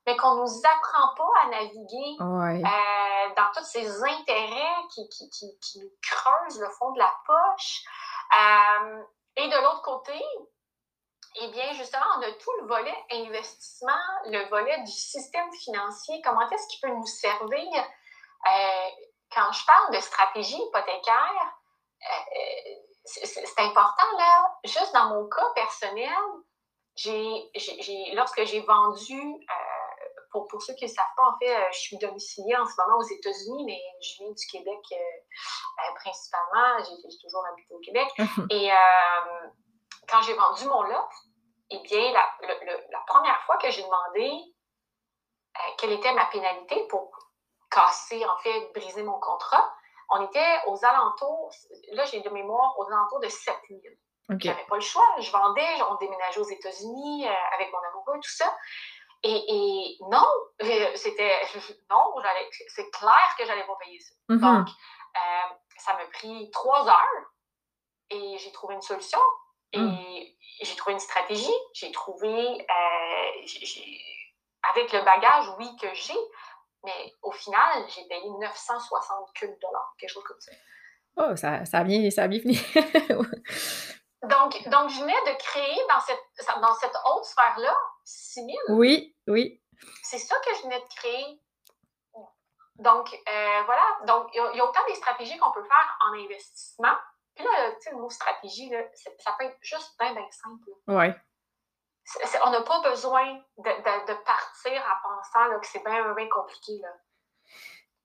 mais 0.05 0.17
qu'on 0.17 0.35
ne 0.35 0.41
nous 0.41 0.61
apprend 0.65 1.15
pas 1.15 1.31
à 1.43 1.47
naviguer 1.47 2.17
euh, 2.19 3.33
dans 3.37 3.51
tous 3.55 3.63
ces 3.63 4.03
intérêts 4.03 4.75
qui, 4.93 5.07
qui, 5.07 5.29
qui, 5.29 5.79
nous 5.79 5.91
creusent 6.01 6.59
le 6.59 6.69
fond 6.71 6.91
de 6.91 6.99
la 6.99 7.13
poche? 7.25 7.83
Euh, 8.33 9.03
et 9.37 9.47
de 9.47 9.55
l'autre 9.55 9.81
côté, 9.81 10.21
eh 11.41 11.47
bien, 11.49 11.73
justement, 11.73 12.05
on 12.17 12.21
a 12.21 12.31
tout 12.33 12.51
le 12.61 12.67
volet 12.67 12.95
investissement, 13.11 13.93
le 14.25 14.49
volet 14.49 14.79
du 14.81 14.91
système 14.91 15.51
financier, 15.53 16.21
comment 16.23 16.49
est-ce 16.49 16.67
qu'il 16.67 16.81
peut 16.81 16.95
nous 16.95 17.05
servir? 17.05 17.83
Euh, 18.47 18.89
quand 19.31 19.51
je 19.51 19.65
parle 19.65 19.95
de 19.95 19.99
stratégie 19.99 20.61
hypothécaire, 20.61 21.53
euh, 22.01 22.75
c'est 23.05 23.59
important, 23.59 24.17
là, 24.17 24.55
juste 24.63 24.93
dans 24.93 25.09
mon 25.09 25.27
cas 25.29 25.49
personnel, 25.55 26.09
j'ai, 26.95 27.51
lorsque 28.13 28.43
j'ai 28.45 28.61
vendu, 28.61 29.21
pour, 30.31 30.47
pour, 30.47 30.61
ceux 30.61 30.73
qui 30.75 30.85
ne 30.85 30.89
savent 30.89 31.05
pas, 31.15 31.23
en 31.23 31.37
fait, 31.39 31.55
je 31.71 31.79
suis 31.79 31.97
domiciliée 31.97 32.55
en 32.55 32.65
ce 32.65 32.73
moment 32.77 32.99
aux 32.99 33.07
États-Unis, 33.07 33.65
mais 33.65 33.81
je 34.01 34.23
viens 34.23 34.31
du 34.31 34.45
Québec 34.47 34.79
principalement. 35.95 36.77
J'ai, 36.79 37.17
toujours 37.21 37.45
habité 37.51 37.73
au 37.73 37.79
Québec. 37.79 38.07
Et 38.51 38.69
quand 40.07 40.21
j'ai 40.21 40.33
vendu 40.33 40.65
mon 40.65 40.83
lot, 40.83 41.09
eh 41.71 41.79
bien, 41.79 42.11
la, 42.11 42.25
la 42.91 42.99
première 43.07 43.39
fois 43.41 43.57
que 43.57 43.69
j'ai 43.69 43.83
demandé 43.83 44.31
quelle 45.77 45.91
était 45.93 46.13
ma 46.13 46.25
pénalité 46.25 46.87
pour 46.89 47.11
casser, 47.69 48.25
en 48.25 48.37
fait, 48.37 48.71
briser 48.73 49.03
mon 49.03 49.19
contrat, 49.19 49.73
on 50.11 50.25
était 50.25 50.59
aux 50.67 50.83
alentours, 50.83 51.51
là 51.91 52.03
j'ai 52.05 52.21
de 52.21 52.29
mémoire, 52.29 52.77
aux 52.79 52.87
alentours 52.87 53.19
de 53.19 53.27
7 53.27 53.55
000. 53.69 53.79
Okay. 54.31 54.47
J'avais 54.47 54.65
pas 54.65 54.75
le 54.75 54.81
choix. 54.81 55.05
Je 55.19 55.31
vendais, 55.31 55.81
on 55.89 55.95
déménageait 55.95 56.39
aux 56.39 56.49
États-Unis 56.49 57.27
euh, 57.27 57.33
avec 57.55 57.71
mon 57.71 57.79
amoureux, 57.79 58.19
tout 58.21 58.29
ça. 58.29 58.55
Et, 59.23 59.97
non, 60.09 60.25
euh, 60.61 60.91
c'était 60.95 61.41
non, 61.89 62.15
c'est 62.67 62.89
clair 62.91 63.35
que 63.37 63.45
j'allais 63.45 63.65
pas 63.65 63.75
payer 63.83 63.99
ça. 63.99 64.15
Mm-hmm. 64.29 64.39
Donc, 64.39 64.67
euh, 64.67 65.53
ça 65.77 65.93
m'a 65.93 66.05
pris 66.05 66.49
trois 66.51 66.87
heures 66.87 67.31
et 68.09 68.37
j'ai 68.37 68.51
trouvé 68.51 68.75
une 68.75 68.81
solution 68.81 69.19
et 69.73 69.79
mm. 69.79 70.25
j'ai 70.61 70.75
trouvé 70.75 70.93
une 70.93 70.99
stratégie. 70.99 71.53
J'ai 71.73 71.91
trouvé, 71.91 72.65
avec 74.71 74.93
le 74.93 75.03
bagage, 75.03 75.45
oui, 75.57 75.67
que 75.81 75.93
j'ai, 75.93 76.17
mais 76.83 77.13
au 77.21 77.31
final, 77.31 77.85
j'ai 77.89 78.05
payé 78.07 78.29
960 78.39 79.29
dollars, 79.61 79.93
quelque 79.97 80.09
chose 80.09 80.23
comme 80.23 80.39
ça. 80.39 80.51
Oh, 81.17 81.35
ça, 81.35 81.65
ça, 81.65 81.79
a, 81.79 81.83
bien, 81.83 82.09
ça 82.09 82.29
fini. 82.29 82.55
donc, 84.23 84.69
donc, 84.69 84.89
je 84.89 85.01
venais 85.01 85.21
de 85.25 85.37
créer 85.37 85.81
dans 85.89 85.99
cette, 85.99 86.61
dans 86.61 86.73
cette 86.75 86.95
haute 87.05 87.25
sphère-là 87.25 87.75
6 88.09 88.45
000. 88.45 88.57
Oui, 88.69 89.15
oui. 89.27 89.61
C'est 90.03 90.17
ça 90.17 90.35
que 90.39 90.55
je 90.55 90.63
venais 90.63 90.79
de 90.79 90.95
créer. 90.95 91.41
Donc, 92.75 93.13
euh, 93.13 93.61
voilà. 93.65 93.99
Donc, 94.05 94.29
il 94.33 94.37
y, 94.37 94.59
a 94.59 94.65
autant 94.65 94.85
des 94.87 94.95
stratégies 94.95 95.37
qu'on 95.37 95.51
peut 95.51 95.63
faire 95.63 95.97
en 96.07 96.13
investissement. 96.13 96.95
Puis 97.35 97.45
là, 97.45 97.71
tu 97.73 97.81
sais, 97.81 97.91
le 97.91 97.97
mot 97.97 98.09
stratégie, 98.09 98.69
là, 98.69 98.81
ça 98.93 99.35
peut 99.37 99.45
être 99.45 99.57
juste 99.61 99.97
bien, 99.99 100.13
bien 100.13 100.29
simple. 100.31 100.69
Oui 100.87 101.13
on 102.45 102.51
n'a 102.51 102.61
pas 102.61 102.81
besoin 102.81 103.39
de, 103.57 104.13
partir 104.23 104.81
en 104.81 105.09
pensant 105.09 105.59
que 105.59 105.67
c'est 105.67 105.83
bien, 105.83 106.13
bien 106.13 106.29
compliqué. 106.29 106.81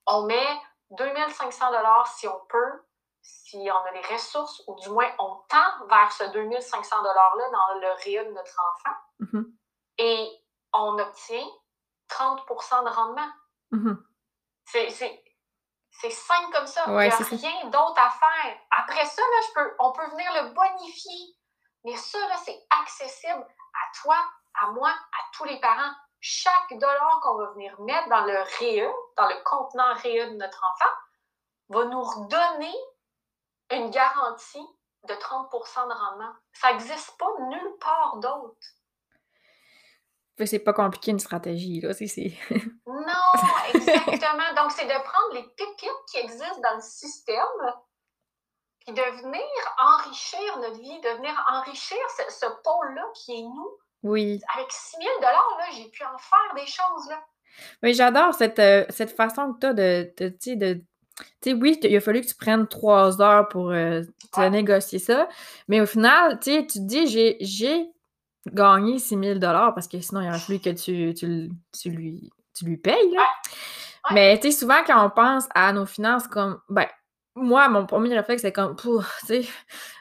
On 0.07 0.23
met 0.27 0.61
2500 0.91 1.67
si 2.17 2.29
on 2.29 2.41
peut, 2.49 2.85
si 3.23 3.69
on 3.73 3.89
a 3.89 3.91
les 3.93 4.03
ressources, 4.03 4.63
ou 4.67 4.75
du 4.81 4.91
moins 4.91 5.11
on 5.19 5.37
tend 5.49 5.87
vers 5.89 6.13
ce 6.13 6.25
2500 6.25 7.03
$-là 7.03 7.51
dans 7.51 7.81
le 7.81 8.05
réel 8.05 8.27
de 8.29 8.33
notre 8.33 8.61
enfant, 8.61 8.97
mm-hmm. 9.21 9.45
Et 9.99 10.29
on 10.73 10.99
obtient 10.99 11.47
30% 12.09 12.85
de 12.85 12.91
rendement. 12.91 13.31
Mm-hmm. 13.73 13.97
C'est 15.91 16.11
simple 16.11 16.53
comme 16.53 16.67
ça. 16.67 16.85
Il 16.87 16.93
n'y 16.93 17.09
a 17.09 17.17
rien 17.17 17.65
d'autre 17.67 17.99
à 17.99 18.11
faire. 18.11 18.59
Après 18.71 19.05
ça, 19.05 19.23
là, 19.23 19.37
je 19.49 19.55
peux, 19.55 19.77
on 19.79 19.93
peut 19.93 20.07
venir 20.11 20.33
le 20.43 20.51
bonifier. 20.53 21.37
Mais 21.85 21.97
ça, 21.97 22.19
c'est 22.45 22.67
accessible 22.83 23.43
à 23.43 24.01
toi, 24.03 24.17
à 24.63 24.71
moi, 24.73 24.89
à 24.89 25.19
tous 25.35 25.45
les 25.45 25.61
parents. 25.61 25.93
Chaque 26.21 26.79
dollar 26.79 27.21
qu'on 27.23 27.37
va 27.37 27.51
venir 27.51 27.79
mettre 27.83 28.09
dans 28.09 28.25
le 28.25 28.39
REE, 28.39 28.91
dans 29.17 29.29
le 29.29 29.43
contenant 29.45 29.93
REE 29.95 30.31
de 30.31 30.37
notre 30.37 30.65
enfant, 30.65 30.91
va 31.69 31.85
nous 31.85 32.03
redonner 32.03 32.75
une 33.71 33.91
garantie 33.91 34.67
de 35.05 35.15
30% 35.15 35.89
de 35.89 35.93
rendement. 35.93 36.33
Ça 36.53 36.73
n'existe 36.73 37.17
pas 37.19 37.29
nulle 37.41 37.77
part 37.79 38.17
d'autre. 38.17 38.57
C'est 40.45 40.59
pas 40.59 40.73
compliqué 40.73 41.13
une 41.13 41.21
stratégie, 41.21 41.81
là. 41.81 41.91
non, 42.87 43.43
exactement. 43.73 44.55
Donc, 44.57 44.73
c'est 44.73 44.87
de 44.87 45.03
prendre 45.05 45.35
les 45.35 45.45
pépites 45.57 45.91
qui 46.11 46.19
existent 46.19 46.61
dans 46.61 46.75
le 46.75 46.83
système 46.83 47.73
puis 48.81 48.95
de 48.95 49.23
venir 49.23 49.43
enrichir 49.79 50.59
notre 50.59 50.81
vie, 50.81 51.01
de 51.01 51.17
venir 51.17 51.33
enrichir 51.53 51.99
ce, 52.29 52.47
pôle-là 52.63 53.05
qui 53.15 53.33
est 53.33 53.43
nous. 53.43 53.79
Oui. 54.03 54.41
Avec 54.55 54.71
6 54.71 54.97
000 54.99 55.09
là, 55.23 55.41
j'ai 55.73 55.89
pu 55.89 56.03
en 56.05 56.19
faire 56.19 56.55
des 56.55 56.67
choses, 56.67 57.09
là. 57.09 57.25
Oui, 57.83 57.95
j'adore 57.95 58.35
cette, 58.35 58.59
euh, 58.59 58.85
cette 58.91 59.17
façon 59.17 59.55
que 59.55 59.61
tu 59.61 59.67
as 59.67 59.73
de, 59.73 60.13
de, 60.19 60.55
de 60.57 60.85
tu 61.41 61.51
sais, 61.51 61.53
oui, 61.53 61.79
il 61.83 61.97
a 61.97 62.01
fallu 62.01 62.21
que 62.21 62.27
tu 62.27 62.35
prennes 62.35 62.67
trois 62.67 63.23
heures 63.23 63.49
pour 63.49 63.71
euh, 63.71 64.03
te 64.33 64.41
négocier 64.49 64.99
ça, 64.99 65.29
mais 65.69 65.81
au 65.81 65.87
final, 65.87 66.41
tu 66.41 66.67
te 66.67 66.79
dis, 66.81 67.07
j'ai 67.41 67.89
gagné 68.53 68.99
6 68.99 69.19
000 69.19 69.41
parce 69.41 69.89
que 69.89 70.01
sinon, 70.01 70.21
il 70.21 70.29
aurait 70.29 70.39
fallu 70.39 70.59
que 70.59 70.71
tu, 70.71 71.15
tu, 71.15 71.51
tu, 71.73 71.91
lui, 71.91 72.31
tu 72.55 72.65
lui 72.65 72.77
payes, 72.77 73.11
là. 73.15 73.27
Mais, 74.13 74.39
tu 74.39 74.51
sais, 74.51 74.59
souvent, 74.59 74.83
quand 74.87 75.05
on 75.05 75.11
pense 75.11 75.49
à 75.55 75.73
nos 75.73 75.87
finances 75.87 76.29
comme, 76.29 76.61
ben, 76.69 76.87
moi, 77.37 77.69
mon 77.69 77.85
premier 77.87 78.15
réflexe, 78.17 78.43
c'est 78.43 78.53
comme, 78.53 78.77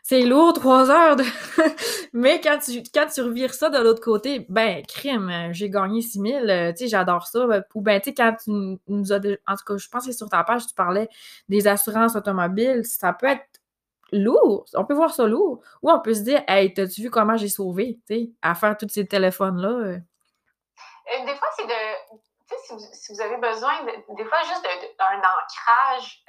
c'est 0.04 0.22
lourd, 0.22 0.54
trois 0.54 0.92
heures. 0.92 1.16
De... 1.16 1.24
Mais 2.14 2.40
quand 2.42 2.60
tu, 2.60 2.84
quand 2.94 3.08
tu 3.08 3.22
revires 3.22 3.54
ça 3.54 3.70
de 3.70 3.78
l'autre 3.80 4.02
côté, 4.02 4.46
ben, 4.50 4.84
crime, 4.86 5.32
j'ai 5.52 5.70
gagné 5.70 6.02
6 6.02 6.20
000, 6.20 6.46
euh, 6.46 6.72
tu 6.72 6.80
sais, 6.80 6.88
j'adore 6.90 7.26
ça. 7.26 7.48
Ou 7.74 7.82
ben, 7.82 8.00
tu 8.00 8.10
sais, 8.10 8.14
quand 8.14 8.36
tu 8.44 8.52
nous 8.88 9.14
as, 9.14 9.18
en 9.48 9.56
tout 9.56 9.64
cas, 9.66 9.78
je 9.78 9.88
pense 9.88 10.06
que 10.06 10.12
sur 10.12 10.30
ta 10.30 10.44
page, 10.44 10.68
tu 10.68 10.76
parlais 10.76 11.10
des 11.50 11.68
assurances 11.68 12.16
automobiles, 12.16 12.82
ça 12.86 13.14
peut 13.14 13.28
être 13.28 13.46
lourd. 14.14 14.66
On 14.76 14.86
peut 14.86 14.94
voir 14.94 15.14
ça 15.14 15.26
lourd. 15.26 15.62
Ou 15.82 15.92
on 15.92 16.00
peut 16.00 16.14
se 16.14 16.22
dire, 16.22 16.44
hey, 16.48 16.74
t'as-tu 16.74 17.02
vu 17.02 17.10
comment 17.10 17.36
j'ai 17.36 17.50
sauvé, 17.50 18.00
tu 18.08 18.16
sais, 18.16 18.32
à 18.42 18.56
faire 18.56 18.78
tous 18.78 18.90
ces 18.90 19.08
téléphones-là? 19.08 19.70
Euh? 19.70 19.98
Euh, 19.98 21.26
des 21.26 21.36
fois, 21.36 21.48
c'est 21.56 21.66
de, 21.66 22.18
tu 22.48 22.56
sais, 22.56 22.78
si, 22.94 23.14
vous 23.14 23.22
avez 23.22 23.38
besoin, 23.38 23.74
des 23.86 24.26
fois, 24.26 24.42
juste 24.44 24.64
d'un 24.64 25.18
ancrage 25.18 26.24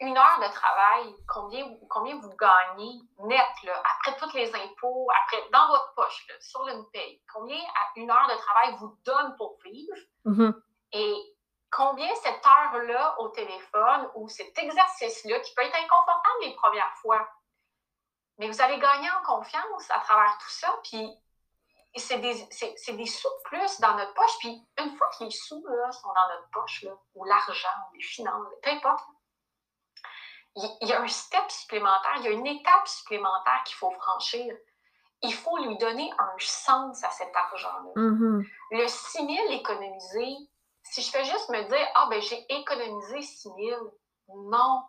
une 0.00 0.16
heure 0.16 0.38
de 0.40 0.52
travail, 0.52 1.14
combien, 1.26 1.66
combien 1.88 2.18
vous 2.20 2.34
gagnez 2.36 3.00
net, 3.24 3.46
là, 3.64 3.82
après 3.82 4.16
tous 4.18 4.34
les 4.36 4.48
impôts, 4.54 5.08
après 5.24 5.42
dans 5.52 5.68
votre 5.68 5.94
poche, 5.94 6.26
sur 6.40 6.66
une 6.68 6.84
paye, 6.92 7.20
combien 7.32 7.56
à 7.56 8.00
une 8.00 8.10
heure 8.10 8.28
de 8.28 8.38
travail 8.38 8.76
vous 8.78 8.96
donne 9.04 9.34
pour 9.36 9.58
vivre? 9.64 9.96
Mm-hmm. 10.24 10.54
et 10.92 11.31
combien 11.72 12.14
cette 12.16 12.46
heure-là 12.46 13.18
au 13.18 13.28
téléphone 13.28 14.08
ou 14.14 14.28
cet 14.28 14.56
exercice-là, 14.56 15.40
qui 15.40 15.54
peut 15.54 15.62
être 15.62 15.76
inconfortable 15.76 16.42
les 16.42 16.54
premières 16.54 16.94
fois, 16.98 17.26
mais 18.38 18.48
vous 18.48 18.60
allez 18.60 18.78
gagner 18.78 19.08
en 19.10 19.22
confiance 19.24 19.90
à 19.90 20.00
travers 20.00 20.36
tout 20.38 20.50
ça, 20.50 20.78
puis 20.84 21.10
c'est 21.96 22.18
des, 22.18 22.34
des, 22.34 23.06
sous 23.06 23.28
de 23.28 23.42
plus 23.44 23.80
dans 23.80 23.96
notre 23.96 24.14
poche. 24.14 24.38
Puis 24.40 24.66
une 24.78 24.96
fois 24.96 25.08
que 25.18 25.24
les 25.24 25.30
sous 25.30 25.64
là, 25.66 25.92
sont 25.92 26.08
dans 26.08 26.34
notre 26.34 26.50
poche, 26.50 26.82
là, 26.82 26.92
ou 27.14 27.24
l'argent, 27.24 27.68
ou 27.90 27.96
les 27.96 28.02
finances, 28.02 28.46
peu 28.62 28.70
importe, 28.70 29.04
il 30.54 30.88
y 30.88 30.92
a 30.92 31.00
un 31.00 31.08
step 31.08 31.50
supplémentaire, 31.50 32.16
il 32.18 32.24
y 32.24 32.28
a 32.28 32.32
une 32.32 32.46
étape 32.46 32.86
supplémentaire 32.86 33.62
qu'il 33.64 33.76
faut 33.76 33.90
franchir. 33.92 34.54
Il 35.22 35.32
faut 35.32 35.56
lui 35.64 35.78
donner 35.78 36.10
un 36.18 36.34
sens 36.38 37.02
à 37.04 37.10
cet 37.10 37.34
argent-là. 37.34 37.92
Mm-hmm. 37.94 38.48
Le 38.72 38.88
6 38.88 39.12
000 39.18 39.28
économisé, 39.50 40.36
si 40.82 41.02
je 41.02 41.10
fais 41.10 41.24
juste 41.24 41.48
me 41.50 41.62
dire, 41.62 41.88
ah, 41.94 42.06
ben 42.10 42.20
j'ai 42.20 42.44
économisé 42.48 43.22
6 43.22 43.48
000, 43.56 43.80
non. 44.28 44.82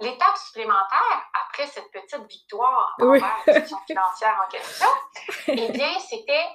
L'étape 0.00 0.36
supplémentaire, 0.36 1.30
après 1.46 1.66
cette 1.66 1.90
petite 1.90 2.26
victoire 2.26 2.94
oui. 2.98 3.20
la 3.20 3.52
question 3.54 3.78
financière 3.86 4.38
en 4.44 4.50
question, 4.50 4.86
eh 5.48 5.68
bien, 5.70 5.98
c'était 6.00 6.46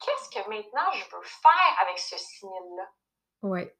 qu'est-ce 0.00 0.30
que 0.30 0.48
maintenant 0.48 0.90
je 0.92 1.04
veux 1.04 1.22
faire 1.22 1.76
avec 1.80 1.98
ce 1.98 2.16
6 2.16 2.46
000-là? 2.46 2.88
Oui. 3.42 3.70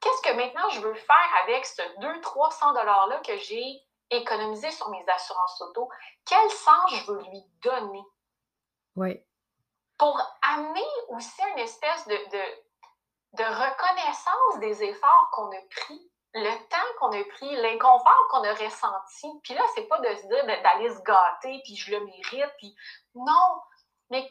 Qu'est-ce 0.00 0.22
que 0.22 0.36
maintenant 0.36 0.68
je 0.70 0.80
veux 0.80 0.94
faire 0.94 1.30
avec 1.44 1.66
ce 1.66 1.82
200-300 2.00 2.74
$-là 2.74 3.20
que 3.20 3.36
j'ai 3.38 3.82
économisé 4.10 4.70
sur 4.70 4.88
mes 4.90 5.04
assurances 5.08 5.60
auto? 5.60 5.88
Quel 6.24 6.50
sens 6.50 6.94
je 6.94 7.12
veux 7.12 7.22
lui 7.30 7.42
donner? 7.62 8.02
Oui. 8.96 9.20
Pour 9.98 10.20
amener 10.42 10.86
aussi 11.08 11.42
une 11.52 11.58
espèce 11.58 12.06
de, 12.06 12.14
de, 12.14 12.42
de 13.32 13.44
reconnaissance 13.44 14.58
des 14.60 14.82
efforts 14.84 15.30
qu'on 15.32 15.50
a 15.50 15.60
pris 15.70 16.10
le 16.34 16.68
temps 16.68 16.98
qu'on 16.98 17.12
a 17.12 17.24
pris, 17.24 17.56
l'inconfort 17.56 18.28
qu'on 18.30 18.44
a 18.44 18.54
ressenti. 18.54 19.28
Puis 19.42 19.54
là, 19.54 19.62
c'est 19.74 19.86
pas 19.86 19.98
de 20.00 20.14
se 20.14 20.26
dire 20.26 20.46
d'aller 20.62 20.90
se 20.94 21.00
gâter, 21.02 21.60
puis 21.64 21.76
je 21.76 21.92
le 21.92 22.04
mérite, 22.04 22.52
puis 22.58 22.74
non. 23.14 23.62
Mais 24.10 24.28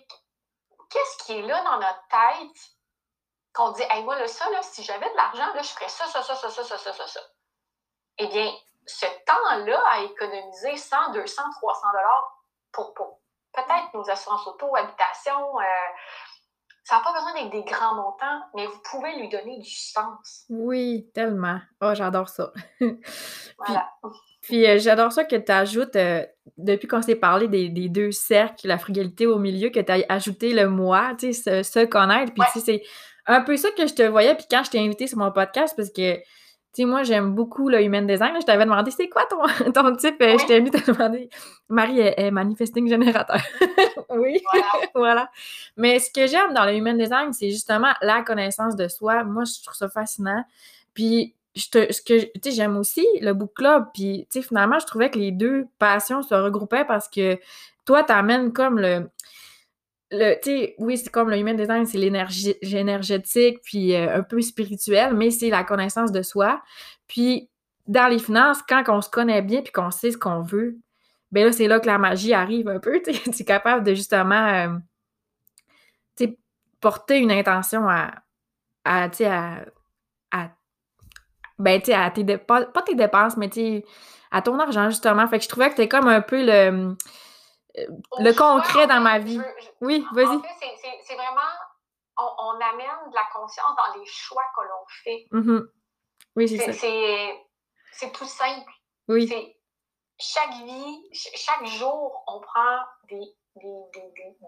qu'est-ce 0.90 1.24
qui 1.24 1.40
est 1.40 1.42
là 1.42 1.64
dans 1.64 1.78
notre 1.78 2.08
tête 2.08 2.58
qu'on 3.54 3.72
dit, 3.72 3.84
hey, 3.90 4.04
moi, 4.04 4.18
là, 4.20 4.28
ça, 4.28 4.50
là, 4.52 4.62
si 4.62 4.84
j'avais 4.84 5.10
de 5.10 5.16
l'argent, 5.16 5.54
là, 5.54 5.62
je 5.62 5.70
ferais 5.70 5.90
ça, 5.90 6.06
ça, 6.06 6.22
ça, 6.22 6.36
ça, 6.36 6.50
ça, 6.50 6.64
ça, 6.64 6.94
ça, 6.94 7.08
ça. 7.08 7.22
Eh 8.20 8.28
bien, 8.28 8.54
ce 8.86 9.06
temps-là 9.26 9.84
à 9.90 10.02
économiser 10.02 10.78
100, 10.78 11.12
200, 11.12 11.44
300 11.60 11.88
dollars 11.92 12.44
pour, 12.72 12.94
pour 12.94 13.20
peut-être 13.54 13.94
nos 13.94 14.08
assurances 14.10 14.46
auto, 14.48 14.76
habitation, 14.76 15.60
euh, 15.60 15.64
ça 16.88 16.96
n'a 16.96 17.02
pas 17.02 17.12
besoin 17.12 17.34
d'être 17.34 17.52
des 17.52 17.70
grands 17.70 17.96
montants, 17.96 18.46
mais 18.56 18.66
vous 18.66 18.80
pouvez 18.90 19.20
lui 19.20 19.28
donner 19.28 19.60
du 19.60 19.70
sens. 19.70 20.46
Oui, 20.50 21.10
tellement. 21.14 21.60
Oh, 21.82 21.94
j'adore 21.94 22.30
ça. 22.30 22.54
voilà. 23.58 23.90
Puis, 24.42 24.66
euh, 24.66 24.80
j'adore 24.80 25.12
ça 25.12 25.26
que 25.26 25.36
tu 25.36 25.52
ajoutes, 25.52 25.98
euh, 25.98 26.26
depuis 26.58 26.88
qu'on 26.88 27.02
s'est 27.02 27.18
parlé 27.18 27.50
des, 27.50 27.90
deux 27.90 28.12
cercles, 28.12 28.70
la 28.70 28.78
frugalité 28.78 29.28
au 29.28 29.38
milieu, 29.38 29.70
que 29.70 29.82
tu 29.82 29.92
as 29.92 30.06
ajouté 30.08 30.54
le 30.54 30.70
moi, 30.70 31.14
tu 31.20 31.34
sais, 31.34 31.62
se, 31.62 31.86
connaître. 31.86 32.34
Puis, 32.34 32.44
tu 32.54 32.62
sais, 32.62 32.66
c'est 32.66 32.84
un 33.26 33.42
peu 33.42 33.58
ça 33.58 33.70
que 33.72 33.86
je 33.86 33.94
te 33.94 34.04
voyais. 34.04 34.34
Puis, 34.36 34.46
quand 34.50 34.64
je 34.64 34.70
t'ai 34.70 34.80
invité 34.80 35.08
sur 35.08 35.18
mon 35.18 35.34
podcast, 35.34 35.74
parce 35.76 35.92
que 35.92 36.22
sais, 36.78 36.86
moi, 36.86 37.04
j'aime 37.04 37.34
beaucoup 37.34 37.70
le 37.70 37.82
human 37.82 38.06
design. 38.08 38.34
je 38.40 38.46
t'avais 38.46 38.66
demandé, 38.66 38.92
c'est 38.92 39.10
quoi 39.10 39.26
ton, 39.30 39.72
ton 39.72 39.96
type? 39.96 40.22
Euh, 40.22 40.38
je 40.38 40.46
t'ai 40.46 40.62
mis 40.62 40.72
te 40.72 40.92
demander. 40.92 41.30
Marie 41.70 42.00
est, 42.00 42.32
manifesting 42.32 42.88
générateur. 42.88 43.42
oui, 44.10 44.42
voilà. 44.96 45.30
Mais 45.76 46.00
ce 46.00 46.12
que 46.12 46.28
j'aime 46.28 46.54
dans 46.54 46.66
le 46.66 46.74
human 46.76 46.98
design, 46.98 47.34
c'est 47.34 47.50
justement 47.50 47.94
la 48.02 48.22
connaissance 48.22 48.76
de 48.76 48.88
soi. 48.88 49.24
Moi, 49.24 49.44
je 49.46 49.64
trouve 49.64 49.76
ça 49.76 49.90
fascinant. 49.90 50.44
Puis, 50.94 51.34
je 51.56 51.70
te, 51.70 51.92
ce 51.92 52.02
que, 52.02 52.20
tu 52.20 52.32
sais, 52.44 52.52
j'aime 52.52 52.78
aussi 52.78 53.06
le 53.22 53.34
book 53.34 53.54
club. 53.56 53.86
Puis, 53.94 54.28
tu 54.32 54.40
sais, 54.40 54.48
finalement, 54.48 54.80
je 54.80 54.86
trouvais 54.86 55.10
que 55.10 55.20
les 55.20 55.32
deux 55.32 55.66
passions 55.80 56.22
se 56.22 56.36
regroupaient 56.36 56.86
parce 56.86 57.08
que 57.10 57.38
toi, 57.86 58.04
tu 58.04 58.12
amènes 58.12 58.54
comme 58.54 58.80
le, 58.80 59.10
le, 60.12 60.40
tu 60.42 60.74
oui, 60.78 60.98
c'est 60.98 61.10
comme 61.10 61.30
le 61.30 61.38
human 61.38 61.56
design, 61.56 61.86
c'est 61.86 61.98
l'énergie 61.98 62.56
énergétique, 62.62 63.60
puis 63.64 63.94
euh, 63.94 64.18
un 64.18 64.24
peu 64.24 64.42
spirituel, 64.42 65.14
mais 65.14 65.32
c'est 65.32 65.50
la 65.50 65.64
connaissance 65.64 66.12
de 66.12 66.22
soi. 66.22 66.62
Puis, 67.08 67.50
dans 67.88 68.08
les 68.08 68.20
finances, 68.20 68.60
quand 68.68 68.84
on 68.88 69.02
se 69.02 69.10
connaît 69.10 69.42
bien 69.42 69.62
puis 69.62 69.72
qu'on 69.72 69.92
sait 69.92 70.12
ce 70.12 70.18
qu'on 70.18 70.42
veut, 70.42 70.78
ben 71.32 71.46
là, 71.46 71.52
c'est 71.52 71.68
là 71.68 71.80
que 71.80 71.88
la 71.88 71.98
magie 71.98 72.34
arrive 72.34 72.70
un 72.70 72.80
peu. 72.80 73.02
Tu 73.02 73.12
es 73.42 73.46
capable 73.46 73.84
de 73.84 73.94
justement 73.94 74.48
euh, 74.48 74.68
porter 76.80 77.18
une 77.18 77.32
intention 77.32 77.90
à, 77.90 78.14
à, 78.86 79.10
à, 79.26 79.60
à 80.32 80.50
ben, 81.60 81.82
tu 81.82 81.92
à 81.92 82.10
tes 82.12 82.24
dépenses, 82.24 82.66
pas 82.74 82.82
tes 82.84 82.96
dépenses, 82.96 83.36
mais 83.36 83.50
à 84.32 84.42
ton 84.42 84.60
argent, 84.60 84.90
justement. 84.90 85.28
Fait 85.28 85.40
que 85.40 85.44
je 85.44 85.50
trouvais 85.50 85.70
que 85.70 85.76
t'es 85.76 85.88
comme 85.88 86.08
un 86.08 86.22
peu 86.22 86.46
le 86.46 86.96
le 88.20 88.32
concret 88.34 88.88
dans 88.88 89.00
ma 89.00 89.20
vie. 89.20 89.42
oui, 89.82 90.06
vas-y. 90.14 90.28
En 90.28 90.42
fait, 90.42 91.00
c'est 91.04 91.16
vraiment, 91.16 91.42
on, 92.18 92.60
amène 92.60 93.10
de 93.10 93.16
la 93.16 93.28
conscience 93.34 93.76
dans 93.76 94.00
les 94.00 94.06
choix 94.06 94.44
que 94.56 94.64
l'on 94.64 94.86
fait. 95.04 95.28
Mm-hmm. 95.32 95.68
Oui, 96.36 96.50
c'est 96.50 96.72
ça. 96.72 96.88
C'est 97.92 98.12
tout 98.12 98.26
simple. 98.26 98.72
Oui. 99.08 99.56
Chaque 100.20 100.54
vie, 100.66 101.10
chaque 101.14 101.66
jour, 101.66 102.24
on 102.28 102.40
prend 102.42 102.80
des, 103.10 103.22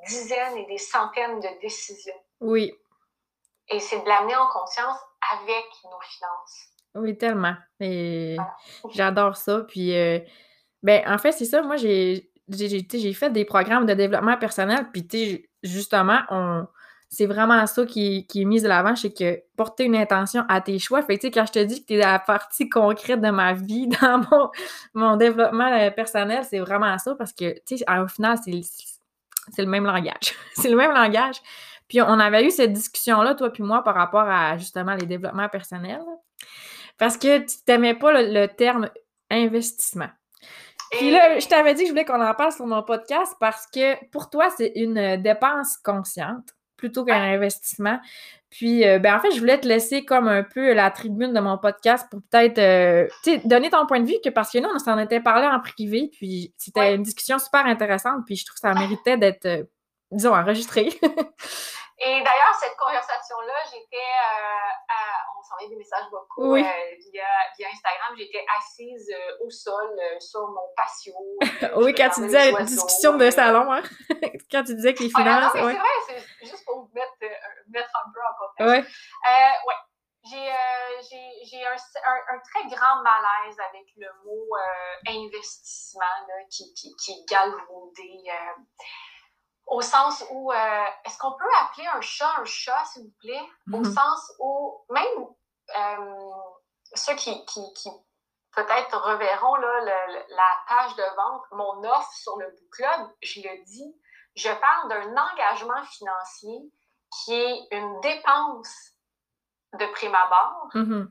dizaines 0.07 0.57
et 0.57 0.65
des 0.65 0.77
centaines 0.77 1.39
de 1.39 1.61
décisions. 1.61 2.21
Oui. 2.39 2.73
Et 3.69 3.79
c'est 3.79 3.99
de 3.99 4.07
l'amener 4.07 4.35
en 4.35 4.47
conscience 4.47 4.97
avec 5.31 5.65
nos 5.83 5.99
finances. 6.01 6.69
Oui, 6.95 7.17
tellement. 7.17 7.55
Et 7.79 8.37
j'adore 8.91 9.35
ça. 9.35 9.61
Puis, 9.61 9.95
euh, 9.95 10.19
ben, 10.81 11.03
en 11.07 11.17
fait, 11.17 11.31
c'est 11.31 11.45
ça. 11.45 11.61
Moi, 11.61 11.77
j'ai 11.77 12.31
j'ai 12.51 13.13
fait 13.13 13.29
des 13.31 13.45
programmes 13.45 13.85
de 13.85 13.93
développement 13.93 14.37
personnel, 14.37 14.87
puis 14.91 15.47
justement, 15.63 16.19
c'est 17.09 17.25
vraiment 17.25 17.65
ça 17.65 17.85
qui, 17.85 18.25
est 18.33 18.45
mis 18.45 18.61
de 18.61 18.67
l'avant, 18.67 18.95
c'est 18.95 19.11
que 19.11 19.41
porter 19.57 19.85
une 19.85 19.95
intention 19.95 20.45
à 20.47 20.61
tes 20.61 20.77
choix. 20.77 21.01
Fait 21.01 21.17
que, 21.17 21.27
quand 21.27 21.45
je 21.47 21.51
te 21.51 21.63
dis 21.63 21.81
que 21.81 21.87
tu 21.87 21.93
es 21.95 21.97
la 21.97 22.19
partie 22.19 22.69
concrète 22.69 23.19
de 23.19 23.31
ma 23.31 23.53
vie, 23.53 23.87
dans 24.01 24.23
mon, 24.29 24.49
mon 24.93 25.17
développement 25.17 25.71
euh, 25.73 25.89
personnel, 25.89 26.43
c'est 26.47 26.59
vraiment 26.59 26.97
ça, 26.99 27.15
parce 27.15 27.33
que, 27.33 27.53
tu 27.65 27.77
sais, 27.77 27.85
au 27.89 28.07
final, 28.07 28.37
c'est 28.43 29.61
le 29.63 29.67
même 29.67 29.85
langage. 29.85 30.35
c'est 30.53 30.69
le 30.69 30.75
même 30.75 30.93
langage. 30.93 31.37
Puis 31.87 31.99
on 31.99 32.19
avait 32.19 32.45
eu 32.45 32.51
cette 32.51 32.73
discussion-là, 32.73 33.33
toi 33.33 33.49
puis 33.51 33.63
moi, 33.63 33.83
par 33.83 33.95
rapport 33.95 34.29
à, 34.29 34.57
justement, 34.59 34.93
les 34.93 35.07
développements 35.07 35.49
personnels. 35.49 36.03
Parce 36.99 37.17
que 37.17 37.39
tu 37.39 37.55
n'aimais 37.67 37.95
pas 37.95 38.21
le 38.21 38.45
terme 38.45 38.89
investissement. 39.31 40.09
Puis 40.91 41.11
là, 41.11 41.39
je 41.39 41.47
t'avais 41.47 41.73
dit 41.73 41.83
que 41.83 41.87
je 41.87 41.91
voulais 41.91 42.05
qu'on 42.05 42.21
en 42.21 42.33
parle 42.33 42.51
sur 42.51 42.65
mon 42.65 42.81
podcast 42.83 43.35
parce 43.39 43.67
que 43.67 44.03
pour 44.07 44.29
toi, 44.29 44.49
c'est 44.55 44.71
une 44.75 44.97
euh, 44.97 45.17
dépense 45.17 45.77
consciente 45.77 46.55
plutôt 46.77 47.05
qu'un 47.05 47.33
investissement. 47.33 47.99
Puis, 48.49 48.87
euh, 48.87 48.97
ben, 48.97 49.15
en 49.15 49.19
fait, 49.19 49.31
je 49.31 49.39
voulais 49.39 49.59
te 49.59 49.67
laisser 49.67 50.05
comme 50.05 50.27
un 50.27 50.43
peu 50.43 50.73
la 50.73 50.89
tribune 50.89 51.33
de 51.33 51.39
mon 51.39 51.57
podcast 51.57 52.07
pour 52.09 52.21
peut-être, 52.31 52.57
euh, 52.57 53.07
donner 53.45 53.69
ton 53.69 53.85
point 53.85 53.99
de 53.99 54.07
vue, 54.07 54.17
que 54.23 54.29
parce 54.29 54.51
que 54.51 54.57
nous, 54.57 54.69
on 54.73 54.79
s'en 54.79 54.97
était 54.97 55.19
parlé 55.19 55.45
en 55.45 55.59
privé, 55.59 56.09
puis 56.11 56.53
c'était 56.57 56.95
une 56.95 57.03
discussion 57.03 57.37
super 57.37 57.65
intéressante, 57.65 58.21
puis 58.25 58.37
je 58.37 58.45
trouve 58.45 58.55
que 58.55 58.61
ça 58.61 58.73
méritait 58.73 59.17
d'être, 59.17 59.67
disons, 60.09 60.33
enregistré. 60.33 60.85
Et 62.01 62.23
d'ailleurs, 62.23 62.55
cette 62.59 62.77
conversation-là, 62.77 63.53
j'étais, 63.71 63.97
euh, 65.49 65.55
on 65.55 65.57
s'envoyait 65.57 65.69
des 65.69 65.75
messages 65.75 66.09
beaucoup 66.11 66.55
euh, 66.55 66.57
via, 66.57 67.23
via, 67.57 67.67
Instagram, 67.71 68.15
j'étais 68.17 68.45
assise 68.57 69.09
euh, 69.11 69.45
au 69.45 69.49
sol 69.49 69.99
sur 70.19 70.47
mon 70.47 70.73
patio. 70.75 71.13
oui, 71.77 71.93
quand 71.93 72.09
tu 72.09 72.21
disais 72.21 72.53
discussion 72.63 73.17
de 73.17 73.29
salon, 73.29 73.71
hein? 73.71 73.83
quand 74.51 74.63
tu 74.63 74.75
disais 74.75 74.93
que 74.93 75.03
les 75.03 75.09
finances. 75.09 75.51
C'est 75.53 75.61
vrai, 75.61 75.77
c'est 76.07 76.45
juste 76.45 76.65
pour 76.65 76.81
vous 76.81 76.91
mettre, 76.93 77.13
mettre 77.69 77.89
un 77.95 78.11
peu 78.13 78.19
en 78.19 78.47
contexte. 78.47 78.87
Ouais. 78.87 79.67
ouais. 79.67 79.75
J'ai 80.29 81.65
un, 81.65 81.71
un, 81.71 82.35
un, 82.35 82.39
très 82.39 82.67
grand 82.67 83.01
malaise 83.01 83.57
avec 83.69 83.87
le 83.97 84.07
mot 84.25 84.49
investissement 85.07 86.01
là, 86.27 86.43
qui, 86.51 86.73
qui, 86.73 86.93
qui 86.97 87.11
est 87.11 87.29
galvaudé 87.29 88.29
au 89.69 89.81
sens 89.81 90.23
où, 90.31 90.51
euh, 90.51 90.83
est-ce 91.05 91.17
qu'on 91.19 91.33
peut 91.33 91.49
appeler 91.61 91.87
un 91.87 92.01
chat 92.01 92.31
un 92.37 92.45
chat, 92.45 92.83
s'il 92.85 93.03
vous 93.03 93.13
plaît? 93.19 93.47
Au 93.71 93.77
mm-hmm. 93.77 93.93
sens 93.93 94.33
où, 94.39 94.83
même 94.89 95.27
euh, 95.77 96.31
ceux 96.95 97.15
qui, 97.15 97.45
qui, 97.45 97.61
qui 97.73 97.89
peut-être 98.51 98.97
reverront 98.99 99.55
là, 99.55 99.79
la 100.29 100.51
page 100.67 100.95
de 100.95 101.03
vente, 101.15 101.43
mon 101.51 101.83
offre 101.83 102.11
sur 102.13 102.37
le 102.37 102.47
book 102.47 102.69
club, 102.71 103.09
je 103.21 103.41
le 103.41 103.63
dis, 103.65 103.95
je 104.35 104.49
parle 104.49 104.89
d'un 104.89 105.15
engagement 105.15 105.83
financier 105.83 106.71
qui 107.11 107.33
est 107.33 107.67
une 107.71 108.01
dépense 108.01 108.93
de 109.73 109.85
prime 109.93 110.15
abord, 110.15 110.69
mm-hmm. 110.73 111.07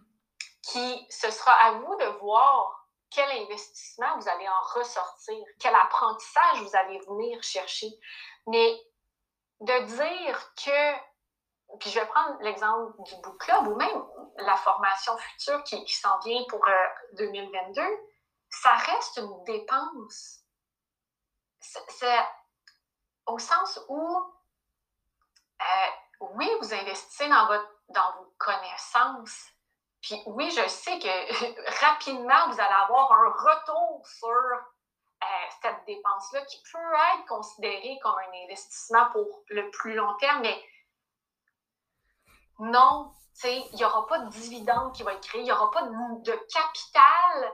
qui, 0.62 1.06
ce 1.10 1.30
sera 1.30 1.52
à 1.52 1.72
vous 1.72 1.96
de 1.96 2.18
voir 2.20 2.77
quel 3.10 3.30
investissement 3.42 4.18
vous 4.18 4.28
allez 4.28 4.48
en 4.48 4.78
ressortir, 4.78 5.36
quel 5.58 5.74
apprentissage 5.74 6.62
vous 6.62 6.76
allez 6.76 6.98
venir 7.00 7.42
chercher. 7.42 7.88
Mais 8.46 8.80
de 9.60 9.84
dire 9.86 10.54
que, 10.54 11.76
puis 11.78 11.90
je 11.90 11.98
vais 11.98 12.06
prendre 12.06 12.36
l'exemple 12.40 13.02
du 13.02 13.16
book 13.16 13.38
club 13.38 13.66
ou 13.68 13.76
même 13.76 14.04
la 14.38 14.56
formation 14.56 15.16
future 15.16 15.62
qui, 15.64 15.92
s'en 15.92 16.18
vient 16.20 16.42
pour 16.48 16.64
2022, 17.14 17.80
euh, 17.80 17.96
ça 18.50 18.74
reste 18.74 19.18
une 19.18 19.44
dépense. 19.44 20.40
C'est 21.60 22.18
au 23.26 23.38
sens 23.38 23.80
où 23.88 24.32
euh, 25.60 25.90
oui, 26.20 26.48
vous 26.60 26.72
investissez 26.72 27.28
dans 27.28 27.46
vos 27.46 28.34
connaissances. 28.38 29.48
Puis 30.08 30.22
oui, 30.24 30.50
je 30.50 30.66
sais 30.68 30.98
que 30.98 31.80
rapidement, 31.86 32.48
vous 32.48 32.58
allez 32.58 32.74
avoir 32.84 33.12
un 33.12 33.28
retour 33.28 34.06
sur 34.06 34.28
euh, 34.28 35.26
cette 35.60 35.84
dépense-là 35.86 36.40
qui 36.46 36.62
peut 36.72 36.94
être 37.14 37.26
considérée 37.26 37.98
comme 38.02 38.16
un 38.16 38.44
investissement 38.44 39.10
pour 39.12 39.26
le 39.50 39.70
plus 39.70 39.94
long 39.94 40.14
terme, 40.14 40.40
mais 40.40 40.64
non, 42.58 43.12
il 43.44 43.74
n'y 43.74 43.84
aura 43.84 44.06
pas 44.06 44.20
de 44.20 44.30
dividende 44.30 44.94
qui 44.94 45.02
va 45.02 45.12
être 45.12 45.28
créé, 45.28 45.42
il 45.42 45.44
n'y 45.44 45.52
aura 45.52 45.70
pas 45.70 45.82
de, 45.82 46.32
capital, 46.52 47.52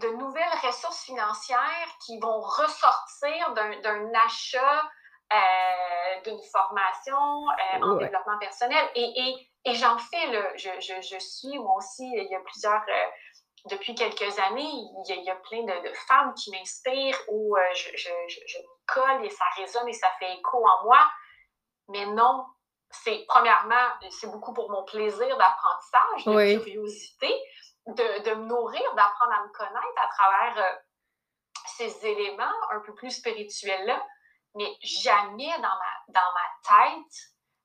de, 0.00 0.08
nouvelles 0.16 0.58
ressources 0.62 1.02
financières 1.04 1.88
qui 2.04 2.20
vont 2.20 2.40
ressortir 2.40 3.54
d'un 3.54 4.14
achat, 4.26 4.90
euh, 5.30 6.20
d'une 6.24 6.42
formation 6.50 7.50
euh, 7.50 7.82
en 7.82 7.96
développement 7.96 8.38
personnel. 8.38 8.82
Et, 8.94 9.74
j'en 9.74 9.98
fais, 9.98 10.26
le, 10.28 10.42
je, 10.56 11.18
suis, 11.18 11.58
moi 11.58 11.76
aussi, 11.76 12.10
il 12.10 12.28
y 12.30 12.34
a 12.34 12.40
plusieurs, 12.40 12.80
euh, 12.88 13.06
depuis 13.66 13.94
quelques 13.94 14.38
années, 14.38 14.70
il 15.06 15.22
y 15.22 15.30
a, 15.30 15.34
plein 15.36 15.64
de, 15.64 15.92
femmes 16.08 16.32
qui 16.32 16.50
m'inspirent 16.50 17.20
où 17.28 17.54
je, 17.74 17.90
je, 17.94 18.08
me 18.58 18.86
colle 18.86 19.26
et 19.26 19.28
ça 19.28 19.44
résonne 19.58 19.86
et 19.88 19.92
ça 19.92 20.08
fait 20.18 20.32
écho 20.32 20.66
en 20.66 20.84
moi. 20.84 21.06
Mais 21.88 22.06
non, 22.06 22.46
c'est 22.90 23.26
premièrement, 23.28 23.86
c'est 24.10 24.30
beaucoup 24.30 24.54
pour 24.54 24.70
mon 24.70 24.84
plaisir 24.84 25.36
d'apprentissage, 25.36 26.24
de 26.24 26.58
curiosité, 26.58 27.34
de, 27.86 28.34
me 28.34 28.46
nourrir, 28.46 28.94
d'apprendre 28.94 29.32
à 29.32 29.42
me 29.44 29.52
connaître 29.52 29.98
à 29.98 30.08
travers 30.08 30.78
ces 31.76 32.06
éléments 32.06 32.44
un 32.70 32.80
peu 32.80 32.94
plus 32.94 33.10
spirituels-là, 33.10 34.02
mais 34.54 34.76
jamais 34.82 35.50
dans 35.56 35.62
ma, 35.62 35.92
dans 36.08 36.32
ma 36.34 36.46
tête, 36.62 37.14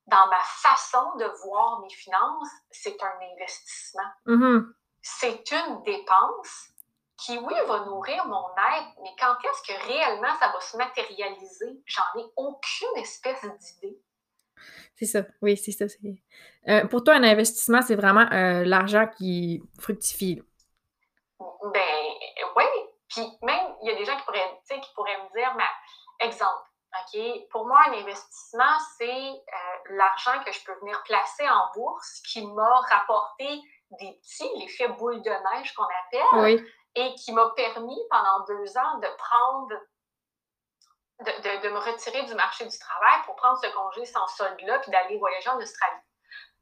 dans 0.08 0.28
ma 0.28 0.40
façon 0.40 1.16
de 1.18 1.26
voir 1.46 1.80
mes 1.82 1.90
finances, 1.90 2.50
c'est 2.72 3.02
un 3.02 3.20
investissement. 3.34 4.10
Mm-hmm. 4.28 4.74
C'est 5.02 5.52
une 5.52 5.84
dépense 5.84 6.70
qui, 7.18 7.38
oui, 7.38 7.54
va 7.68 7.86
nourrir 7.86 8.26
mon 8.26 8.50
être, 8.50 8.90
mais 9.02 9.12
quand 9.20 9.36
est-ce 9.44 9.74
que 9.74 9.88
réellement 9.88 10.36
ça 10.40 10.52
va 10.52 10.60
se 10.60 10.76
matérialiser? 10.78 11.82
J'en 11.86 12.20
ai 12.20 12.26
aucune 12.36 12.98
espèce 12.98 13.42
d'idée. 13.42 13.98
C'est 14.96 15.06
ça, 15.06 15.22
oui, 15.42 15.58
c'est 15.58 15.72
ça. 15.72 15.86
Euh, 16.68 16.88
pour 16.88 17.04
toi, 17.04 17.16
un 17.16 17.24
investissement, 17.24 17.82
c'est 17.82 17.96
vraiment 17.96 18.28
euh, 18.32 18.64
l'argent 18.64 19.08
qui 19.18 19.64
fructifie. 19.80 20.42
Ben 21.40 21.82
oui. 22.56 22.64
Puis 23.10 23.24
même, 23.42 23.76
il 23.82 23.90
y 23.90 23.92
a 23.92 23.96
des 23.96 24.06
gens 24.06 24.18
qui 24.18 24.24
pourraient, 24.24 24.62
qui 24.68 24.94
pourraient 24.96 25.18
me 25.18 25.38
dire, 25.38 25.54
mais 25.56 26.26
exemple, 26.28 26.64
OK, 26.96 27.48
pour 27.50 27.66
moi, 27.66 27.80
un 27.88 27.94
investissement, 27.94 28.78
c'est 28.98 29.06
euh, 29.10 29.96
l'argent 29.96 30.44
que 30.46 30.52
je 30.52 30.64
peux 30.64 30.74
venir 30.80 31.02
placer 31.04 31.48
en 31.50 31.72
bourse 31.74 32.22
qui 32.32 32.46
m'a 32.46 32.82
rapporté 32.92 33.62
des 34.00 34.12
petits, 34.22 34.50
l'effet 34.58 34.88
boule 34.90 35.22
de 35.22 35.30
neige 35.30 35.74
qu'on 35.74 35.84
appelle, 35.84 36.64
et 36.96 37.16
qui 37.16 37.32
m'a 37.32 37.50
permis 37.56 38.00
pendant 38.10 38.46
deux 38.46 38.78
ans 38.78 38.98
de 39.00 39.08
prendre 39.18 39.70
de, 41.20 41.70
me 41.70 41.80
retirer 41.80 42.24
du 42.24 42.36
marché 42.36 42.66
du 42.66 42.78
travail 42.78 43.22
pour 43.26 43.36
prendre 43.36 43.58
ce 43.62 43.68
congé 43.74 44.06
sans 44.06 44.28
solde-là 44.28 44.80
puis 44.80 44.92
d'aller 44.92 45.18
voyager 45.18 45.50
en 45.50 45.58
Australie. 45.58 46.02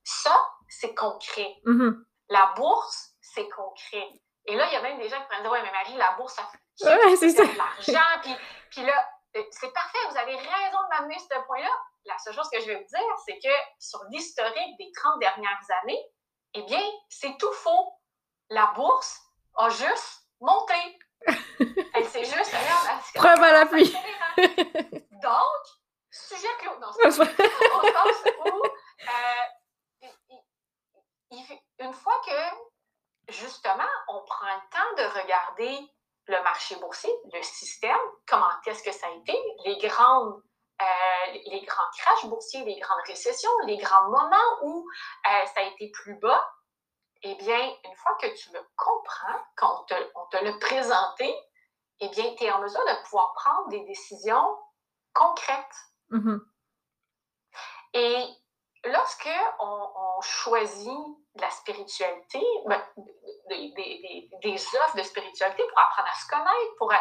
Ça, 0.04 0.36
c'est 0.68 0.94
concret. 0.94 1.56
Mm-hmm. 1.66 2.04
La 2.30 2.54
bourse, 2.56 3.12
c'est 3.22 3.48
concret. 3.50 4.08
Et 4.46 4.56
là, 4.56 4.68
il 4.68 4.74
y 4.74 4.76
a 4.76 4.82
même 4.82 4.98
des 4.98 5.10
gens 5.10 5.18
qui 5.18 5.28
pourraient 5.28 5.42
dire 5.42 5.52
Ouais, 5.52 5.62
mais 5.64 5.72
Marie, 5.72 5.96
la 5.98 6.14
bourse, 6.14 6.36
ça 6.36 6.44
fait 6.44 6.60
de 7.34 7.58
l'argent. 7.58 8.22
Puis, 8.22 8.36
puis 8.72 8.86
là, 8.86 9.10
c'est 9.34 9.74
parfait, 9.74 9.98
vous 10.10 10.18
avez 10.18 10.36
raison 10.36 10.78
de 10.84 10.90
m'amener 10.90 11.18
ce 11.20 11.46
point-là. 11.46 11.72
La 12.06 12.18
seule 12.18 12.34
chose 12.34 12.50
que 12.50 12.60
je 12.60 12.68
vais 12.68 12.76
vous 12.76 12.88
dire, 12.88 13.18
c'est 13.26 13.40
que 13.40 13.54
sur 13.80 14.04
l'historique 14.10 14.78
des 14.78 14.92
30 14.96 15.20
dernières 15.20 15.66
années, 15.84 16.04
eh 16.54 16.64
bien, 16.64 16.82
c'est 17.10 17.38
tout 17.38 17.52
faux. 17.54 17.94
La 18.50 18.68
bourse 18.76 19.20
a 19.56 19.70
juste 19.70 20.28
monté. 20.40 21.00
Elle 21.94 22.08
s'est 22.08 22.26
juste. 22.26 22.56
Preuve 23.14 23.42
à 23.42 23.52
l'appui. 23.52 23.96
Donc, 25.22 25.62
sujet 26.10 26.48
clos. 26.60 26.80
Non, 26.80 26.92
c'est 26.92 27.08
au 28.40 28.58
où, 28.58 28.64
euh, 29.04 29.46
une 31.80 31.94
fois 31.94 32.22
que, 32.26 33.32
justement, 33.32 33.88
on 34.08 34.22
prend 34.24 34.48
le 34.48 34.62
temps 34.72 34.94
de 34.98 35.22
regarder 35.22 35.80
le 36.32 36.42
marché 36.44 36.76
boursier, 36.78 37.14
le 37.34 37.42
système, 37.42 38.00
comment 38.28 38.50
est-ce 38.66 38.84
que 38.84 38.92
ça 38.92 39.08
a 39.08 39.12
été, 39.12 39.38
les 39.66 39.78
grandes 39.78 40.42
euh, 40.82 41.32
les 41.46 41.62
grands 41.62 41.90
crashs 41.96 42.26
boursiers, 42.26 42.64
les 42.64 42.80
grandes 42.80 43.04
récessions, 43.06 43.52
les 43.66 43.78
grands 43.78 44.10
moments 44.10 44.58
où 44.64 44.88
euh, 45.28 45.46
ça 45.54 45.62
a 45.62 45.64
été 45.64 45.92
plus 45.92 46.16
bas, 46.16 46.44
eh 47.22 47.36
bien, 47.36 47.60
une 47.86 47.96
fois 47.98 48.18
que 48.20 48.26
tu 48.36 48.52
le 48.52 48.60
comprends, 48.76 49.46
qu'on 49.56 49.84
te, 49.84 49.94
on 50.16 50.26
te 50.28 50.44
l'a 50.44 50.54
présenté, 50.54 51.36
eh 52.00 52.10
bien, 52.10 52.34
tu 52.36 52.46
es 52.46 52.52
en 52.52 52.62
mesure 52.62 52.84
de 52.84 53.04
pouvoir 53.04 53.32
prendre 53.34 53.70
des 53.70 53.82
décisions 53.82 54.58
concrètes. 55.14 55.76
Mm-hmm. 56.10 56.40
Et 57.94 58.26
lorsque 58.86 59.30
on, 59.60 60.22
choisit 60.22 61.00
la 61.36 61.50
spiritualité, 61.50 62.42
ben, 62.66 62.84
des, 63.48 64.30
offres 64.84 64.98
de 64.98 65.04
spiritualité 65.04 65.64
pour 65.68 65.80
apprendre 65.80 66.10
à 66.10 66.16
se 66.16 66.28
connaître, 66.28 66.76
pour... 66.78 66.94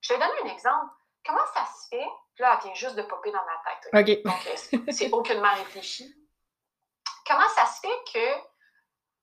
Je 0.00 0.12
vais 0.12 0.20
donner 0.20 0.40
un 0.44 0.54
exemple. 0.54 0.92
Comment 1.24 1.46
ça 1.54 1.64
se 1.64 1.88
fait? 1.88 2.06
Là, 2.38 2.58
elle 2.58 2.66
vient 2.66 2.74
juste 2.74 2.96
de 2.96 3.02
popper 3.02 3.32
dans 3.32 3.44
ma 3.44 3.62
tête. 3.64 4.22
Donc, 4.24 4.46
euh, 4.46 4.92
c'est 4.92 5.10
aucunement 5.12 5.54
réfléchi. 5.54 6.14
Comment 7.26 7.48
ça 7.48 7.66
se 7.66 7.80
fait 7.80 8.12
que 8.12 8.54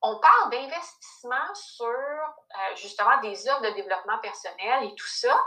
on 0.02 0.20
parle 0.20 0.50
d'investissement 0.50 1.54
sur 1.54 1.86
euh, 1.86 2.76
justement 2.76 3.20
des 3.22 3.48
offres 3.48 3.62
de 3.62 3.70
développement 3.76 4.18
personnel 4.18 4.86
et 4.86 4.96
tout 4.96 5.08
ça, 5.08 5.40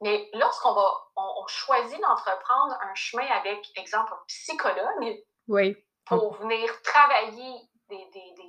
mais 0.00 0.30
lorsqu'on 0.32 0.72
va, 0.72 0.90
on, 1.16 1.46
choisit 1.46 2.00
d'entreprendre 2.00 2.78
un 2.80 2.94
chemin 2.94 3.26
avec, 3.26 3.66
exemple, 3.76 4.14
un 4.14 4.24
psychologue 4.28 5.22
oui. 5.48 5.76
pour 6.06 6.34
venir 6.36 6.80
travailler 6.82 7.54
des, 7.88 8.06
des, 8.12 8.39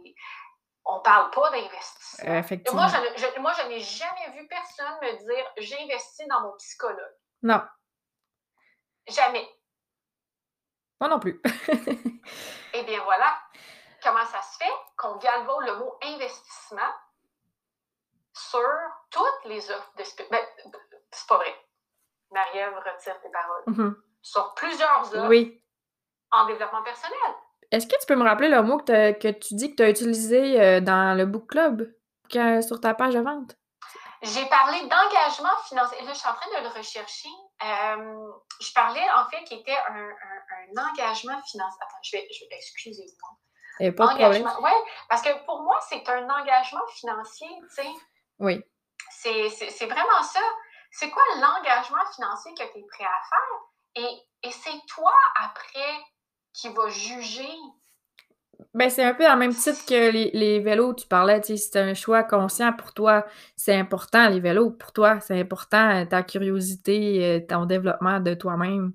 on 0.86 1.00
parle 1.02 1.32
pas 1.32 1.50
d'investissement. 1.52 2.34
Effectivement. 2.36 2.82
Moi, 2.82 2.92
je, 3.16 3.40
moi, 3.40 3.54
je 3.54 3.68
n'ai 3.68 3.80
jamais 3.80 4.32
vu 4.36 4.48
personne 4.48 4.94
me 5.02 5.18
dire 5.18 5.52
j'ai 5.58 5.82
investi 5.84 6.26
dans 6.28 6.42
mon 6.42 6.54
psychologue. 6.58 7.16
Non. 7.44 7.62
Jamais. 9.08 9.48
Moi 11.00 11.10
non 11.10 11.20
plus. 11.20 11.42
eh 12.74 12.84
bien 12.84 13.04
voilà. 13.04 13.36
Comment 14.04 14.26
ça 14.26 14.42
se 14.42 14.58
fait 14.58 14.74
qu'on 14.98 15.18
galvaude 15.18 15.66
le 15.66 15.76
mot 15.78 15.98
investissement 16.04 16.94
sur 18.34 18.70
toutes 19.10 19.46
les 19.46 19.70
offres 19.72 19.92
de 19.98 20.30
ben, 20.30 20.46
c'est 21.12 21.28
pas 21.28 21.38
vrai. 21.38 21.56
Marie-Ève 22.32 22.76
retire 22.76 23.20
tes 23.22 23.30
paroles. 23.30 23.64
Mm-hmm. 23.68 23.96
Sur 24.22 24.54
plusieurs 24.54 25.16
offres 25.16 25.28
oui. 25.28 25.64
en 26.32 26.46
développement 26.46 26.84
personnel. 26.84 27.36
Est-ce 27.72 27.88
que 27.88 27.98
tu 28.00 28.06
peux 28.06 28.16
me 28.16 28.24
rappeler 28.24 28.50
le 28.50 28.62
mot 28.64 28.78
que, 28.78 29.14
que 29.14 29.30
tu 29.30 29.56
dis 29.56 29.72
que 29.72 29.76
tu 29.78 29.84
as 29.84 29.90
utilisé 29.90 30.62
euh, 30.62 30.82
dans 30.82 31.18
le 31.18 31.26
book 31.26 31.48
club 31.48 31.90
sur 32.30 32.80
ta 32.80 32.94
page 32.94 33.14
de 33.14 33.20
vente? 33.20 33.56
J'ai 34.24 34.46
parlé 34.46 34.80
d'engagement 34.82 35.58
financier. 35.68 35.98
Là, 36.04 36.14
je 36.14 36.20
suis 36.20 36.30
en 36.30 36.34
train 36.34 36.60
de 36.60 36.64
le 36.64 36.70
rechercher. 36.70 37.30
Euh, 37.64 38.32
je 38.60 38.74
parlais 38.74 39.06
en 39.16 39.28
fait 39.30 39.44
qui 39.46 39.56
était 39.56 39.76
un, 39.90 40.10
un, 40.10 40.90
engagement 40.90 41.42
financier. 41.42 41.80
Attends, 41.82 41.98
je 42.04 42.18
vais, 42.18 42.28
je 42.32 42.46
vais 42.46 42.56
excusez-moi. 42.56 43.30
Et 43.80 43.92
pas 43.92 44.14
de 44.14 44.20
problème. 44.20 44.48
Oui, 44.62 44.72
parce 45.10 45.24
que 45.24 45.46
pour 45.46 45.64
moi, 45.64 45.80
c'est 45.90 46.08
un 46.08 46.30
engagement 46.30 46.86
financier, 46.94 47.48
tu 47.62 47.76
sais. 47.76 47.90
Oui. 48.38 48.64
C'est 49.10 49.86
vraiment 49.88 50.22
ça. 50.22 50.42
C'est 50.92 51.10
quoi 51.10 51.24
l'engagement 51.38 52.06
financier 52.14 52.54
que 52.54 52.72
tu 52.74 52.80
es 52.80 52.86
prêt 52.92 53.06
à 53.06 53.22
faire? 53.30 54.04
Et, 54.04 54.48
et 54.48 54.52
c'est 54.52 54.86
toi, 54.88 55.14
après, 55.36 55.98
qui 56.54 56.70
vas 56.70 56.90
juger. 56.90 57.50
Ben, 58.74 58.90
c'est 58.90 59.04
un 59.04 59.14
peu 59.14 59.24
dans 59.24 59.34
le 59.34 59.40
même 59.40 59.54
titre 59.54 59.86
que 59.86 60.12
les, 60.12 60.32
les 60.34 60.60
vélos, 60.60 60.94
tu 60.94 61.08
parlais, 61.08 61.42
c'est 61.44 61.80
un 61.80 61.94
choix 61.94 62.24
conscient 62.24 62.72
pour 62.74 62.94
toi. 62.94 63.26
C'est 63.56 63.76
important, 63.76 64.30
les 64.30 64.40
vélos, 64.40 64.72
pour 64.72 64.94
toi. 64.94 65.20
C'est 65.20 65.40
important, 65.40 65.90
euh, 65.90 66.06
ta 66.06 66.24
curiosité, 66.24 67.26
euh, 67.26 67.40
ton 67.48 67.66
développement 67.66 68.20
de 68.20 68.34
toi-même. 68.34 68.94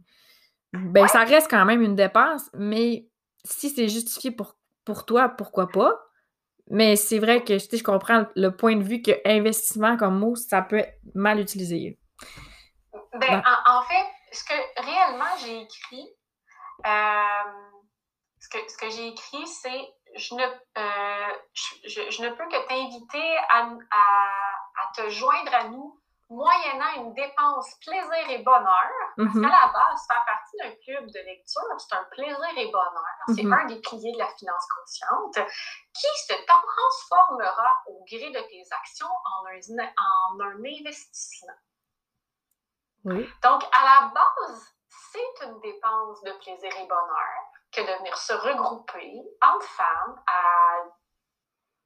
Ben, 0.73 1.07
ça 1.09 1.25
reste 1.25 1.51
quand 1.51 1.65
même 1.65 1.83
une 1.83 1.97
dépense, 1.97 2.51
mais 2.55 3.09
si 3.45 3.71
c'est 3.71 3.89
justifié 3.89 4.31
pour, 4.31 4.57
pour 4.85 5.07
toi, 5.07 5.29
pourquoi 5.29 5.69
pas? 5.69 5.93
Mais 6.69 6.97
c'est 6.97 7.19
vrai 7.19 7.45
que 7.45 7.59
je 7.59 7.83
comprends 7.83 8.27
le 8.35 8.51
point 8.51 8.77
de 8.77 8.83
vue 8.83 9.01
que 9.01 9.13
investissement 9.25 9.97
comme 9.97 10.19
mot, 10.19 10.35
ça 10.35 10.63
peut 10.63 10.79
être 10.79 10.99
mal 11.15 11.39
utilisé. 11.39 11.99
Ben, 13.21 13.43
en, 13.67 13.83
fait, 13.83 14.07
ce 14.33 14.45
que 14.45 14.83
réellement 14.83 15.37
j'ai 15.45 15.63
écrit, 15.63 16.09
ce 18.41 18.49
que, 18.49 18.59
ce 18.71 18.77
que 18.77 18.91
j'ai 18.91 19.09
écrit, 19.09 19.47
c'est 19.47 19.95
je 20.15 20.35
ne, 20.35 20.43
euh, 20.43 21.33
je, 21.85 22.23
ne 22.23 22.31
peux 22.31 22.49
que 22.49 22.69
t'inviter 22.69 23.37
à, 23.51 23.69
à, 23.91 24.93
te 24.95 25.09
joindre 25.11 25.55
à 25.55 25.65
nous 25.65 26.01
moyennant 26.29 26.93
une 26.97 27.15
dépense 27.15 27.75
plaisir 27.85 28.31
et 28.31 28.39
bonheur. 28.39 28.91
Parce 29.17 29.35
Mhm. 29.35 29.43
qu'à 29.43 29.49
la 29.49 29.67
base, 29.73 30.07
faire 30.09 30.25
partie 30.25 30.57
d'un 30.59 30.75
club 30.85 31.07
de 31.07 31.21
lecture, 31.21 31.63
c'est 31.79 31.95
un 31.95 32.05
plaisir 32.11 32.49
et 32.57 32.71
bonheur. 32.73 33.17
C'est 33.29 33.45
Mhm. 33.45 33.53
un 33.53 33.65
des 33.67 33.81
piliers 33.81 34.13
de 34.13 34.19
la 34.19 34.29
finance 34.37 34.67
consciente 34.75 35.39
qui 35.95 36.07
se 36.27 36.35
transformera 36.47 37.77
au 37.87 38.05
gré 38.11 38.31
de 38.31 38.41
tes 38.49 38.65
actions 38.73 39.07
en 39.07 39.47
un, 39.47 39.87
en 39.87 40.41
un 40.41 40.65
investissement. 40.65 41.55
Oui. 43.05 43.29
Donc, 43.43 43.63
à 43.73 43.85
la 43.85 44.09
base, 44.09 44.76
c'est 45.11 45.47
une 45.47 45.61
dépense 45.61 46.23
de 46.23 46.33
plaisir 46.33 46.71
et 46.77 46.87
bonheur 46.87 47.53
que 47.73 47.81
de 47.81 47.99
venir 47.99 48.17
se 48.17 48.33
regrouper 48.33 49.23
entre 49.43 49.67
femmes 49.67 50.23
à 50.27 50.85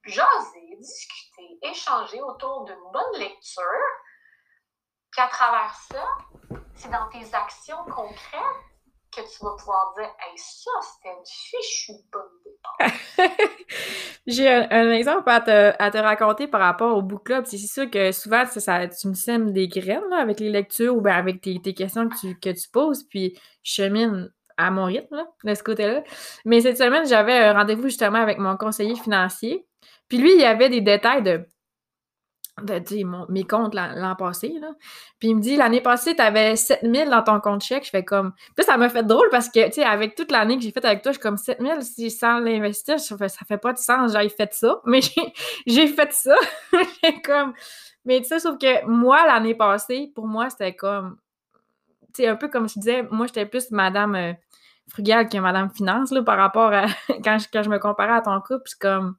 jaser, 0.04 0.76
discuter, 0.78 1.58
échanger 1.62 2.20
autour 2.22 2.64
d'une 2.64 2.90
bonne 2.92 3.18
lecture. 3.18 3.64
Puis 5.10 5.20
à 5.20 5.28
travers 5.28 5.74
ça, 5.74 6.06
c'est 6.74 6.90
dans 6.90 7.08
tes 7.08 7.34
actions 7.34 7.84
concrètes 7.86 8.42
que 9.12 9.20
tu 9.20 9.44
vas 9.44 9.56
pouvoir 9.56 9.92
dire 9.94 10.14
Hey, 10.20 10.38
ça, 10.38 10.70
c'était 10.82 11.14
une 11.14 11.26
fichue 11.26 11.92
bonne. 12.12 12.39
J'ai 14.26 14.48
un, 14.48 14.90
exemple 14.92 15.28
à 15.28 15.40
te, 15.40 15.98
raconter 15.98 16.46
par 16.46 16.60
rapport 16.60 16.96
au 16.96 17.02
book 17.02 17.24
club. 17.24 17.44
C'est 17.46 17.58
sûr 17.58 17.90
que 17.90 18.12
souvent, 18.12 18.44
ça, 18.46 18.86
tu 18.88 19.08
me 19.08 19.14
sèmes 19.14 19.52
des 19.52 19.68
graines 19.68 20.08
là, 20.10 20.18
avec 20.18 20.40
les 20.40 20.50
lectures 20.50 20.96
ou 20.96 21.00
bien 21.00 21.14
avec 21.14 21.40
tes, 21.40 21.58
questions 21.74 22.08
que 22.08 22.14
tu, 22.20 22.38
que 22.38 22.50
tu 22.50 22.68
poses, 22.70 23.04
puis 23.08 23.38
je 23.62 23.82
chemine 23.82 24.30
à 24.56 24.70
mon 24.70 24.84
rythme 24.84 25.16
là, 25.16 25.26
de 25.44 25.54
ce 25.54 25.62
côté-là. 25.62 26.02
Mais 26.44 26.60
cette 26.60 26.78
semaine, 26.78 27.06
j'avais 27.06 27.38
un 27.38 27.54
rendez-vous 27.54 27.84
justement 27.84 28.18
avec 28.18 28.38
mon 28.38 28.56
conseiller 28.56 28.94
financier. 28.94 29.66
Puis 30.08 30.18
lui, 30.18 30.32
il 30.32 30.40
y 30.40 30.44
avait 30.44 30.68
des 30.68 30.80
détails 30.80 31.22
de, 31.22 31.46
de 32.62 33.04
mon- 33.04 33.26
mes 33.28 33.44
comptes 33.44 33.74
l'an 33.74 34.14
passé. 34.16 34.54
Là. 34.60 34.72
Puis 35.18 35.28
il 35.30 35.36
me 35.36 35.40
dit, 35.40 35.56
l'année 35.56 35.80
passée, 35.80 36.14
tu 36.14 36.22
avais 36.22 36.56
7000 36.56 37.08
dans 37.10 37.22
ton 37.22 37.40
compte 37.40 37.62
chèque. 37.62 37.84
Je 37.84 37.90
fais 37.90 38.04
comme... 38.04 38.32
Puis 38.56 38.64
ça 38.64 38.76
m'a 38.76 38.88
fait 38.88 39.02
drôle 39.02 39.28
parce 39.30 39.48
que, 39.48 39.66
tu 39.66 39.72
sais, 39.74 39.84
avec 39.84 40.14
toute 40.14 40.30
l'année 40.30 40.56
que 40.56 40.62
j'ai 40.62 40.70
faite 40.72 40.84
avec 40.84 41.02
toi, 41.02 41.12
je 41.12 41.18
suis 41.18 41.22
comme 41.22 41.36
7000, 41.36 41.82
si 41.82 42.10
sans 42.10 42.38
l'investir, 42.38 42.98
ça 43.00 43.16
fait, 43.16 43.28
ça 43.28 43.44
fait 43.46 43.58
pas 43.58 43.72
de 43.72 43.78
sens, 43.78 44.12
j'aille 44.12 44.30
fait 44.30 44.52
ça. 44.52 44.80
Mais 44.84 45.00
j'ai- 45.00 45.32
j'ai 45.66 45.86
fait 45.88 46.12
ça. 46.12 46.34
J'ai 47.04 47.20
comme... 47.22 47.52
Mais 48.04 48.20
tu 48.20 48.28
sais, 48.28 48.38
sauf 48.40 48.56
que 48.58 48.86
moi, 48.86 49.26
l'année 49.26 49.54
passée, 49.54 50.10
pour 50.14 50.26
moi, 50.26 50.48
c'était 50.50 50.74
comme... 50.74 51.16
Tu 52.14 52.22
sais, 52.22 52.28
un 52.28 52.36
peu 52.36 52.48
comme 52.48 52.68
je 52.68 52.74
disais, 52.78 53.02
moi, 53.10 53.26
j'étais 53.26 53.46
plus 53.46 53.70
madame 53.70 54.14
euh, 54.14 54.32
frugale 54.88 55.28
que 55.28 55.36
madame 55.38 55.70
finance, 55.70 56.10
là, 56.10 56.22
par 56.22 56.38
rapport 56.38 56.72
à... 56.72 56.86
quand, 57.24 57.38
je, 57.38 57.46
quand 57.52 57.62
je 57.62 57.68
me 57.70 57.78
comparais 57.78 58.14
à 58.14 58.20
ton 58.22 58.40
couple, 58.40 58.62
c'est 58.66 58.78
comme... 58.80 59.16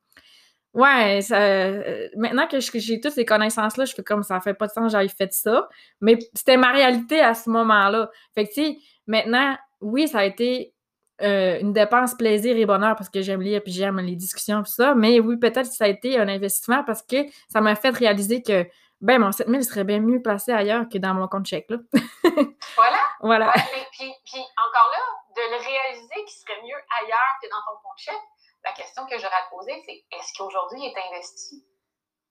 Ouais, 0.73 1.21
ça, 1.21 1.37
euh, 1.37 2.07
maintenant 2.15 2.47
que 2.47 2.59
j'ai 2.59 3.01
toutes 3.01 3.11
ces 3.11 3.25
connaissances-là, 3.25 3.85
je 3.85 3.93
fais 3.93 4.03
comme 4.03 4.23
ça 4.23 4.39
fait 4.39 4.53
pas 4.53 4.67
de 4.67 4.71
sens, 4.71 4.91
j'avais 4.91 5.09
fait 5.09 5.33
ça. 5.33 5.67
Mais 5.99 6.17
c'était 6.33 6.55
ma 6.57 6.71
réalité 6.71 7.19
à 7.19 7.33
ce 7.33 7.49
moment-là. 7.49 8.09
Fait 8.33 8.47
que, 8.47 8.53
tu 8.53 8.65
sais, 8.65 8.77
maintenant, 9.05 9.57
oui, 9.81 10.07
ça 10.07 10.19
a 10.19 10.25
été 10.25 10.73
euh, 11.21 11.59
une 11.59 11.73
dépense 11.73 12.15
plaisir 12.15 12.55
et 12.57 12.65
bonheur 12.65 12.95
parce 12.95 13.09
que 13.09 13.21
j'aime 13.21 13.41
lire 13.41 13.61
puis 13.61 13.73
j'aime 13.73 13.99
les 13.99 14.15
discussions 14.15 14.63
tout 14.63 14.71
ça. 14.71 14.95
Mais 14.95 15.19
oui, 15.19 15.37
peut-être 15.37 15.69
que 15.69 15.75
ça 15.75 15.85
a 15.85 15.87
été 15.87 16.17
un 16.17 16.27
investissement 16.29 16.83
parce 16.85 17.01
que 17.01 17.17
ça 17.49 17.59
m'a 17.59 17.75
fait 17.75 17.89
réaliser 17.89 18.41
que, 18.41 18.65
ben, 19.01 19.19
mon 19.19 19.31
7000 19.31 19.63
serait 19.65 19.83
bien 19.83 19.99
mieux 19.99 20.21
placé 20.21 20.53
ailleurs 20.53 20.85
que 20.91 20.97
dans 20.97 21.13
mon 21.13 21.27
compte 21.27 21.47
chèque, 21.47 21.69
là. 21.69 21.77
Voilà. 22.77 22.97
Voilà. 23.19 23.47
Ouais, 23.47 23.63
mais 23.73 23.85
puis, 23.91 24.11
puis 24.23 24.39
encore 24.39 24.89
là, 24.91 24.99
de 25.35 25.41
le 25.51 25.57
réaliser 25.57 26.25
qu'il 26.25 26.39
serait 26.39 26.61
mieux 26.63 26.79
ailleurs 27.03 27.33
que 27.41 27.49
dans 27.49 27.61
ton 27.65 27.77
compte 27.83 27.97
chèque, 27.97 28.15
la 28.63 28.71
question 28.73 29.05
que 29.05 29.17
j'aurais 29.17 29.35
à 29.35 29.45
te 29.45 29.49
poser, 29.49 29.81
c'est 29.85 30.03
est-ce 30.17 30.37
qu'aujourd'hui 30.37 30.79
il 30.81 30.87
est 30.87 31.13
investi? 31.13 31.65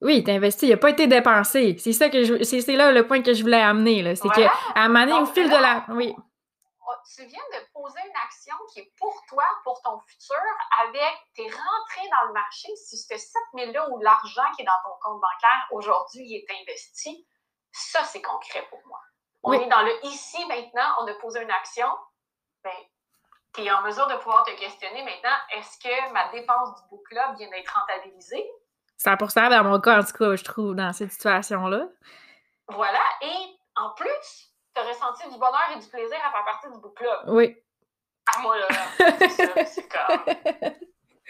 Oui, 0.03 0.19
il 0.19 0.29
est 0.31 0.35
investi, 0.37 0.67
il 0.67 0.71
n'a 0.71 0.77
pas 0.79 0.91
été 0.91 1.07
dépensé. 1.07 1.77
C'est 1.79 1.93
ça 1.93 2.09
que 2.09 2.25
je, 2.25 2.43
c'est 2.43 2.61
c'est 2.63 2.77
là 2.77 2.91
le 2.93 3.07
point 3.07 3.23
que 3.23 3.35
je 3.35 3.43
voulais 3.43 3.61
amener, 3.61 4.03
là. 4.03 4.17
C'est 4.17 4.29
Voilà. 4.29 4.49
que, 4.49 4.55
à 4.79 4.85
un 4.85 4.89
moment 4.89 5.07
donné, 5.07 5.21
au 5.21 5.27
fil 5.27 5.49
de 5.51 5.57
la, 5.57 5.85
oui. 5.91 6.15
Tu 7.17 7.25
viens 7.25 7.43
de 7.55 7.67
poser 7.73 8.01
une 8.05 8.17
action 8.25 8.55
qui 8.73 8.81
est 8.81 8.93
pour 8.99 9.15
toi, 9.29 9.45
pour 9.65 9.81
ton 9.83 9.99
futur, 10.01 10.37
avec 10.83 11.15
tes 11.35 11.45
rentrées 11.45 12.09
dans 12.11 12.27
le 12.29 12.33
marché. 12.33 12.69
Si 12.77 12.97
ce 12.99 13.17
7 13.17 13.33
000-là 13.55 13.89
ou 13.91 14.01
l'argent 14.01 14.43
qui 14.57 14.63
est 14.63 14.65
dans 14.65 14.73
ton 14.85 14.97
compte 15.01 15.21
bancaire 15.21 15.67
aujourd'hui 15.71 16.23
il 16.27 16.37
est 16.37 16.61
investi, 16.63 17.27
ça 17.73 18.03
c'est 18.05 18.21
concret 18.23 18.67
pour 18.71 18.81
moi. 18.87 18.99
On 19.43 19.51
Oui. 19.51 19.59
est 19.63 19.69
dans 19.69 19.83
le 19.83 19.93
ici 20.07 20.45
maintenant, 20.47 20.97
on 21.01 21.07
a 21.07 21.15
posé 21.15 21.41
une 21.43 21.51
action. 21.51 21.89
Ben, 22.65 22.71
tu 23.55 23.63
es 23.63 23.71
en 23.71 23.83
mesure 23.83 24.07
de 24.07 24.15
pouvoir 24.17 24.45
te 24.45 24.51
questionner 24.59 25.03
maintenant, 25.03 25.37
est-ce 25.57 25.79
que 25.79 26.13
ma 26.13 26.29
dépense 26.33 26.75
du 26.83 26.89
book 26.91 27.03
club 27.09 27.37
vient 27.37 27.51
d'être 27.51 27.73
rentabilisée? 27.75 28.45
100% 29.03 29.51
dans 29.51 29.65
mon 29.65 29.81
cas, 29.81 29.99
en 30.01 30.05
tout 30.05 30.13
cas, 30.13 30.37
je 30.37 30.45
trouve, 30.45 30.75
dans 30.75 30.93
cette 30.93 31.11
situation-là. 31.13 31.87
Voilà. 32.69 33.01
Et 33.23 33.57
en 33.77 33.91
plus, 33.95 34.51
tu 34.75 34.81
as 34.81 34.85
ressenti 34.85 35.25
du 35.31 35.39
bonheur 35.39 35.71
et 35.75 35.79
du 35.79 35.87
plaisir 35.89 36.19
à 36.27 36.31
faire 36.31 36.45
partie 36.45 36.71
du 36.71 36.79
book 36.79 36.95
club. 36.97 37.19
Oui. 37.29 37.57
Ah, 38.33 38.41
moi, 38.43 38.57
là, 38.59 38.69
c'est 39.67 39.89
comme. 39.89 40.25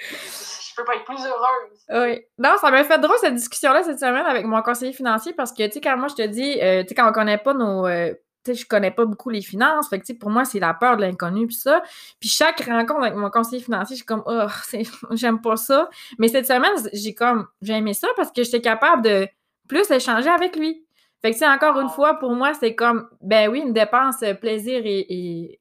Je 0.03 0.75
peux 0.77 0.85
pas 0.85 0.95
être 0.97 1.05
plus 1.05 1.25
heureuse. 1.25 1.85
Oui. 1.91 2.25
Non, 2.39 2.57
ça 2.57 2.71
m'a 2.71 2.83
fait 2.85 2.99
drôle 2.99 3.19
cette 3.19 3.35
discussion-là 3.35 3.83
cette 3.83 3.99
semaine 4.01 4.25
avec 4.27 4.47
mon 4.47 4.63
conseiller 4.63 4.93
financier 4.93 5.33
parce 5.35 5.53
que, 5.53 5.65
tu 5.67 5.73
sais, 5.73 5.81
quand 5.81 5.97
moi 5.97 6.09
je 6.09 6.15
te 6.15 6.23
dis, 6.27 6.59
euh, 6.63 6.83
tu 6.83 6.89
sais, 6.89 6.95
quand 6.95 7.09
on 7.09 7.13
connaît 7.13 7.39
pas 7.39 7.53
nos. 7.55 7.87
euh, 7.87 8.15
sais, 8.45 8.55
je 8.55 8.67
connais 8.67 8.91
pas 8.91 9.05
beaucoup 9.05 9.31
les 9.31 9.43
finances. 9.43 9.89
Fait 9.89 10.01
que, 10.01 10.13
pour 10.15 10.31
moi, 10.31 10.45
c'est 10.45 10.61
la 10.61 10.75
peur 10.75 10.97
de 10.97 11.03
l'inconnu, 11.03 11.47
puis 11.47 11.57
ça. 11.57 11.83
Puis 12.19 12.29
chaque 12.29 12.61
rencontre 12.63 13.03
avec 13.03 13.15
mon 13.15 13.31
conseiller 13.31 13.63
financier, 13.63 13.95
je 13.97 13.99
suis 13.99 14.07
comme, 14.07 14.23
oh, 14.27 14.47
j'aime 15.13 15.41
pas 15.41 15.57
ça. 15.57 15.89
Mais 16.19 16.29
cette 16.29 16.47
semaine, 16.47 16.73
j'ai 16.93 17.15
comme, 17.15 17.47
j'ai 17.63 17.75
aimé 17.75 17.95
ça 17.95 18.09
parce 18.17 18.31
que 18.33 18.43
j'étais 18.43 18.61
capable 18.61 19.03
de 19.03 19.29
plus 19.69 19.91
échanger 19.91 20.29
avec 20.29 20.57
lui. 20.57 20.85
Fait 21.23 21.31
que, 21.31 21.35
tu 21.35 21.41
sais, 21.41 21.49
encore 21.49 21.79
une 21.81 21.91
fois, 21.91 22.15
pour 22.19 22.33
moi, 22.33 22.55
c'est 22.55 22.75
comme, 22.75 23.09
ben 23.21 23.51
oui, 23.51 23.61
une 23.61 23.73
dépense 23.75 24.23
euh, 24.23 24.35
plaisir 24.35 24.81
et. 24.85 25.07
et- 25.09 25.57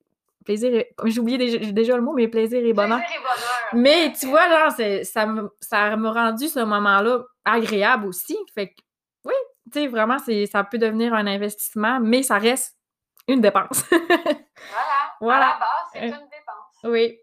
plaisir 0.45 0.73
et- 0.73 0.89
J'ai 1.05 1.19
oublié 1.19 1.37
déjà, 1.73 1.95
le 1.95 2.01
mot, 2.01 2.13
mais 2.13 2.27
plaisir 2.27 2.65
et 2.65 2.73
bonheur. 2.73 2.97
Plaisir 2.99 3.15
et 3.17 3.21
bonheur. 3.21 3.83
Mais 3.83 4.13
tu 4.13 4.25
vois, 4.27 4.47
genre, 4.49 4.71
ça 5.03 5.25
me- 5.27 5.49
ça 5.59 5.95
m'a 5.95 6.11
rendu 6.11 6.47
ce 6.47 6.59
moment-là 6.61 7.23
agréable 7.45 8.07
aussi. 8.07 8.35
Fait 8.55 8.69
que, 8.69 8.73
oui, 9.25 9.33
tu 9.71 9.79
sais, 9.81 9.87
vraiment, 9.87 10.17
c'est, 10.19 10.45
ça 10.45 10.63
peut 10.63 10.77
devenir 10.77 11.13
un 11.13 11.27
investissement, 11.27 11.99
mais 11.99 12.23
ça 12.23 12.37
reste 12.37 12.75
une 13.27 13.41
dépense. 13.41 13.83
Voilà. 14.71 15.13
Voilà. 15.21 15.45
À 15.45 15.53
la 15.53 15.59
base, 15.59 15.69
c'est 15.93 15.99
Euh, 15.99 16.05
une 16.05 16.11
dépense. 16.29 16.83
oui. 16.83 17.17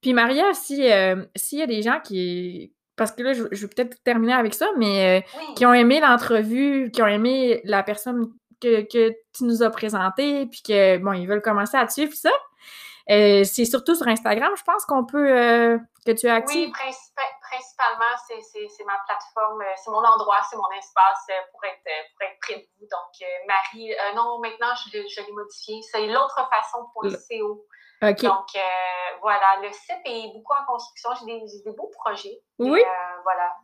Puis 0.00 0.14
Maria, 0.14 0.52
si, 0.54 0.90
euh, 0.90 1.24
s'il 1.36 1.58
y 1.58 1.62
a 1.62 1.66
des 1.66 1.82
gens 1.82 2.00
qui. 2.00 2.72
Parce 2.96 3.12
que 3.12 3.22
là, 3.22 3.32
je, 3.34 3.44
je 3.52 3.62
vais 3.66 3.68
peut-être 3.74 4.02
terminer 4.04 4.32
avec 4.34 4.54
ça, 4.54 4.68
mais 4.76 5.20
euh, 5.20 5.38
Oui. 5.38 5.54
qui 5.54 5.66
ont 5.66 5.72
aimé 5.74 6.00
l'entrevue, 6.00 6.90
qui 6.90 7.02
ont 7.02 7.06
aimé 7.06 7.60
la 7.64 7.82
personne 7.82 8.32
que, 8.60 8.82
que 8.82 9.10
tu 9.36 9.44
nous 9.44 9.62
as 9.62 9.70
présentée, 9.70 10.46
puis 10.46 10.62
que, 10.66 10.98
bon, 10.98 11.12
ils 11.12 11.26
veulent 11.26 11.42
commencer 11.42 11.76
à 11.76 11.86
te 11.86 11.92
suivre, 11.92 12.12
ça. 12.14 12.30
euh, 13.10 13.44
c'est 13.44 13.64
surtout 13.64 13.94
sur 13.94 14.08
Instagram, 14.08 14.52
je 14.56 14.62
pense 14.62 14.84
qu'on 14.86 15.04
peut. 15.04 15.78
que 16.06 16.12
tu 16.12 16.28
as. 16.28 16.42
Oui, 16.48 16.72
principa- 16.72 17.22
principalement, 17.52 18.16
c'est, 18.26 18.84
ma 18.84 18.98
plateforme, 19.06 19.60
euh, 19.60 19.72
c'est 19.76 19.90
mon 19.90 20.02
endroit, 20.04 20.40
c'est 20.48 20.56
mon 20.56 20.70
espace 20.72 21.26
euh, 21.30 21.34
pour 21.52 21.62
être, 21.64 21.84
euh, 21.86 22.02
pour 22.16 22.26
être 22.26 22.38
près 22.40 22.54
de 22.56 22.66
vous. 22.80 22.86
Donc, 22.88 23.12
Marie, 23.46 23.92
euh, 23.92 24.12
non, 24.14 24.38
maintenant, 24.40 24.72
je, 24.74 24.96
l'ai- 24.96 25.08
je 25.08 25.20
l'ai 25.20 25.32
modifié. 25.32 25.80
C'est 25.90 26.06
l'autre 26.06 26.48
façon.co. 26.50 27.66
OK. 28.02 28.22
Donc, 28.22 28.48
euh, 28.56 29.16
voilà, 29.20 29.60
le 29.62 29.70
site 29.70 30.00
est 30.04 30.32
beaucoup 30.34 30.54
en 30.60 30.64
construction. 30.66 31.10
J'ai 31.20 31.26
des, 31.64 31.76
beaux 31.76 31.90
projets. 32.02 32.42
Oui. 32.58 32.80
Et, 32.80 32.84
euh, 32.84 33.20
voilà. 33.22 33.54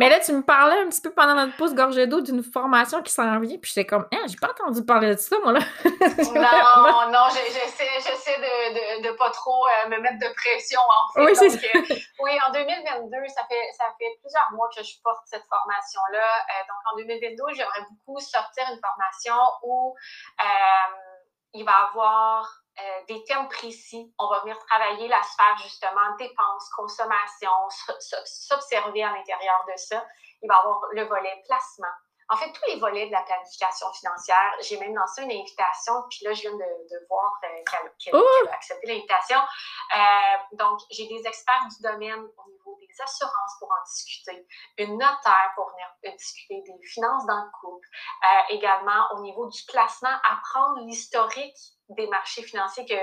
Mais 0.00 0.08
là, 0.08 0.18
tu 0.18 0.32
me 0.32 0.40
parlais 0.42 0.80
un 0.80 0.88
petit 0.88 1.02
peu 1.02 1.10
pendant 1.10 1.34
notre 1.34 1.54
pause 1.58 1.74
gorgée 1.74 2.06
d'eau 2.06 2.22
d'une 2.22 2.42
formation 2.42 3.02
qui 3.02 3.12
s'en 3.12 3.38
vient, 3.38 3.58
puis 3.58 3.70
j'étais 3.74 3.84
comme, 3.84 4.08
ah, 4.14 4.26
j'ai 4.26 4.36
pas 4.38 4.48
entendu 4.50 4.82
parler 4.82 5.14
de 5.14 5.20
ça, 5.20 5.36
moi, 5.44 5.52
là. 5.52 5.60
Non, 5.84 7.12
non, 7.12 7.28
je- 7.28 7.52
j'essaie, 7.52 8.38
de, 8.40 9.02
de, 9.02 9.08
de 9.08 9.16
pas 9.18 9.28
trop 9.30 9.66
euh, 9.66 9.88
me 9.90 9.98
mettre 9.98 10.18
de 10.18 10.32
pression, 10.34 10.80
en 10.80 11.12
fait. 11.12 11.24
Oui, 11.26 11.36
c'est 11.36 11.50
Donc, 11.50 11.90
euh, 11.90 11.94
oui, 12.20 12.30
en 12.48 12.50
2022, 12.50 13.16
ça 13.28 13.42
fait, 13.46 13.72
ça 13.76 13.84
fait 13.98 14.08
plusieurs 14.22 14.48
mois 14.52 14.70
que 14.74 14.82
je 14.82 14.94
porte 15.04 15.22
cette 15.26 15.44
formation-là. 15.50 16.18
Euh, 16.18 16.62
donc, 16.66 16.78
en 16.94 16.96
2022, 16.96 17.44
j'aimerais 17.54 17.84
beaucoup 17.90 18.18
sortir 18.20 18.64
une 18.72 18.80
formation 18.80 19.36
où 19.64 19.94
il 21.52 21.64
va 21.64 21.72
y 21.72 21.88
avoir 21.90 22.59
euh, 22.78 23.04
des 23.08 23.24
thèmes 23.24 23.48
précis. 23.48 24.12
On 24.18 24.28
va 24.28 24.40
venir 24.40 24.58
travailler 24.66 25.08
la 25.08 25.22
sphère, 25.22 25.56
justement, 25.58 26.16
dépenses, 26.18 26.68
consommation, 26.76 27.50
s'observer 28.24 29.02
à 29.02 29.12
l'intérieur 29.12 29.64
de 29.68 29.76
ça. 29.76 30.06
Il 30.42 30.48
va 30.48 30.54
y 30.54 30.58
avoir 30.58 30.80
le 30.92 31.04
volet 31.04 31.42
placement. 31.46 31.94
En 32.32 32.36
fait, 32.36 32.52
tous 32.52 32.62
les 32.68 32.78
volets 32.78 33.06
de 33.06 33.12
la 33.12 33.22
planification 33.22 33.92
financière, 33.92 34.54
j'ai 34.60 34.78
même 34.78 34.94
lancé 34.94 35.22
une 35.22 35.32
invitation, 35.32 35.94
puis 36.08 36.20
là, 36.24 36.32
je 36.32 36.42
viens 36.42 36.52
de, 36.52 36.58
de 36.58 37.06
voir 37.08 37.32
euh, 37.44 37.48
qu'elle 37.70 37.92
Oh! 38.14 38.24
qu'elle 38.42 38.48
a 38.48 38.54
accepté 38.54 38.86
l'invitation. 38.86 39.38
Euh, 39.96 40.36
donc, 40.52 40.78
j'ai 40.90 41.08
des 41.08 41.26
experts 41.26 41.66
du 41.76 41.82
domaine 41.82 42.20
au 42.20 42.50
niveau 42.50 42.78
des 42.80 43.02
assurances 43.02 43.54
pour 43.58 43.68
en 43.68 43.82
discuter, 43.84 44.46
une 44.78 44.96
notaire 44.96 45.52
pour 45.56 45.70
venir 45.70 45.86
euh, 46.06 46.10
discuter 46.16 46.62
des 46.62 46.86
finances 46.86 47.26
dans 47.26 47.42
le 47.44 47.50
couple, 47.60 47.86
euh, 48.24 48.54
également 48.54 49.08
au 49.16 49.20
niveau 49.20 49.48
du 49.48 49.62
placement, 49.64 50.16
apprendre 50.24 50.78
l'historique 50.86 51.58
des 51.88 52.06
marchés 52.06 52.42
financiers 52.42 52.86
que 52.86 52.94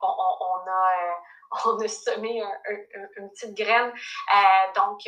on, 0.00 0.08
on- 0.08 0.38
on 0.40 0.70
a, 0.70 1.16
on 1.66 1.80
a 1.80 1.88
semé 1.88 2.42
un- 2.42 2.46
un- 2.68 3.00
un- 3.02 3.08
une 3.18 3.30
petite 3.30 3.54
graine. 3.54 3.92
Donc, 4.74 5.00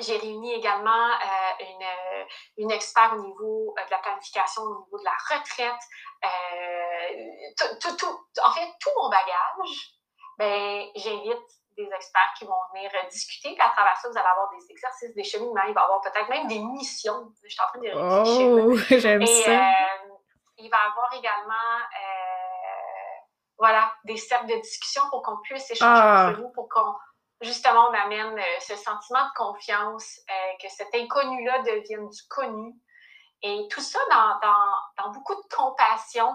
j'ai 0.00 0.16
réuni 0.16 0.54
également 0.54 1.10
une, 1.60 2.64
une, 2.64 2.70
expert 2.70 3.12
au 3.14 3.22
niveau 3.22 3.74
de 3.76 3.90
la 3.90 3.98
planification, 3.98 4.62
au 4.62 4.84
niveau 4.84 4.98
de 4.98 5.04
la 5.04 5.36
retraite. 5.36 5.82
tout, 7.80 7.96
tout, 7.96 8.40
en 8.44 8.52
fait, 8.52 8.68
tout 8.80 8.90
mon 8.96 9.08
bagage, 9.10 9.98
ben, 10.38 10.86
j'invite 10.96 11.46
des 11.76 11.88
experts 11.94 12.34
qui 12.38 12.44
vont 12.44 12.54
venir 12.74 12.90
discuter. 13.10 13.54
Puis 13.54 13.62
à 13.62 13.70
travers 13.70 13.96
ça, 13.96 14.08
vous 14.08 14.18
allez 14.18 14.28
avoir 14.28 14.50
des 14.50 14.70
exercices, 14.70 15.14
des 15.14 15.24
cheminements. 15.24 15.62
Il 15.68 15.74
va 15.74 15.80
y 15.80 15.84
avoir 15.84 16.00
peut-être 16.00 16.28
même 16.28 16.46
des 16.46 16.58
missions. 16.58 17.32
Je 17.42 17.48
suis 17.48 17.60
en 17.60 17.66
train 17.66 17.78
de 17.80 17.88
réfléchir. 17.88 18.46
Oh, 18.48 18.76
j'aime 19.00 19.26
ça. 19.26 19.60
il 20.58 20.70
va 20.70 20.76
y 20.76 20.90
avoir 20.90 21.14
également 21.14 21.88
voilà, 23.62 23.92
des 24.04 24.16
cercles 24.16 24.48
de 24.48 24.60
discussion 24.60 25.02
pour 25.10 25.22
qu'on 25.22 25.36
puisse 25.42 25.70
échanger 25.70 25.92
ah. 25.94 26.30
entre 26.30 26.40
nous, 26.40 26.50
pour 26.50 26.68
qu'on 26.68 26.94
justement 27.42 27.88
on 27.90 27.94
amène 27.94 28.38
euh, 28.38 28.60
ce 28.60 28.76
sentiment 28.76 29.24
de 29.24 29.32
confiance, 29.36 30.20
euh, 30.30 30.52
que 30.62 30.68
cet 30.70 30.94
inconnu-là 30.94 31.58
devienne 31.62 32.08
du 32.08 32.22
connu. 32.28 32.74
Et 33.42 33.66
tout 33.70 33.80
ça 33.80 33.98
dans, 34.10 34.38
dans, 34.40 35.04
dans 35.04 35.10
beaucoup 35.10 35.34
de 35.34 35.54
compassion. 35.54 36.32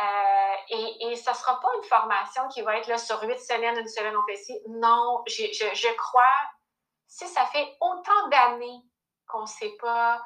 Euh, 0.00 0.54
et, 0.70 1.06
et 1.06 1.16
ça 1.16 1.32
ne 1.32 1.36
sera 1.36 1.60
pas 1.60 1.68
une 1.76 1.84
formation 1.84 2.48
qui 2.48 2.62
va 2.62 2.76
être 2.76 2.88
là 2.88 2.98
sur 2.98 3.22
huit 3.22 3.38
semaines, 3.38 3.78
une 3.78 3.88
semaine 3.88 4.16
on 4.16 4.26
fait 4.26 4.36
ci. 4.36 4.58
Non, 4.68 5.22
je, 5.26 5.44
je, 5.52 5.74
je 5.74 5.96
crois, 5.96 6.22
si 7.06 7.26
ça 7.28 7.44
fait 7.46 7.76
autant 7.80 8.28
d'années 8.30 8.80
qu'on 9.28 9.46
sait 9.46 9.74
pas, 9.80 10.20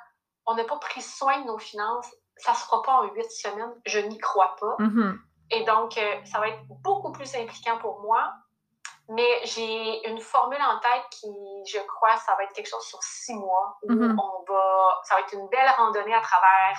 on 0.46 0.54
n'a 0.54 0.64
pas 0.64 0.78
pris 0.78 1.02
soin 1.02 1.40
de 1.40 1.46
nos 1.46 1.58
finances, 1.58 2.12
ça 2.36 2.52
ne 2.52 2.56
sera 2.56 2.82
pas 2.82 2.92
en 2.92 3.04
huit 3.04 3.30
semaines. 3.30 3.74
Je 3.86 3.98
n'y 3.98 4.18
crois 4.18 4.56
pas. 4.56 4.76
Mm-hmm. 4.78 5.18
Et 5.50 5.64
donc, 5.64 5.96
euh, 5.98 6.24
ça 6.24 6.40
va 6.40 6.48
être 6.48 6.62
beaucoup 6.82 7.12
plus 7.12 7.34
impliquant 7.36 7.78
pour 7.78 8.00
moi. 8.00 8.32
Mais 9.08 9.40
j'ai 9.44 10.08
une 10.08 10.20
formule 10.20 10.60
en 10.60 10.78
tête 10.80 11.04
qui, 11.10 11.28
je 11.66 11.78
crois, 11.86 12.16
ça 12.16 12.34
va 12.34 12.42
être 12.44 12.52
quelque 12.52 12.68
chose 12.68 12.84
sur 12.86 13.00
six 13.02 13.34
mois 13.34 13.78
où 13.82 13.92
Mhm. 13.92 14.18
on 14.18 14.52
va. 14.52 15.00
Ça 15.04 15.14
va 15.14 15.20
être 15.20 15.32
une 15.32 15.48
belle 15.48 15.68
randonnée 15.76 16.14
à 16.14 16.20
travers 16.20 16.76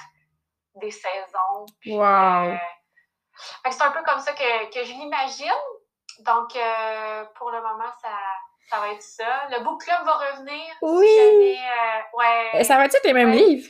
des 0.76 0.92
saisons. 0.92 1.66
Puis, 1.80 1.96
Wow. 1.96 2.04
euh, 2.04 2.56
c'est 3.70 3.82
un 3.82 3.92
peu 3.92 4.04
comme 4.04 4.20
ça 4.20 4.34
que, 4.34 4.72
que 4.74 4.84
je 4.84 4.92
l'imagine. 4.92 5.48
Donc, 6.20 6.56
euh, 6.56 7.26
pour 7.36 7.52
le 7.52 7.62
moment, 7.62 7.92
ça, 8.02 8.10
ça 8.70 8.80
va 8.82 8.90
être 8.92 9.02
ça. 9.02 9.48
Le 9.52 9.64
book 9.64 9.82
club 9.84 10.04
va 10.06 10.14
revenir. 10.14 10.66
si 10.74 10.78
Oui. 10.82 11.16
jamais, 11.16 11.58
euh, 11.60 12.18
ouais. 12.58 12.64
Ça 12.64 12.76
va 12.78 12.86
être 12.86 13.00
les 13.06 13.14
mêmes 13.14 13.30
Ouais. 13.30 13.38
livres? 13.38 13.70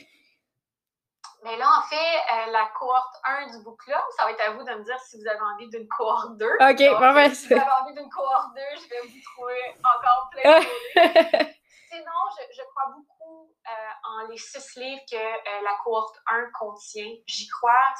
Mais 1.44 1.56
là, 1.56 1.66
en 1.78 1.82
fait, 1.82 1.96
euh, 1.96 2.50
la 2.50 2.66
cohorte 2.78 3.14
1 3.24 3.46
du 3.56 3.62
book 3.62 3.78
club, 3.84 4.00
ça 4.16 4.24
va 4.24 4.32
être 4.32 4.40
à 4.40 4.50
vous 4.50 4.64
de 4.64 4.74
me 4.74 4.82
dire 4.84 4.98
si 5.00 5.16
vous 5.20 5.28
avez 5.28 5.40
envie 5.40 5.68
d'une 5.68 5.86
cohorte 5.88 6.36
2. 6.36 6.44
OK, 6.46 6.58
Donc, 6.60 7.00
ben, 7.14 7.34
si 7.34 7.46
vous 7.48 7.54
avez 7.60 7.70
envie 7.82 7.94
d'une 7.94 8.10
cohorte 8.10 8.54
2, 8.54 8.60
je 8.82 8.88
vais 8.88 9.00
vous 9.02 9.22
trouver 9.34 9.74
encore 9.84 10.30
plein 10.32 10.60
de. 10.60 11.54
Sinon, 11.90 12.20
je, 12.36 12.54
je 12.54 12.62
crois 12.68 12.92
beaucoup 12.94 13.50
euh, 13.66 13.90
en 14.04 14.26
les 14.28 14.36
six 14.36 14.76
livres 14.76 15.00
que 15.10 15.16
euh, 15.16 15.62
la 15.62 15.74
cohorte 15.82 16.16
1 16.26 16.50
contient. 16.58 17.10
J'y 17.26 17.48
crois. 17.48 17.94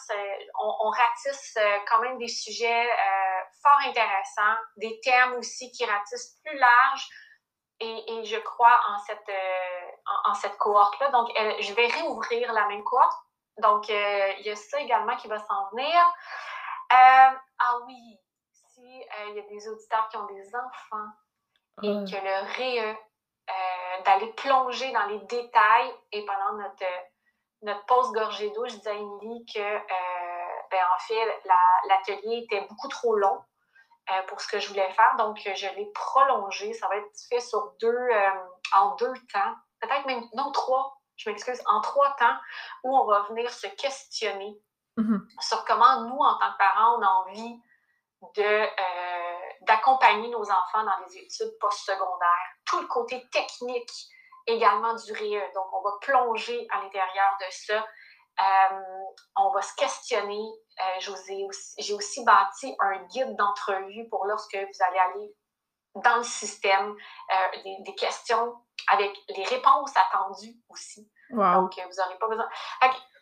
On, 0.61 0.74
on 0.86 0.91
ratisse 0.91 1.57
quand 1.89 2.01
même 2.01 2.18
des 2.18 2.28
sujets 2.28 2.86
fort 3.62 3.78
intéressants, 3.86 4.59
des 4.76 5.01
thèmes 5.03 5.34
aussi 5.34 5.70
qui 5.72 5.86
ratissent 5.86 6.39
plus 6.45 6.59
large. 6.59 7.09
Et, 7.80 8.12
et 8.12 8.24
je 8.24 8.36
crois 8.39 8.78
en 8.89 8.99
cette, 8.99 9.28
euh, 9.28 9.86
en, 10.26 10.30
en 10.32 10.34
cette 10.34 10.57
cohorte-là. 10.59 11.11
Donc, 11.11 11.30
elle- 11.36 11.62
je 11.62 11.72
vais 11.74 11.86
réouvrir 11.86 12.53
la 12.53 12.66
même 12.66 12.82
cohorte. 12.84 13.16
Donc, 13.59 13.91
euh, 13.91 14.33
il 14.39 14.47
y 14.47 14.51
a 14.51 14.57
ça 14.57 14.81
également 14.81 15.17
qui 15.17 15.29
va 15.29 15.39
s'en 15.39 15.69
venir. 15.71 15.95
Euh, 16.93 17.37
ah 17.59 17.79
oui, 17.87 18.19
si 18.53 19.03
euh, 19.03 19.25
il 19.31 19.37
y 19.37 19.41
a 19.41 19.43
des 19.49 19.69
auditeurs 19.69 20.09
qui 20.09 20.17
ont 20.17 20.27
des 20.27 20.55
enfants 20.55 21.11
et 21.83 21.91
Ah. 21.91 22.05
que 22.11 22.25
le 22.25 22.53
REE, 22.57 22.97
d'aller 24.05 24.33
plonger 24.35 24.93
dans 24.93 25.07
les 25.07 25.19
détails. 25.21 25.95
Et 26.13 26.25
pendant 26.25 26.53
notre, 26.53 26.85
notre 27.63 27.85
pause 27.87 28.13
gorgée 28.13 28.51
d'eau, 28.51 28.67
je 28.67 28.77
disais 28.77 28.91
à 28.91 28.95
Émilie 28.95 29.45
que, 29.53 29.59
euh, 29.61 30.61
ben, 30.71 30.81
en 30.95 30.99
fait, 31.01 31.41
la- 31.47 31.89
l'atelier 31.89 32.45
était 32.45 32.61
beaucoup 32.69 32.89
trop 32.89 33.17
long 33.17 33.43
euh, 34.11 34.23
pour 34.27 34.41
ce 34.41 34.49
que 34.49 34.59
je 34.59 34.69
voulais 34.69 34.91
faire. 34.93 35.17
Donc, 35.17 35.39
je 35.39 35.67
l'ai 35.77 35.87
prolongé. 35.95 36.73
Ça 36.75 36.89
va 36.89 36.97
être 36.97 37.11
fait 37.29 37.41
sur 37.41 37.73
deux, 37.81 37.89
euh, 37.89 38.31
en 38.75 38.95
deux 38.97 39.13
temps. 39.33 39.55
Peut-être 39.81 40.07
même, 40.07 40.25
non, 40.35 40.51
trois. 40.53 40.98
Je 41.19 41.29
m'excuse, 41.29 41.61
en 41.66 41.81
trois 41.83 42.14
temps, 42.16 42.37
où 42.85 42.97
on 42.97 43.05
va 43.05 43.23
venir 43.29 43.51
se 43.51 43.66
questionner 43.66 44.57
Mhm. 44.97 45.29
sur 45.41 45.64
comment 45.64 46.01
nous, 46.03 46.19
en 46.19 46.39
tant 46.39 46.53
que 46.53 46.59
parents, 46.59 46.97
on 46.99 47.03
a 47.03 47.09
envie 47.09 47.61
de, 48.35 48.43
euh, 48.43 49.39
d'accompagner 49.62 50.29
nos 50.31 50.43
enfants 50.51 50.83
dans 50.85 50.99
les 51.07 51.19
études 51.19 51.57
postsecondaires. 51.61 52.49
Tout 52.64 52.81
le 52.81 52.87
côté 52.89 53.29
technique 53.31 53.91
également 54.47 54.95
du 54.95 55.12
REE. 55.12 55.53
Donc, 55.55 55.66
on 55.73 55.83
va 55.83 55.91
plonger 56.01 56.66
à 56.71 56.81
l'intérieur 56.83 57.37
de 57.41 57.47
ça. 57.51 57.85
Euh, 58.41 58.81
on 59.37 59.51
va 59.51 59.62
se 59.62 59.75
questionner. 59.77 60.43
Euh, 60.81 61.12
aussi- 61.12 61.75
j'ai 61.79 61.95
aussi 61.95 62.25
bâti 62.25 62.75
un 62.81 62.99
guide 63.07 63.37
d'entrevue 63.37 64.09
pour 64.09 64.27
lorsque 64.27 64.55
vous 64.57 64.83
allez 64.89 64.99
aller 64.99 65.35
dans 65.97 66.16
le 66.16 66.23
système, 66.25 66.91
euh, 66.93 67.62
des, 67.64 67.77
des 67.81 67.95
questions 67.95 68.55
avec 68.93 69.12
les 69.28 69.45
réponses 69.45 69.93
attendues 69.97 70.57
aussi. 70.68 71.11
Wow. 71.30 71.55
Donc, 71.62 71.78
euh, 71.78 71.82
vous 71.86 71.97
n'aurez 72.03 72.18
pas 72.18 72.28
besoin. 72.28 72.49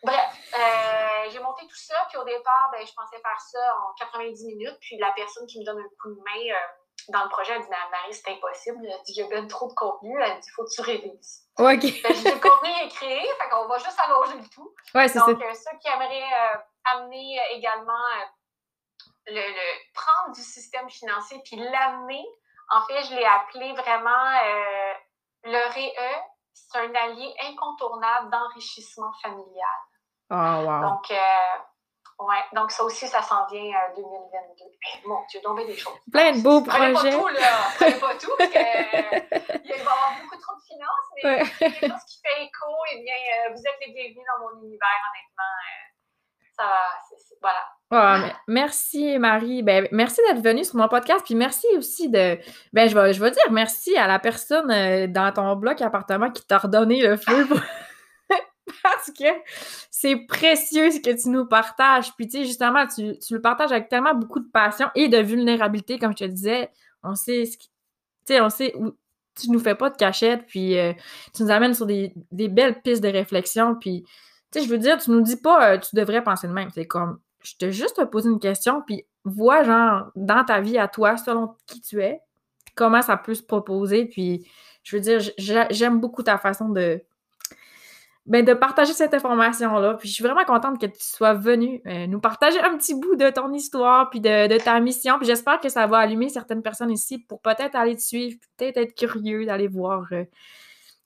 Bref, 0.03 0.37
euh, 0.57 1.29
j'ai 1.29 1.39
monté 1.39 1.65
tout 1.67 1.75
ça, 1.75 1.95
puis 2.09 2.17
au 2.17 2.23
départ, 2.23 2.69
ben, 2.71 2.85
je 2.85 2.93
pensais 2.93 3.19
faire 3.19 3.39
ça 3.39 3.75
en 3.79 3.93
90 3.95 4.45
minutes, 4.45 4.77
puis 4.79 4.97
la 4.99 5.11
personne 5.13 5.45
qui 5.47 5.59
me 5.59 5.65
donne 5.65 5.79
un 5.79 5.89
coup 6.01 6.09
de 6.09 6.21
main 6.23 6.53
euh, 6.55 6.67
dans 7.09 7.23
le 7.23 7.29
projet, 7.29 7.53
elle 7.53 7.61
dit 7.63 7.69
Marie, 7.69 8.13
c'est 8.13 8.29
impossible. 8.31 8.77
Elle 8.83 9.01
dit 9.03 9.13
Il 9.13 9.21
y 9.21 9.23
a 9.23 9.27
bien 9.27 9.47
trop 9.47 9.67
de 9.67 9.73
contenu. 9.73 10.21
Elle 10.21 10.39
dit 10.39 10.47
Il 10.47 10.51
faut 10.55 10.63
que 10.65 10.69
tu 10.73 10.81
révises. 10.81 11.43
OK. 11.57 11.79
Dit, 11.79 12.01
le 12.03 12.39
contenu 12.39 12.69
est 12.83 12.89
créé, 12.89 13.21
fait 13.21 13.49
qu'on 13.49 13.67
va 13.67 13.77
juste 13.79 13.99
allonger 13.99 14.37
le 14.37 14.47
tout. 14.49 14.73
Ouais, 14.93 15.07
c'est 15.07 15.19
ça. 15.19 15.25
Donc, 15.25 15.41
euh, 15.41 15.53
ceux 15.53 15.77
qui 15.79 15.87
aimeraient 15.87 16.61
amener 16.85 17.39
également 17.51 18.03
le, 19.27 19.33
le- 19.33 19.93
prendre 19.93 20.35
du 20.35 20.41
système 20.41 20.87
financier 20.89 21.41
puis 21.43 21.55
l'amener, 21.57 22.23
en 22.69 22.81
fait, 22.85 23.03
je 23.05 23.15
l'ai 23.15 23.25
appelé 23.25 23.73
vraiment 23.73 24.37
le 25.47 25.73
REE, 25.73 26.21
c'est 26.53 26.77
un 26.79 26.93
allié 26.95 27.33
incontournable 27.49 28.29
d'enrichissement 28.31 29.11
familial. 29.21 29.79
Oh, 30.29 30.35
wow. 30.35 30.81
Donc, 30.89 31.11
euh, 31.11 32.23
ouais, 32.25 32.43
donc 32.53 32.71
ça 32.71 32.83
aussi, 32.83 33.07
ça 33.07 33.21
s'en 33.21 33.45
vient 33.47 33.73
euh, 33.75 33.95
2022. 33.95 34.65
Eh, 34.65 35.07
Mon 35.07 35.23
Dieu, 35.29 35.39
bien 35.53 35.65
des 35.65 35.77
choses. 35.77 35.97
Plein 36.11 36.31
de 36.33 36.41
beaux 36.41 36.61
Prenez 36.61 36.91
pas 36.93 36.99
projets. 36.99 37.17
tout, 37.17 37.27
là. 37.27 37.49
Prenez 37.77 37.99
pas 37.99 38.15
tout, 38.15 38.31
parce 38.37 38.49
que, 38.49 38.57
euh, 38.57 39.19
il 39.63 39.71
va 39.71 39.75
y 39.77 39.81
avoir 39.81 40.11
beaucoup 40.21 40.37
trop 40.41 40.55
de 40.55 40.61
finances, 40.67 41.07
mais 41.15 41.23
Ouais. 41.23 41.43
quelque 41.59 41.87
chose 41.87 42.05
qui 42.09 42.19
fait 42.21 42.43
écho, 42.43 42.65
eh 42.91 43.01
bien, 43.03 43.13
vous 43.51 43.59
êtes 43.61 43.79
les 43.87 43.93
bienvenus 43.93 44.25
dans 44.27 44.43
mon 44.45 44.61
univers, 44.63 45.01
honnêtement. 45.09 45.55
Voilà. 47.89 48.19
Mais- 48.19 48.35
merci 48.47 49.17
Marie. 49.19 49.63
Ben, 49.63 49.87
merci 49.91 50.19
d'être 50.27 50.43
venue 50.43 50.65
sur 50.65 50.75
mon 50.75 50.87
podcast. 50.87 51.23
Puis 51.25 51.35
merci 51.35 51.67
aussi 51.77 52.09
de. 52.09 52.37
Ben, 52.73 52.89
je 52.89 52.95
vais, 52.97 53.13
je 53.13 53.19
dire 53.23 53.51
merci 53.51 53.95
à 53.97 54.07
la 54.07 54.19
personne 54.19 54.69
euh, 54.71 55.07
dans 55.07 55.31
ton 55.31 55.55
bloc 55.55 55.81
appartement 55.81 56.31
qui 56.31 56.45
t'a 56.45 56.57
redonné 56.57 57.01
le 57.01 57.17
feu. 57.17 57.47
Parce 58.83 59.11
que 59.17 59.25
c'est 59.89 60.17
précieux 60.27 60.91
ce 60.91 60.99
que 60.99 61.21
tu 61.21 61.29
nous 61.29 61.45
partages. 61.45 62.13
Puis, 62.15 62.27
tu 62.27 62.39
sais, 62.39 62.45
justement, 62.45 62.85
tu, 62.85 63.17
tu 63.19 63.33
le 63.33 63.41
partages 63.41 63.71
avec 63.71 63.87
tellement 63.87 64.13
beaucoup 64.13 64.41
de 64.41 64.49
passion 64.51 64.89
et 64.93 65.07
de 65.07 65.19
vulnérabilité, 65.19 65.97
comme 65.97 66.11
je 66.11 66.25
te 66.25 66.29
disais. 66.29 66.69
On 67.03 67.15
sait 67.15 67.45
ce 67.45 67.57
qui. 67.57 67.69
Tu 68.25 68.33
sais, 68.33 68.41
on 68.41 68.49
sait 68.49 68.73
où. 68.75 68.91
Tu 69.39 69.51
nous 69.51 69.59
fais 69.59 69.75
pas 69.75 69.91
de 69.91 69.95
cachette, 69.95 70.47
puis 70.47 70.79
euh, 70.79 70.93
tu 71.33 71.43
nous 71.43 71.51
amènes 71.51 71.75
sur 71.75 71.85
des, 71.85 72.11
des 72.31 72.47
belles 72.47 72.81
pistes 72.81 73.03
de 73.03 73.07
réflexion. 73.07 73.75
Puis, 73.75 74.03
tu 74.51 74.59
sais, 74.59 74.65
je 74.65 74.69
veux 74.69 74.77
dire, 74.77 74.97
tu 74.97 75.11
nous 75.11 75.21
dis 75.21 75.37
pas, 75.37 75.73
euh, 75.73 75.77
tu 75.77 75.95
devrais 75.95 76.23
penser 76.23 76.47
de 76.47 76.53
même. 76.53 76.69
C'est 76.73 76.87
comme, 76.87 77.19
je 77.43 77.55
te 77.57 77.69
juste 77.71 77.97
te 77.97 78.03
poser 78.03 78.29
une 78.29 78.39
question, 78.39 78.81
puis 78.85 79.05
vois, 79.23 79.63
genre, 79.63 80.11
dans 80.15 80.43
ta 80.43 80.61
vie 80.61 80.77
à 80.77 80.87
toi, 80.87 81.17
selon 81.17 81.55
qui 81.65 81.81
tu 81.81 82.01
es, 82.01 82.21
comment 82.75 83.01
ça 83.01 83.17
peut 83.17 83.33
se 83.33 83.43
proposer. 83.43 84.05
Puis, 84.05 84.47
je 84.83 84.95
veux 84.95 85.01
dire, 85.01 85.19
j'a- 85.37 85.67
j'aime 85.69 85.99
beaucoup 85.99 86.23
ta 86.23 86.37
façon 86.37 86.69
de, 86.69 87.01
ben, 88.25 88.43
de 88.43 88.53
partager 88.53 88.93
cette 88.93 89.13
information-là. 89.13 89.95
Puis, 89.95 90.09
je 90.09 90.13
suis 90.13 90.23
vraiment 90.23 90.45
contente 90.45 90.79
que 90.79 90.85
tu 90.85 90.99
sois 90.99 91.33
venue 91.33 91.81
euh, 91.87 92.07
nous 92.07 92.19
partager 92.19 92.59
un 92.59 92.77
petit 92.77 92.93
bout 92.93 93.15
de 93.15 93.29
ton 93.29 93.51
histoire, 93.53 94.09
puis 94.09 94.19
de, 94.21 94.57
ta 94.59 94.79
mission. 94.79 95.17
Puis, 95.17 95.27
j'espère 95.27 95.59
que 95.59 95.69
ça 95.69 95.87
va 95.87 95.99
allumer 95.99 96.29
certaines 96.29 96.61
personnes 96.61 96.91
ici 96.91 97.19
pour 97.19 97.41
peut-être 97.41 97.75
aller 97.75 97.95
te 97.95 98.01
suivre, 98.01 98.37
peut-être 98.57 98.77
être 98.77 98.95
curieux 98.95 99.45
d'aller 99.45 99.67
voir 99.67 100.05
euh, 100.11 100.23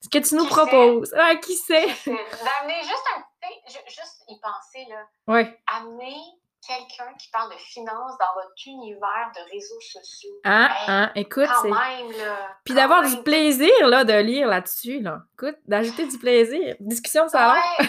ce 0.01 0.09
que 0.09 0.17
tu 0.17 0.35
nous 0.35 0.45
proposes. 0.45 1.13
Ouais, 1.13 1.39
qui 1.39 1.55
sait? 1.55 1.85
D'amener 2.05 2.81
juste 2.81 3.05
un 3.15 3.21
petit, 3.41 3.73
ju- 3.73 3.85
juste 3.87 4.23
y 4.27 4.39
penser, 4.39 4.85
là. 4.89 5.05
Ouais. 5.27 5.61
Amener 5.67 6.17
quelqu'un 6.65 7.13
qui 7.19 7.29
parle 7.31 7.51
de 7.51 7.57
finances 7.57 8.17
dans 8.19 8.33
votre 8.35 8.53
univers 8.67 9.31
de 9.35 9.51
réseaux 9.51 9.79
sociaux. 9.81 10.31
Hein, 10.43 10.69
Hey, 10.69 10.85
hein, 10.87 11.11
écoute, 11.15 11.47
Quand 11.47 11.61
c'est... 11.63 11.69
même, 11.71 12.11
là. 12.17 12.55
Puis 12.65 12.73
d'avoir 12.75 13.01
même. 13.01 13.15
du 13.15 13.23
plaisir, 13.23 13.87
là, 13.87 14.03
de 14.03 14.13
lire 14.13 14.47
là-dessus, 14.47 14.99
là. 15.01 15.21
Écoute, 15.33 15.57
d'ajouter 15.65 16.05
du 16.07 16.17
plaisir. 16.19 16.75
Discussion 16.79 17.25
de 17.25 17.29
salon. 17.29 17.53
Ouais, 17.59 17.87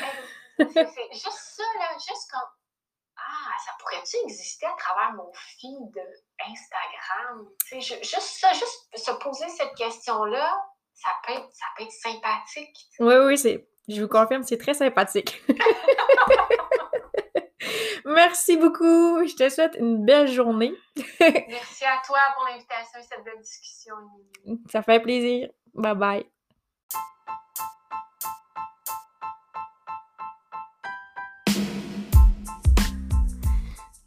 c'est 0.59 0.73
c'est 0.73 1.13
juste 1.13 1.57
ça, 1.57 1.63
là, 1.81 1.93
juste 1.95 2.31
comme 2.31 2.49
Ah, 3.17 3.53
ça 3.65 3.73
pourrait-tu 3.79 4.17
exister 4.25 4.67
à 4.67 4.75
travers 4.79 5.13
mon 5.15 5.31
feed 5.35 5.95
Instagram? 6.47 7.47
Tu 7.69 7.81
sais, 7.81 7.95
ju- 7.95 8.03
juste 8.03 8.39
ça, 8.41 8.53
juste 8.53 8.89
se 8.97 9.11
poser 9.13 9.49
cette 9.51 9.75
question-là, 9.75 10.51
ça 11.03 11.11
peut 11.27 11.33
être, 11.33 11.49
ça 11.53 11.67
peut 11.77 11.83
être 11.85 11.93
sympathique. 11.93 12.77
Oui, 13.01 13.15
oui, 13.27 13.39
c'est, 13.39 13.67
je 13.89 14.01
vous 14.01 14.09
confirme, 14.09 14.45
c'est 14.45 14.59
très 14.59 14.75
sympathique. 14.75 15.43
Merci 18.05 18.57
beaucoup. 18.57 19.27
Je 19.27 19.35
te 19.35 19.49
souhaite 19.49 19.75
une 19.79 20.05
belle 20.05 20.29
journée. 20.29 20.75
Merci 21.21 21.85
à 21.85 22.01
toi 22.07 22.19
pour 22.35 22.45
l'invitation 22.47 23.01
et 23.01 23.03
cette 23.03 23.25
belle 23.25 23.41
discussion. 23.41 23.95
Ça 24.71 24.83
fait 24.83 25.01
plaisir. 25.01 25.49
Bye 25.75 25.95
bye. 25.95 26.27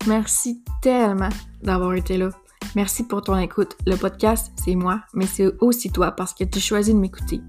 Merci 0.08 0.64
tellement 0.84 1.30
d'avoir 1.64 1.96
été 1.96 2.18
là. 2.18 2.30
Merci 2.76 3.04
pour 3.04 3.22
ton 3.22 3.38
écoute. 3.38 3.78
Le 3.88 3.96
podcast, 3.96 4.52
c'est 4.62 4.76
moi, 4.76 5.02
mais 5.14 5.26
c'est 5.26 5.50
aussi 5.62 5.90
toi 5.90 6.12
parce 6.12 6.34
que 6.34 6.44
tu 6.44 6.60
choisis 6.60 6.94
de 6.94 7.00
m'écouter. 7.00 7.40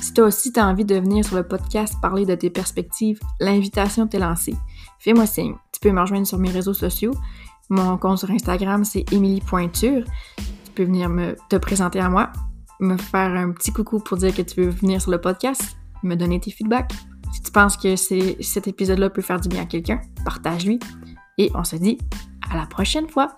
Si 0.00 0.14
toi 0.14 0.26
aussi 0.26 0.52
tu 0.52 0.60
as 0.60 0.66
envie 0.66 0.84
de 0.84 0.94
venir 0.94 1.24
sur 1.24 1.34
le 1.34 1.42
podcast 1.42 1.94
parler 2.00 2.24
de 2.24 2.36
tes 2.36 2.50
perspectives, 2.50 3.18
l'invitation 3.40 4.06
t'est 4.06 4.20
lancée. 4.20 4.54
Fais-moi 5.00 5.26
signe. 5.26 5.56
Tu 5.72 5.80
peux 5.80 5.90
me 5.90 6.00
rejoindre 6.00 6.26
sur 6.26 6.38
mes 6.38 6.50
réseaux 6.50 6.72
sociaux. 6.72 7.12
Mon 7.68 7.98
compte 7.98 8.18
sur 8.18 8.30
Instagram, 8.30 8.84
c'est 8.84 9.12
Émilie 9.12 9.40
Pointure. 9.40 10.04
Tu 10.36 10.72
peux 10.76 10.84
venir 10.84 11.10
te 11.48 11.56
présenter 11.56 11.98
à 11.98 12.08
moi, 12.08 12.30
me 12.78 12.96
faire 12.96 13.32
un 13.32 13.50
petit 13.50 13.72
coucou 13.72 13.98
pour 13.98 14.18
dire 14.18 14.32
que 14.32 14.42
tu 14.42 14.62
veux 14.62 14.70
venir 14.70 15.02
sur 15.02 15.10
le 15.10 15.20
podcast, 15.20 15.76
me 16.04 16.14
donner 16.14 16.38
tes 16.38 16.52
feedbacks. 16.52 16.92
Si 17.32 17.42
tu 17.42 17.50
penses 17.50 17.76
que 17.76 17.96
cet 17.96 18.68
épisode-là 18.68 19.10
peut 19.10 19.22
faire 19.22 19.40
du 19.40 19.48
bien 19.48 19.62
à 19.62 19.66
quelqu'un, 19.66 20.00
partage-lui. 20.24 20.78
Et 21.38 21.50
on 21.56 21.64
se 21.64 21.74
dit 21.74 21.98
à 22.48 22.56
la 22.56 22.66
prochaine 22.66 23.08
fois! 23.08 23.36